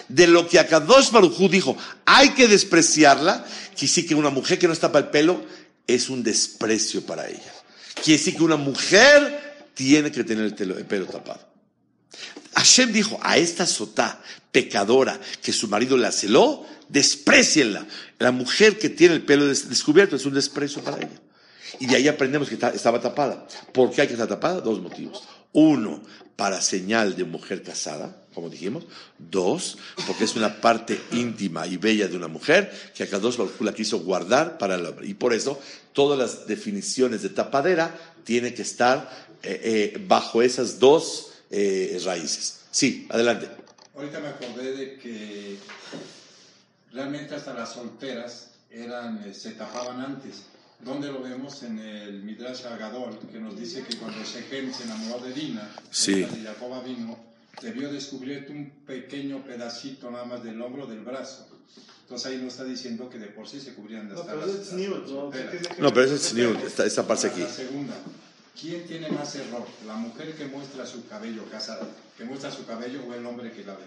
De 0.09 0.27
lo 0.27 0.49
que 0.49 0.59
Akadosh 0.59 1.11
Baruj 1.11 1.39
dijo, 1.51 1.77
hay 2.07 2.31
que 2.31 2.49
despreciarla, 2.49 3.45
quiere 3.75 3.81
decir 3.89 4.09
que 4.09 4.15
una 4.15 4.31
mujer 4.31 4.59
que 4.59 4.67
no 4.69 4.75
tapa 4.75 4.99
el 4.99 5.09
pelo 5.09 5.43
es 5.87 6.09
un 6.09 6.23
desprecio 6.23 7.05
para 7.05 7.29
ella. 7.29 7.53
Quiere 8.03 8.19
decir 8.19 8.37
que 8.37 8.43
una 8.43 8.57
mujer 8.57 9.71
tiene 9.75 10.11
que 10.11 10.25
tener 10.25 10.47
el 10.47 10.87
pelo 10.87 11.07
tapado. 11.07 11.52
Hashem 12.55 12.93
dijo 12.93 13.19
a 13.23 13.39
esta 13.39 13.67
sotá 13.67 14.21
pecadora 14.51 15.19
que 15.43 15.53
su 15.53 15.69
marido 15.69 15.97
la 15.97 16.13
celó, 16.13 16.67
desprecienla. 16.89 17.87
La 18.19 18.33
mujer 18.33 18.79
que 18.79 18.91
tiene 18.91 19.15
el 19.15 19.23
pelo 19.25 19.47
des- 19.47 19.69
descubierto 19.69 20.17
es 20.17 20.27
un 20.27 20.35
desprecio 20.35 20.83
para 20.83 20.99
ella. 20.99 21.21
Y 21.81 21.87
de 21.87 21.97
ahí 21.97 22.09
aprendemos 22.09 22.49
que 22.49 22.57
ta- 22.57 22.69
estaba 22.71 23.01
tapada. 23.01 23.47
¿Por 23.73 23.91
qué 23.91 24.03
hay 24.03 24.07
que 24.07 24.13
estar 24.13 24.29
tapada? 24.29 24.61
Dos 24.61 24.81
motivos. 24.81 25.23
Uno, 25.53 26.03
para 26.37 26.61
señal 26.61 27.17
de 27.17 27.25
mujer 27.25 27.63
casada, 27.63 28.15
como 28.35 28.51
dijimos. 28.51 28.85
Dos, 29.19 29.79
porque 30.07 30.25
es 30.25 30.37
una 30.37 30.61
parte 30.61 31.01
íntima 31.13 31.67
y 31.67 31.79
bella 31.79 32.09
de 32.09 32.17
una 32.17 32.29
mujer 32.29 32.71
que 32.95 33.05
acá 33.05 33.19
dos 33.19 33.39
la 33.61 33.73
quiso 33.73 34.01
guardar 34.01 34.59
para 34.59 34.75
el 34.75 34.85
hombre. 34.85 35.07
Y 35.09 35.15
por 35.15 35.33
eso 35.33 35.59
todas 35.95 36.19
las 36.19 36.47
definiciones 36.47 37.23
de 37.23 37.31
tapadera 37.31 37.99
tienen 38.25 38.55
que 38.55 38.63
estar 38.63 39.11
eh, 39.43 39.93
eh, 39.95 40.05
bajo 40.07 40.43
esas 40.43 40.79
dos 40.79 41.29
eh, 41.53 42.01
raíces. 42.05 42.61
Sí, 42.71 43.07
adelante. 43.11 43.49
Ahorita 43.95 44.21
me 44.21 44.29
acordé 44.29 44.73
de 44.75 44.99
que 44.99 45.59
realmente 46.93 47.35
hasta 47.35 47.55
las 47.55 47.73
solteras 47.75 48.51
eran, 48.71 49.23
eh, 49.27 49.35
se 49.35 49.53
tapaban 49.53 50.01
antes. 50.01 50.43
¿Dónde 50.81 51.13
lo 51.13 51.23
vemos? 51.23 51.63
En 51.63 51.79
el 51.79 52.23
Midrash 52.25 52.65
Agadol, 52.67 53.19
que 53.31 53.39
nos 53.39 53.57
dice 53.59 53.85
que 53.85 53.97
cuando 53.99 54.19
Shechem 54.25 54.73
se 54.73 54.85
enamoró 54.85 55.25
de 55.25 55.33
Dina, 55.33 55.71
Sí. 55.91 56.23
de 56.23 56.43
Jacob 56.43 56.83
vino, 56.85 57.17
debió 57.63 57.93
descubrir 57.93 58.47
un 58.51 58.71
pequeño 58.87 59.45
pedacito 59.45 60.11
nada 60.11 60.25
más 60.25 60.43
del 60.43 60.61
hombro 60.61 60.87
del 60.87 61.01
brazo. 61.01 61.47
Entonces 62.03 62.27
ahí 62.33 62.39
nos 62.39 62.55
está 62.55 62.65
diciendo 62.65 63.09
que 63.09 63.19
de 63.19 63.27
por 63.29 63.49
sí 63.49 63.61
se 63.61 63.75
cubrían 63.75 64.09
de 64.09 64.15
No, 64.15 64.21
estar 64.23 64.35
pero 64.35 64.47
las- 64.47 64.57
es 64.57 64.67
las 64.69 64.75
new, 64.75 64.99
¿no? 64.99 65.07
solteras. 65.07 65.51
¿Qué 65.53 65.59
tiene 65.59 65.77
que 65.77 65.83
No, 65.83 65.95
pero 65.95 66.15
es 66.15 66.33
tema? 66.33 66.61
esta, 66.67 66.85
esta 66.87 67.07
parte 67.07 67.27
aquí. 67.29 67.41
La 67.43 67.49
segunda, 67.49 67.95
¿quién 68.61 68.87
tiene 68.87 69.09
más 69.11 69.35
error? 69.35 69.67
¿La 69.87 69.95
mujer 69.95 70.35
que 70.35 70.47
muestra 70.47 70.87
su 70.87 71.07
cabello 71.09 71.45
casada, 71.51 71.87
que 72.17 72.25
muestra 72.25 72.51
su 72.51 72.65
cabello 72.67 73.05
o 73.05 73.15
el 73.15 73.25
hombre 73.27 73.53
que 73.53 73.65
la 73.65 73.75
ve? 73.75 73.85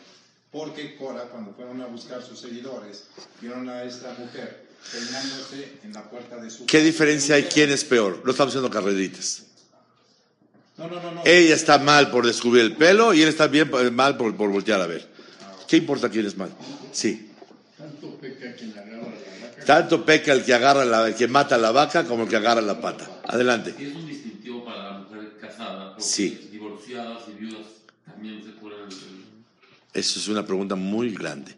Porque 0.52 0.96
Cora, 0.96 1.24
cuando 1.24 1.54
fueron 1.54 1.82
a 1.82 1.88
buscar 1.88 2.24
sus 2.24 2.40
seguidores, 2.40 3.06
vieron 3.42 3.68
a 3.68 3.84
esta 3.84 4.14
mujer 4.18 4.66
peinándose 4.92 5.80
en 5.84 5.94
la 5.94 6.10
puerta 6.10 6.38
de 6.38 6.50
su 6.50 6.66
¿Qué 6.66 6.82
diferencia 6.82 7.36
hay? 7.36 7.44
¿Quién 7.44 7.72
es 7.72 7.84
peor? 7.84 8.22
No 8.24 8.32
estamos 8.32 8.52
haciendo 8.52 8.70
carreritas. 8.70 9.44
No, 10.78 10.88
no, 10.88 11.02
no, 11.02 11.12
no. 11.12 11.22
Ella 11.26 11.56
está 11.56 11.78
mal 11.78 12.12
por 12.12 12.26
descubrir 12.26 12.64
el 12.64 12.76
pelo 12.76 13.14
y 13.14 13.22
él 13.22 13.30
está 13.30 13.48
bien 13.48 13.70
eh, 13.80 13.92
mal 13.92 14.18
por, 14.18 14.36
por 14.36 14.50
voltear 14.50 14.82
a 14.82 14.88
ver. 14.88 15.08
¿Qué 15.68 15.78
importa 15.78 16.10
quién 16.10 16.26
es 16.26 16.38
mal? 16.38 16.50
Sí. 16.92 17.32
Tanto 17.78 18.18
peca 18.18 18.54
quien 18.56 18.72
agarra 18.72 18.98
la 18.98 19.48
vaca. 19.48 19.66
Tanto 19.66 20.06
peca 20.06 20.34
el 20.34 20.44
que 20.44 20.54
agarra 20.54 20.86
la, 20.86 21.08
el 21.08 21.16
que 21.16 21.28
mata 21.28 21.56
a 21.56 21.58
la 21.58 21.72
vaca 21.72 22.04
como 22.06 22.24
el 22.24 22.30
que 22.30 22.36
agarra 22.36 22.62
la 22.62 22.80
pata. 22.80 23.10
Adelante. 23.24 23.74
Sí. 26.06 26.50
divorciadas 26.52 27.24
y 27.28 27.40
viudas 27.40 27.66
también 28.06 28.44
se 28.44 28.52
curan. 28.52 28.90
Eso 29.94 30.20
es 30.20 30.28
una 30.28 30.46
pregunta 30.46 30.76
muy 30.76 31.14
grande. 31.14 31.56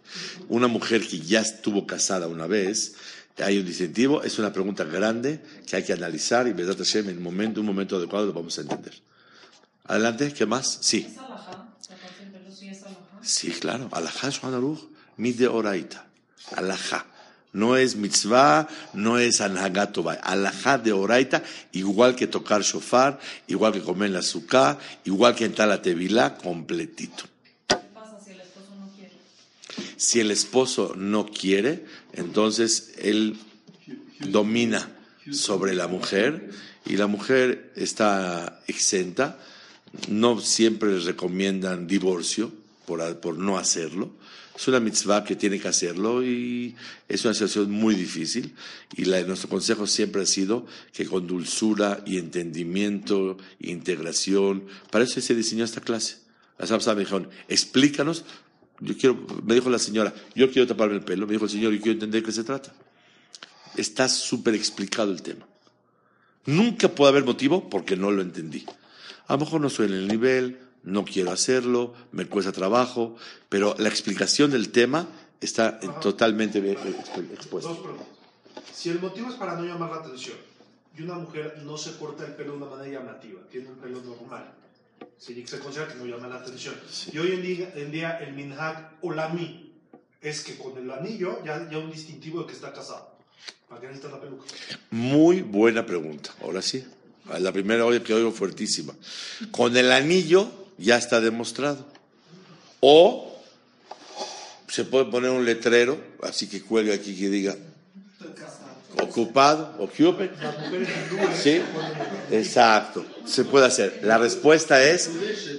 Una 0.47 0.67
mujer 0.67 1.05
que 1.05 1.19
ya 1.19 1.41
estuvo 1.41 1.87
casada 1.87 2.27
una 2.27 2.45
vez, 2.47 2.95
hay 3.37 3.57
un 3.57 3.65
distintivo, 3.65 4.23
es 4.23 4.39
una 4.39 4.53
pregunta 4.53 4.83
grande 4.83 5.41
que 5.65 5.75
hay 5.75 5.83
que 5.83 5.93
analizar 5.93 6.47
y 6.47 6.53
Besat 6.53 6.77
Hashem 6.77 7.09
en 7.09 7.17
un 7.17 7.23
momento, 7.23 7.59
un 7.59 7.65
momento 7.67 7.97
adecuado 7.97 8.27
lo 8.27 8.33
vamos 8.33 8.57
a 8.57 8.61
entender. 8.61 8.93
Adelante, 9.85 10.33
¿qué 10.33 10.45
más? 10.45 10.79
Sí. 10.81 11.07
¿Es 13.21 13.29
sí 13.29 13.49
es 13.49 13.59
claro. 13.59 13.89
Alajá 13.91 14.29
Aruch, 14.43 14.79
mide 15.17 15.47
oraita. 15.47 16.07
Alajá. 16.55 17.05
No 17.57 17.75
es 17.75 17.95
mitzvah, 17.95 18.67
no 18.93 19.17
es 19.17 19.41
anhagatova. 19.41 20.13
Alajá 20.13 20.77
de 20.77 20.91
oraita, 20.91 21.41
igual 21.71 22.15
que 22.15 22.27
tocar 22.27 22.61
shofar, 22.61 23.19
igual 23.47 23.73
que 23.73 23.81
comer 23.81 24.11
la 24.11 24.19
azúcar, 24.19 24.77
igual 25.05 25.33
que 25.33 25.45
entrar 25.45 25.67
a 25.67 25.77
la 25.77 25.81
tevilá, 25.81 26.37
completito. 26.37 27.23
¿Qué 27.67 27.77
pasa 27.95 28.19
si 28.23 28.29
el 28.29 28.41
esposo 28.41 28.75
no 28.77 28.91
quiere? 28.95 29.13
Si 29.97 30.19
el 30.19 30.29
esposo 30.29 30.93
no 30.95 31.25
quiere, 31.25 31.85
entonces 32.13 32.93
él 32.99 33.39
domina 34.19 34.91
sobre 35.31 35.73
la 35.73 35.87
mujer 35.87 36.51
y 36.85 36.97
la 36.97 37.07
mujer 37.07 37.73
está 37.75 38.61
exenta. 38.67 39.39
No 40.09 40.41
siempre 40.41 40.93
les 40.93 41.05
recomiendan 41.05 41.87
divorcio 41.87 42.51
por, 42.85 43.19
por 43.19 43.39
no 43.39 43.57
hacerlo. 43.57 44.11
Es 44.57 44.67
una 44.67 44.79
mitzvah 44.79 45.23
que 45.23 45.35
tiene 45.35 45.59
que 45.59 45.67
hacerlo 45.67 46.25
y 46.25 46.75
es 47.07 47.23
una 47.25 47.33
situación 47.35 47.69
muy 47.69 47.93
difícil. 47.93 48.55
Y 48.95 49.05
la- 49.05 49.21
nuestro 49.21 49.49
consejo 49.49 49.85
siempre 49.85 50.23
ha 50.23 50.25
sido 50.25 50.65
que 50.93 51.05
con 51.05 51.27
dulzura 51.27 52.01
y 52.07 52.17
entendimiento, 52.17 53.37
integración, 53.59 54.65
para 54.91 55.05
eso 55.05 55.21
se 55.21 55.35
diseñó 55.35 55.63
esta 55.63 55.81
clase. 55.81 56.17
Las 56.57 56.71
Absas 56.71 56.95
me 56.95 57.01
dijeron, 57.01 57.29
explícanos 57.47 58.25
yo 58.79 58.95
quiero, 58.95 59.25
me 59.43 59.55
dijo 59.55 59.69
la 59.71 59.79
señora, 59.79 60.13
yo 60.35 60.51
quiero 60.51 60.67
taparme 60.67 60.95
el 60.95 61.03
pelo. 61.03 61.25
Me 61.25 61.33
dijo 61.33 61.45
el 61.45 61.51
señor, 61.51 61.73
yo 61.73 61.79
quiero 61.79 61.93
entender 61.93 62.21
de 62.21 62.25
qué 62.27 62.31
se 62.31 62.43
trata. 62.43 62.73
Está 63.75 64.07
súper 64.07 64.53
explicado 64.55 65.11
el 65.11 65.21
tema. 65.23 65.47
Nunca 66.45 66.87
puede 66.87 67.09
haber 67.09 67.25
motivo 67.25 67.69
porque 67.69 67.95
no 67.95 68.11
lo 68.11 68.21
entendí. 68.21 68.65
A 69.27 69.33
lo 69.33 69.39
mejor 69.39 69.61
no 69.61 69.69
soy 69.69 69.87
en 69.87 69.93
el 69.93 70.07
nivel, 70.07 70.59
no 70.83 71.03
quiero 71.05 71.31
hacerlo, 71.31 71.93
me 72.11 72.25
cuesta 72.27 72.51
trabajo, 72.51 73.15
pero 73.49 73.75
la 73.77 73.89
explicación 73.89 74.51
del 74.51 74.69
tema 74.71 75.07
está 75.41 75.79
en- 75.81 75.99
totalmente 75.99 76.59
expuesta. 76.59 77.69
Dos 77.69 77.79
preguntas. 77.79 78.07
Si 78.73 78.89
el 78.89 78.99
motivo 78.99 79.29
es 79.29 79.35
para 79.35 79.55
no 79.55 79.63
llamar 79.65 79.89
la 79.91 79.97
atención 79.97 80.37
y 80.97 81.01
una 81.03 81.15
mujer 81.15 81.61
no 81.63 81.77
se 81.77 81.95
corta 81.97 82.25
el 82.25 82.33
pelo 82.33 82.51
de 82.53 82.57
una 82.57 82.65
manera 82.67 82.99
llamativa, 82.99 83.41
tiene 83.51 83.69
un 83.69 83.75
pelo 83.77 84.01
normal, 84.01 84.53
se, 85.17 85.45
se 85.47 85.59
considera 85.59 85.91
que 85.91 85.95
no 85.99 86.05
llama 86.05 86.27
la 86.27 86.35
atención. 86.37 86.75
Y 87.11 87.17
hoy 87.19 87.31
en 87.33 87.41
día, 87.41 87.71
en 87.75 87.91
día 87.91 88.17
el 88.19 88.33
minhag 88.33 88.97
olami 89.01 89.73
es 90.21 90.41
que 90.43 90.57
con 90.57 90.77
el 90.77 90.89
anillo 90.91 91.43
ya, 91.45 91.69
ya 91.69 91.77
un 91.77 91.91
distintivo 91.91 92.41
de 92.41 92.47
que 92.47 92.53
está 92.53 92.71
casado. 92.73 93.15
¿Para 93.69 93.81
qué 93.81 93.87
necesita 93.87 94.11
la 94.15 94.21
peluca? 94.21 94.45
Muy 94.91 95.41
buena 95.41 95.85
pregunta. 95.85 96.31
Ahora 96.41 96.61
sí. 96.61 96.83
La 97.39 97.51
primera 97.51 97.85
hoy 97.85 97.99
que 97.99 98.13
oigo 98.13 98.31
fuertísima. 98.31 98.93
Con 99.51 99.75
el 99.75 99.91
anillo 99.91 100.49
ya 100.77 100.97
está 100.97 101.21
demostrado. 101.21 101.85
O 102.79 103.35
se 104.67 104.83
puede 104.83 105.05
poner 105.05 105.31
un 105.31 105.45
letrero, 105.45 105.99
así 106.21 106.47
que 106.47 106.61
cuelga 106.61 106.93
aquí 106.93 107.15
que 107.15 107.29
diga 107.29 107.55
ocupado, 109.01 109.89
hindúes 109.97 110.29
Sí, 111.41 111.61
exacto. 112.31 113.05
Se 113.25 113.45
puede 113.45 113.65
hacer. 113.65 113.99
La 114.03 114.17
respuesta 114.17 114.83
es 114.83 115.09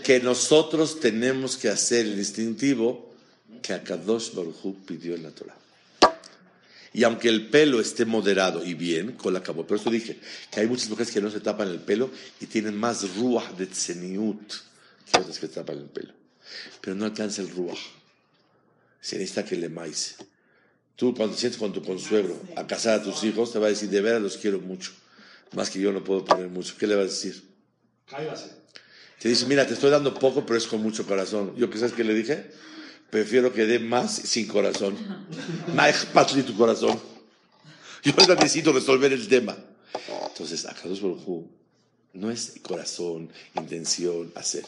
que 0.02 0.20
nosotros 0.20 1.00
tenemos 1.00 1.56
que 1.56 1.68
hacer 1.68 2.06
el 2.06 2.16
distintivo 2.16 3.12
que 3.62 3.74
Akadosh 3.74 4.34
Baruj 4.34 4.74
pidió 4.86 5.14
en 5.14 5.22
la 5.22 5.30
Torah. 5.30 5.54
Y 6.92 7.04
aunque 7.04 7.28
el 7.28 7.48
pelo 7.48 7.80
esté 7.80 8.04
moderado 8.06 8.64
y 8.64 8.74
bien, 8.74 9.12
con 9.12 9.34
la 9.34 9.42
cabo, 9.42 9.66
por 9.66 9.78
eso 9.78 9.90
dije 9.90 10.18
que 10.50 10.60
hay 10.60 10.66
muchas 10.66 10.88
mujeres 10.88 11.12
que 11.12 11.20
no 11.20 11.30
se 11.30 11.40
tapan 11.40 11.68
el 11.68 11.80
pelo 11.80 12.10
y 12.40 12.46
tienen 12.46 12.76
más 12.76 13.16
ruach 13.16 13.50
de 13.56 13.66
tzeniut 13.66 14.67
que 15.10 15.20
otras 15.20 15.38
que 15.38 15.48
tapan 15.48 15.78
el 15.78 15.84
pelo. 15.84 16.14
Pero 16.80 16.96
no 16.96 17.04
alcanza 17.04 17.42
el 17.42 17.50
ruach. 17.50 17.78
Se 19.00 19.16
necesita 19.16 19.44
que 19.44 19.56
le 19.56 19.68
maíz. 19.68 20.16
Tú 20.96 21.14
cuando 21.14 21.34
te 21.34 21.40
sientes 21.40 21.58
con 21.58 21.72
tu 21.72 21.82
consuegro 21.82 22.40
a 22.56 22.66
casar 22.66 23.00
a 23.00 23.02
tus 23.02 23.22
hijos, 23.24 23.52
te 23.52 23.58
va 23.58 23.66
a 23.66 23.70
decir, 23.70 23.88
de 23.88 24.00
veras 24.00 24.20
los 24.20 24.36
quiero 24.36 24.58
mucho. 24.58 24.92
Más 25.52 25.70
que 25.70 25.80
yo 25.80 25.92
no 25.92 26.02
puedo 26.02 26.24
poner 26.24 26.48
mucho. 26.48 26.74
¿Qué 26.76 26.86
le 26.86 26.96
vas 26.96 27.04
a 27.04 27.08
decir? 27.08 27.48
Cáigase. 28.06 28.50
Te 29.18 29.28
dice, 29.28 29.46
mira, 29.46 29.66
te 29.66 29.74
estoy 29.74 29.90
dando 29.90 30.14
poco, 30.14 30.44
pero 30.44 30.58
es 30.58 30.66
con 30.66 30.82
mucho 30.82 31.06
corazón. 31.06 31.54
¿Yo 31.56 31.70
qué 31.70 31.78
sabes 31.78 31.94
qué 31.94 32.04
le 32.04 32.14
dije? 32.14 32.50
Prefiero 33.10 33.52
que 33.52 33.66
dé 33.66 33.78
más 33.78 34.14
sin 34.14 34.46
corazón. 34.46 34.96
Patli 36.12 36.42
tu 36.42 36.56
corazón. 36.56 37.00
Yo 38.02 38.12
necesito 38.34 38.72
resolver 38.72 39.12
el 39.12 39.26
tema. 39.28 39.56
Entonces, 40.28 40.64
Baruj 40.64 41.26
Hu 41.26 41.57
no 42.18 42.30
es 42.30 42.54
corazón, 42.62 43.30
intención, 43.54 44.32
hacer. 44.34 44.64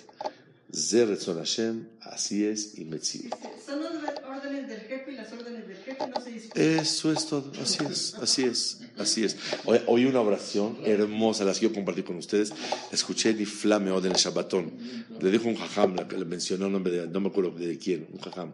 Zeretzon 0.72 1.38
Hashem, 1.38 1.88
así 2.02 2.44
es 2.44 2.78
y 2.78 2.84
Metzi. 2.84 3.28
Son 3.66 3.82
las 3.82 4.14
órdenes 4.24 4.68
del 4.68 4.80
jefe 4.82 5.12
y 5.12 5.16
las 5.16 5.32
órdenes 5.32 5.66
del 5.66 5.76
jefe 5.78 6.06
no 6.06 6.20
se 6.20 6.30
discuten. 6.30 6.78
Eso 6.78 7.12
es 7.12 7.26
todo, 7.26 7.52
así 7.60 7.84
es, 7.84 8.14
así 8.14 8.44
es, 8.44 8.80
así 8.96 9.24
es. 9.24 9.36
Hoy, 9.64 9.80
oí 9.88 10.04
una 10.04 10.20
oración 10.20 10.78
hermosa, 10.84 11.44
la 11.44 11.54
quiero 11.54 11.74
compartir 11.74 12.04
con 12.04 12.16
ustedes. 12.16 12.52
Escuché 12.92 13.34
ni 13.34 13.46
flame 13.46 13.90
en 13.90 14.04
el 14.06 14.12
Shabbatón. 14.12 14.72
Le 15.20 15.30
dijo 15.30 15.48
un 15.48 15.56
jajam, 15.56 15.96
le 15.96 16.24
mencionó 16.24 16.66
el 16.66 16.72
nombre 16.72 16.92
de, 16.92 17.08
no 17.08 17.20
me 17.20 17.28
acuerdo 17.28 17.50
de 17.50 17.76
quién, 17.76 18.06
un 18.12 18.20
jajam, 18.20 18.52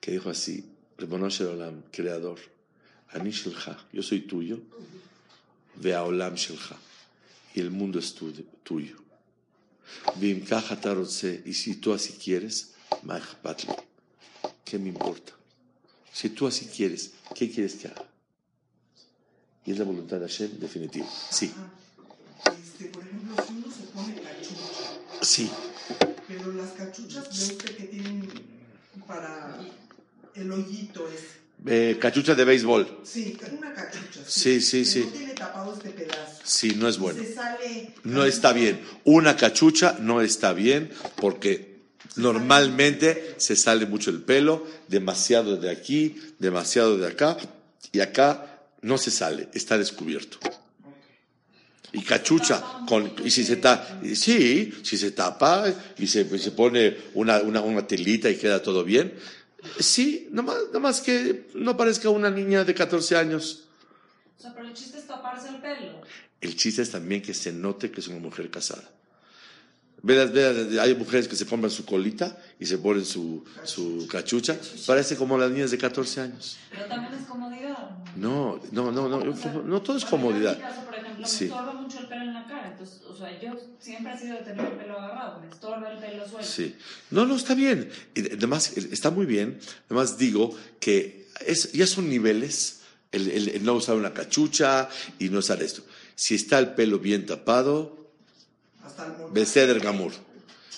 que 0.00 0.12
dijo 0.12 0.28
así, 0.28 0.64
Rebono 0.98 1.30
Shel 1.30 1.46
Olam, 1.46 1.82
creador, 1.90 2.38
Ani 3.10 3.30
Shelcha, 3.30 3.78
yo 3.92 4.02
soy 4.02 4.20
tuyo, 4.20 4.60
Vea 5.76 6.04
Olam 6.04 6.34
Shelcha, 6.34 6.76
y 7.58 7.60
el 7.60 7.72
mundo 7.72 7.98
es 7.98 8.14
tu- 8.14 8.30
tuyo. 8.62 8.96
Y 11.44 11.54
si 11.54 11.74
tú 11.76 11.92
así 11.92 12.12
quieres. 12.12 12.74
¿qué 14.64 14.78
me 14.78 14.90
importa? 14.90 15.32
Si 16.12 16.28
tú 16.30 16.46
así 16.46 16.66
quieres, 16.66 17.12
¿qué 17.34 17.50
quieres 17.50 17.74
que 17.74 17.88
haga? 17.88 18.04
Y 19.64 19.72
es 19.72 19.78
la 19.78 19.84
voluntad 19.84 20.18
de 20.20 20.28
Hashem 20.28 20.58
definitiva. 20.60 21.06
Sí, 21.30 21.52
Este, 22.62 22.84
por 22.90 23.02
ejemplo, 23.02 23.34
si 23.44 23.52
uno 23.54 23.66
se 23.74 23.82
pone 23.92 24.14
cachucha, 24.22 25.22
sí. 25.22 25.50
pero 26.28 26.52
las 26.52 26.70
cachuchas 26.72 27.24
ve 27.36 27.44
usted 27.54 27.76
que 27.76 27.84
tienen 27.84 28.28
para 29.06 29.58
el 30.34 30.52
hoyito 30.52 31.08
es. 31.08 31.22
Eh, 31.66 31.98
cachucha 32.00 32.34
de 32.34 32.44
béisbol. 32.44 33.00
Sí, 33.04 33.36
una 33.56 33.74
cachucha. 33.74 34.20
Sí, 34.26 34.60
sí, 34.60 34.84
sí. 34.84 35.00
No 35.04 35.12
tiene 35.12 35.32
tapado 35.34 35.74
este 35.74 35.90
pedazo. 35.90 36.40
Sí, 36.44 36.74
no 36.76 36.88
es 36.88 36.98
bueno. 36.98 37.22
Se 37.22 37.34
sale. 37.34 37.94
No 38.04 38.24
está 38.24 38.52
bien. 38.52 38.80
Una 39.04 39.36
cachucha 39.36 39.96
no 40.00 40.20
está 40.22 40.52
bien 40.52 40.90
porque 41.16 41.78
normalmente 42.16 43.34
se 43.38 43.56
sale 43.56 43.86
mucho 43.86 44.10
el 44.10 44.22
pelo, 44.22 44.66
demasiado 44.88 45.56
de 45.56 45.70
aquí, 45.70 46.16
demasiado 46.38 46.98
de 46.98 47.06
acá, 47.06 47.36
y 47.92 48.00
acá 48.00 48.60
no 48.82 48.98
se 48.98 49.10
sale, 49.10 49.48
está 49.54 49.78
descubierto. 49.78 50.38
Y 51.92 52.02
cachucha, 52.02 52.62
con, 52.86 53.14
y 53.24 53.30
si 53.30 53.44
se 53.44 53.56
tapa, 53.56 54.00
sí, 54.14 54.72
si 54.82 54.98
se 54.98 55.12
tapa 55.12 55.72
y 55.96 56.06
se, 56.06 56.38
se 56.38 56.50
pone 56.50 56.96
una, 57.14 57.38
una, 57.38 57.62
una 57.62 57.86
telita 57.86 58.28
y 58.28 58.36
queda 58.36 58.62
todo 58.62 58.84
bien, 58.84 59.14
sí, 59.80 60.28
nomás, 60.30 60.56
nomás 60.72 61.00
que 61.00 61.48
no 61.54 61.76
parezca 61.76 62.10
una 62.10 62.30
niña 62.30 62.64
de 62.64 62.74
14 62.74 63.16
años. 63.16 63.64
O 64.38 64.40
sea, 64.40 64.54
pero 64.54 64.68
el 64.68 64.74
chiste 64.74 64.98
es 64.98 65.06
taparse 65.06 65.48
el 65.48 65.56
pelo. 65.60 66.00
El 66.40 66.56
chiste 66.56 66.82
es 66.82 66.90
también 66.90 67.22
que 67.22 67.34
se 67.34 67.52
note 67.52 67.90
que 67.90 68.00
es 68.00 68.08
una 68.08 68.20
mujer 68.20 68.50
casada. 68.50 68.84
Veas, 70.00 70.32
veas, 70.32 70.78
hay 70.78 70.94
mujeres 70.94 71.26
que 71.26 71.34
se 71.34 71.44
compran 71.44 71.72
su 71.72 71.84
colita 71.84 72.38
y 72.60 72.66
se 72.66 72.78
ponen 72.78 73.04
su, 73.04 73.44
su 73.64 74.06
cachucha. 74.08 74.56
Parece 74.86 75.16
como 75.16 75.36
las 75.36 75.50
niñas 75.50 75.72
de 75.72 75.78
14 75.78 76.20
años. 76.20 76.56
Pero 76.70 76.86
también 76.86 77.14
es 77.14 77.26
comodidad. 77.26 77.90
No, 78.14 78.60
no, 78.70 78.92
no, 78.92 79.08
no, 79.08 79.24
no 79.24 79.82
todo 79.82 79.96
es 79.96 80.04
comodidad. 80.04 80.56
Ejemplo, 81.24 81.28
Sí. 81.28 81.44
me 81.44 81.50
estorba 81.50 81.72
mucho 81.74 81.98
el 82.00 82.06
pelo 82.06 82.22
en 82.22 82.34
la 82.34 82.46
cara. 82.46 82.68
Entonces, 82.72 83.00
o 83.08 83.16
sea, 83.16 83.40
yo 83.40 83.52
siempre 83.80 84.12
he 84.14 84.18
sido 84.18 84.36
de 84.36 84.42
tener 84.42 84.64
el 84.66 84.72
pelo 84.78 84.98
agarrado. 84.98 85.40
Me 85.40 85.48
estorba 85.48 85.90
el 85.90 85.98
pelo 85.98 86.28
suelto. 86.28 86.48
Sí. 86.48 86.76
No, 87.10 87.26
no, 87.26 87.36
está 87.36 87.54
bien. 87.54 87.90
Y 88.14 88.32
además, 88.32 88.76
está 88.76 89.10
muy 89.10 89.26
bien. 89.26 89.58
Además, 89.86 90.18
digo 90.18 90.56
que 90.80 91.26
es, 91.46 91.72
ya 91.72 91.86
son 91.86 92.08
niveles. 92.08 92.74
El, 93.10 93.30
el- 93.30 93.48
el 93.48 93.64
no 93.64 93.72
usar 93.74 93.96
una 93.96 94.12
cachucha 94.12 94.88
y 95.18 95.30
no 95.30 95.38
usar 95.38 95.62
esto. 95.62 95.82
Si 96.14 96.34
está 96.34 96.58
el 96.58 96.74
pelo 96.74 96.98
bien 96.98 97.24
tapado, 97.24 97.96
Hasta 98.84 99.04
el 99.06 99.12
molcajete. 99.12 99.40
Beseder 99.40 99.80
Gamur. 99.80 100.12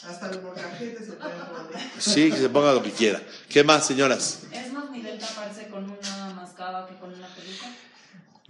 Hasta 0.06 0.30
el 0.30 0.40
molcajete 0.42 1.04
se 1.04 1.12
puede 1.12 1.30
poner. 1.34 1.90
Sí, 1.98 2.30
que 2.30 2.36
se 2.36 2.48
ponga 2.48 2.72
lo 2.72 2.82
que 2.84 2.90
quiera. 2.92 3.20
¿Qué 3.48 3.64
más, 3.64 3.84
señoras? 3.86 4.40
¿Es 4.52 4.72
más 4.72 4.90
nivel 4.90 5.18
taparse 5.18 5.68
con 5.68 5.84
una 5.84 6.30
mascada 6.34 6.86
que 6.88 6.94
con 6.96 7.12
una? 7.12 7.19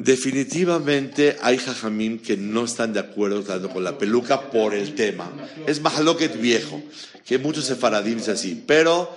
Definitivamente 0.02 1.36
hay 1.42 1.58
jajamim 1.58 2.20
que 2.20 2.34
no 2.34 2.64
están 2.64 2.94
de 2.94 3.00
acuerdo 3.00 3.42
tanto 3.42 3.68
con 3.68 3.84
la 3.84 3.98
peluca 3.98 4.50
por 4.50 4.74
el 4.74 4.94
tema. 4.94 5.30
Es 5.66 5.82
mahaloket 5.82 6.40
viejo, 6.40 6.82
que 7.26 7.36
muchos 7.36 7.66
sefaradim 7.66 8.16
es 8.16 8.30
así. 8.30 8.64
Pero 8.66 9.14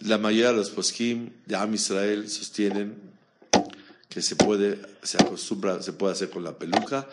la 0.00 0.16
mayoría 0.16 0.48
de 0.48 0.56
los 0.56 0.70
poskim 0.70 1.28
de 1.44 1.56
Am 1.56 1.74
Israel 1.74 2.30
sostienen 2.30 2.94
que 4.08 4.22
se 4.22 4.34
puede, 4.34 4.78
se 5.02 5.18
acostumbra, 5.18 5.82
se 5.82 5.92
puede 5.92 6.14
hacer 6.14 6.30
con 6.30 6.42
la 6.42 6.56
peluca. 6.56 7.06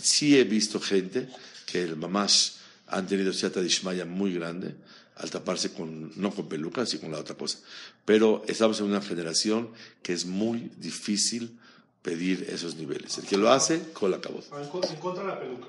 Sí 0.00 0.38
he 0.38 0.44
visto 0.44 0.78
gente 0.78 1.28
que 1.66 1.82
el 1.82 1.96
mamash 1.96 2.50
han 2.86 3.08
tenido 3.08 3.32
cierta 3.32 3.60
dishmaya 3.60 4.04
muy 4.04 4.32
grande 4.32 4.76
al 5.18 5.30
taparse 5.30 5.72
con, 5.72 6.12
no 6.20 6.30
con 6.30 6.48
peluca, 6.48 6.86
sino 6.86 7.02
con 7.02 7.12
la 7.12 7.18
otra 7.18 7.34
cosa. 7.36 7.58
Pero 8.04 8.42
estamos 8.46 8.78
en 8.80 8.86
una 8.86 9.00
generación 9.02 9.70
que 10.02 10.12
es 10.12 10.26
muy 10.26 10.70
difícil 10.76 11.58
pedir 12.02 12.46
esos 12.48 12.76
niveles. 12.76 13.18
El 13.18 13.24
que 13.26 13.36
lo 13.36 13.50
hace, 13.50 13.92
con 13.92 14.10
la 14.10 14.20
cabot. 14.20 14.44
En 14.60 14.68
con- 14.68 14.84
en 14.84 14.96
contra 14.96 15.22
de 15.24 15.28
la 15.28 15.40
peluca. 15.40 15.66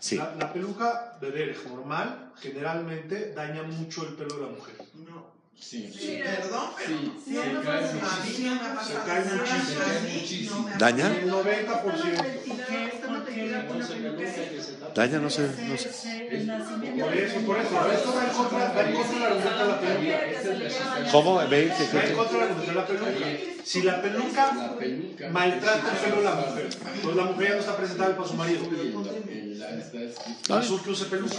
Sí. 0.00 0.16
La, 0.16 0.34
la 0.36 0.52
peluca 0.52 1.18
de 1.20 1.30
derech 1.30 1.64
normal 1.66 2.32
generalmente 2.40 3.32
daña 3.34 3.62
mucho 3.64 4.06
el 4.06 4.14
pelo 4.14 4.36
de 4.36 4.42
la 4.42 4.48
mujer. 4.48 4.74
No. 4.94 5.37
Sí. 5.60 5.92
Sí. 5.92 6.20
Perdón, 6.24 6.70
pero. 6.78 6.98
Sí, 6.98 7.12
sí, 7.26 7.34
se 7.34 7.52
no, 7.52 7.62
cae 7.62 7.80
no, 7.82 8.08
a 8.08 8.24
mí 8.24 8.36
no 8.38 8.54
me 8.54 8.60
ha 8.60 8.84
Se 8.84 8.94
pasado. 8.94 9.06
cae 9.06 9.22
Sí, 9.24 10.18
muchísimo. 10.18 10.58
no 10.60 10.74
ha 10.74 10.78
¿Daña? 10.78 11.06
El 11.16 11.30
90%. 11.30 12.24
Está 12.94 13.08
una 13.08 13.24
peluca 13.24 13.66
con 13.66 13.76
una 13.76 13.86
peluca. 13.86 14.92
Daña, 14.94 15.18
no 15.18 15.28
sé, 15.30 15.42
no 15.42 15.76
sé. 15.76 15.88
Por 17.00 17.14
eso, 17.14 17.40
por 17.40 17.58
eso. 17.58 17.92
Esto 17.92 18.14
va 18.14 18.24
en 18.24 18.30
contra, 18.30 18.72
va 18.72 18.82
en 18.82 18.94
contra 18.94 19.14
de 19.14 19.20
la 19.20 19.28
voluntad 19.28 19.58
de 19.58 19.66
la 19.68 19.80
peluca. 19.80 21.10
¿Cómo? 21.12 21.48
¿Veis? 21.48 21.72
Va 21.94 22.02
en 22.04 22.14
contra 22.14 22.38
de 22.38 22.46
la 22.46 22.52
voluntad 22.54 22.72
de 22.72 22.74
la 22.74 22.86
peluca. 22.86 23.10
Si 23.64 23.82
la 23.82 24.00
peluca 24.00 24.52
maltrata 25.30 25.92
el 25.92 25.98
pelo 25.98 26.16
de 26.18 26.24
la 26.24 26.34
mujer, 26.34 26.68
pues 27.02 27.16
la 27.16 27.24
mujer 27.24 27.48
ya 27.48 27.54
no 27.54 27.60
está 27.60 27.76
presentable 27.76 28.14
para 28.14 28.28
su 28.28 28.34
marido. 28.34 28.62
Escrito. 28.62 30.54
Azul 30.54 30.82
que 30.82 30.90
use 30.90 31.04
peluca. 31.06 31.34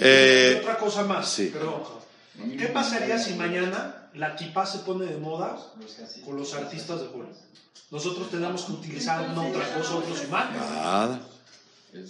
Eh, 0.00 0.58
otra 0.60 0.76
cosa 0.78 1.02
más, 1.04 1.28
sí. 1.28 1.46
perdón. 1.52 1.82
¿Qué 2.58 2.66
pasaría 2.68 3.18
si 3.18 3.34
mañana 3.34 4.08
la 4.14 4.34
kippah 4.36 4.66
se 4.66 4.78
pone 4.80 5.06
de 5.06 5.16
moda 5.16 5.56
con 6.24 6.36
los 6.36 6.54
artistas 6.54 7.00
de 7.00 7.06
Hollywood? 7.08 7.36
Nosotros 7.90 8.30
tenemos 8.30 8.62
que 8.64 8.72
utilizar 8.72 9.30
una 9.30 9.42
otra 9.48 9.74
cosa, 9.76 9.96
otro 9.96 10.16
simán. 10.16 10.52
Nada. 10.56 11.20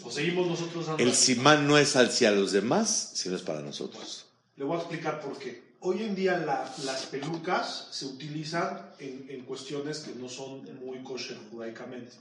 O 0.02 0.10
seguimos 0.10 0.46
nosotros 0.46 0.86
dando. 0.86 1.02
El 1.02 1.14
simán 1.14 1.66
no 1.66 1.76
es 1.76 1.94
hacia 1.96 2.30
los 2.30 2.52
demás, 2.52 3.10
sino 3.14 3.36
es 3.36 3.42
para 3.42 3.60
nosotros. 3.60 4.24
Le 4.56 4.64
voy 4.64 4.76
a 4.76 4.80
explicar 4.80 5.20
por 5.20 5.36
qué. 5.38 5.74
Hoy 5.80 6.02
en 6.02 6.14
día 6.14 6.38
la- 6.38 6.72
las 6.84 7.02
pelucas 7.06 7.88
se 7.90 8.06
utilizan 8.06 8.80
en, 8.98 9.26
en 9.28 9.44
cuestiones 9.44 9.98
que 9.98 10.14
no 10.14 10.30
son 10.30 10.62
muy 10.82 11.02
kosher 11.02 11.36
judaicamente. 11.50 12.12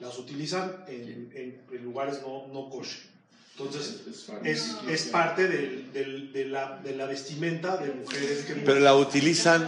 Las 0.00 0.18
utilizan 0.18 0.84
en, 0.88 1.30
en- 1.34 1.64
en 1.72 1.84
lugares 1.84 2.20
no, 2.20 2.46
no 2.48 2.68
kosher. 2.68 3.15
Entonces, 3.58 4.00
es, 4.44 4.76
es 4.88 5.02
parte 5.04 5.48
del- 5.48 5.90
del- 5.92 6.32
de, 6.32 6.44
la, 6.44 6.78
de 6.84 6.94
la 6.94 7.06
vestimenta 7.06 7.78
de 7.78 7.90
mujeres 7.90 8.44
que... 8.44 8.52
Pero 8.54 8.80
la 8.80 8.94
utilizan 8.94 9.66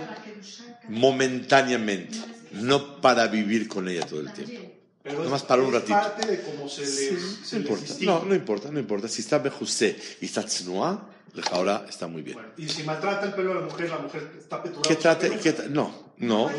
momentáneamente, 0.89 2.19
no 2.53 3.01
para 3.01 3.27
vivir 3.29 3.67
con 3.69 3.89
ella 3.89 4.05
todo 4.07 4.21
el 4.21 4.33
tiempo. 4.33 4.71
Pero 5.03 5.25
Nomás 5.25 5.43
para 5.43 5.63
un 5.63 5.73
ratito. 5.73 5.95
parte 5.95 6.27
de 6.27 6.43
cómo 6.43 6.69
se 6.69 6.83
les, 6.83 6.91
Sí, 6.97 7.07
se 7.07 7.17
no 7.17 7.17
les 7.17 7.53
importa. 7.55 7.85
distingue. 7.85 8.07
No, 8.07 8.25
no 8.27 8.35
importa, 8.35 8.71
no 8.71 8.79
importa. 8.79 9.09
Si 9.09 9.23
está 9.23 9.39
bejusé 9.39 9.97
y 10.21 10.27
está 10.27 10.45
tznuá, 10.45 11.09
ahora 11.53 11.87
está 11.89 12.07
muy 12.09 12.21
bien. 12.21 12.35
Bueno, 12.37 12.51
y 12.59 12.69
si 12.69 12.83
maltrata 12.83 13.25
el 13.27 13.33
pelo 13.33 13.55
de 13.55 13.61
la 13.61 13.67
mujer, 13.67 13.89
la 13.89 13.99
mujer 13.99 14.33
está 14.39 14.63
peturada. 14.63 14.87
¿Qué 14.89 14.97
trate? 14.97 15.31
qué 15.43 15.57
tra- 15.57 15.69
no, 15.69 16.13
no, 16.19 16.51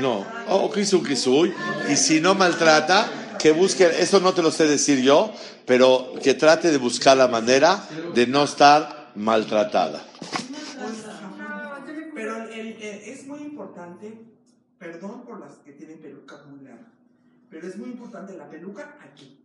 no. 0.00 0.26
Oh, 0.48 0.70
kisu, 0.70 1.02
kisui. 1.02 1.52
Y 1.90 1.96
si 1.96 2.20
no 2.20 2.36
maltrata, 2.36 3.10
que 3.38 3.52
busque, 3.52 3.84
eso 4.00 4.20
no 4.20 4.32
te 4.32 4.42
lo 4.42 4.50
sé 4.50 4.66
decir 4.66 5.02
yo, 5.02 5.32
pero 5.66 6.12
que 6.22 6.34
trate 6.34 6.70
de 6.70 6.78
buscar 6.78 7.16
la 7.16 7.28
manera 7.28 7.86
de 8.14 8.26
no 8.26 8.44
estar 8.44 9.12
maltratada. 9.14 10.04
Pero 12.14 12.36
el- 12.44 12.82
el- 12.82 12.82
es 12.82 13.26
muy 13.26 13.40
importante, 13.40 14.24
perdón 14.78 15.22
por 15.26 15.40
las 15.40 15.54
que 15.64 15.72
tienen 15.72 15.98
peluca 16.00 16.36
muy 16.48 16.64
larga, 16.64 16.86
pero 17.50 17.68
es 17.68 17.76
muy 17.76 17.90
importante 17.90 18.36
la 18.36 18.48
peluca 18.48 18.96
aquí. 19.02 19.38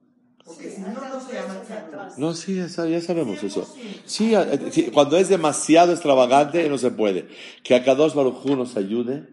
Porque 0.44 0.72
si 0.72 0.82
no, 0.82 0.88
no 0.90 1.22
se 1.26 1.34
llama. 1.34 2.14
No, 2.18 2.34
sí, 2.34 2.56
ya, 2.56 2.68
sa- 2.68 2.88
ya 2.88 3.00
sabemos 3.02 3.44
eso. 3.44 3.68
Sí, 4.06 4.34
a- 4.34 4.42
eh, 4.44 4.70
sí, 4.72 4.90
cuando 4.92 5.18
es 5.18 5.30
demasiado 5.30 5.92
extravagante 5.92 6.68
no 6.68 6.78
se 6.78 6.90
puede. 6.92 7.28
Que 7.64 7.76
a 7.76 7.84
Kadosh 7.84 8.14
Baruj 8.14 8.44
Hu 8.46 8.56
nos 8.56 8.76
ayude 8.76 9.28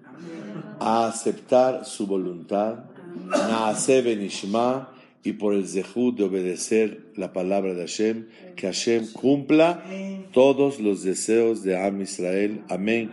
a 0.81 1.07
aceptar 1.09 1.87
su 1.87 2.07
voluntad, 2.07 2.85
Naase 3.27 4.03
Benishma, 4.03 4.93
y 5.25 5.33
por 5.33 5.55
el 5.55 5.67
zehut 5.67 6.17
de 6.17 6.25
obedecer 6.25 7.01
la 7.17 7.33
palabra 7.33 7.75
de 7.75 7.83
Hashem, 7.83 8.29
que 8.57 8.67
Hashem 8.67 9.13
cumpla 9.13 9.85
todos 10.33 10.81
los 10.81 11.03
deseos 11.03 11.63
de 11.63 11.77
Am 11.77 12.01
Israel. 12.01 12.63
Amén. 12.69 13.11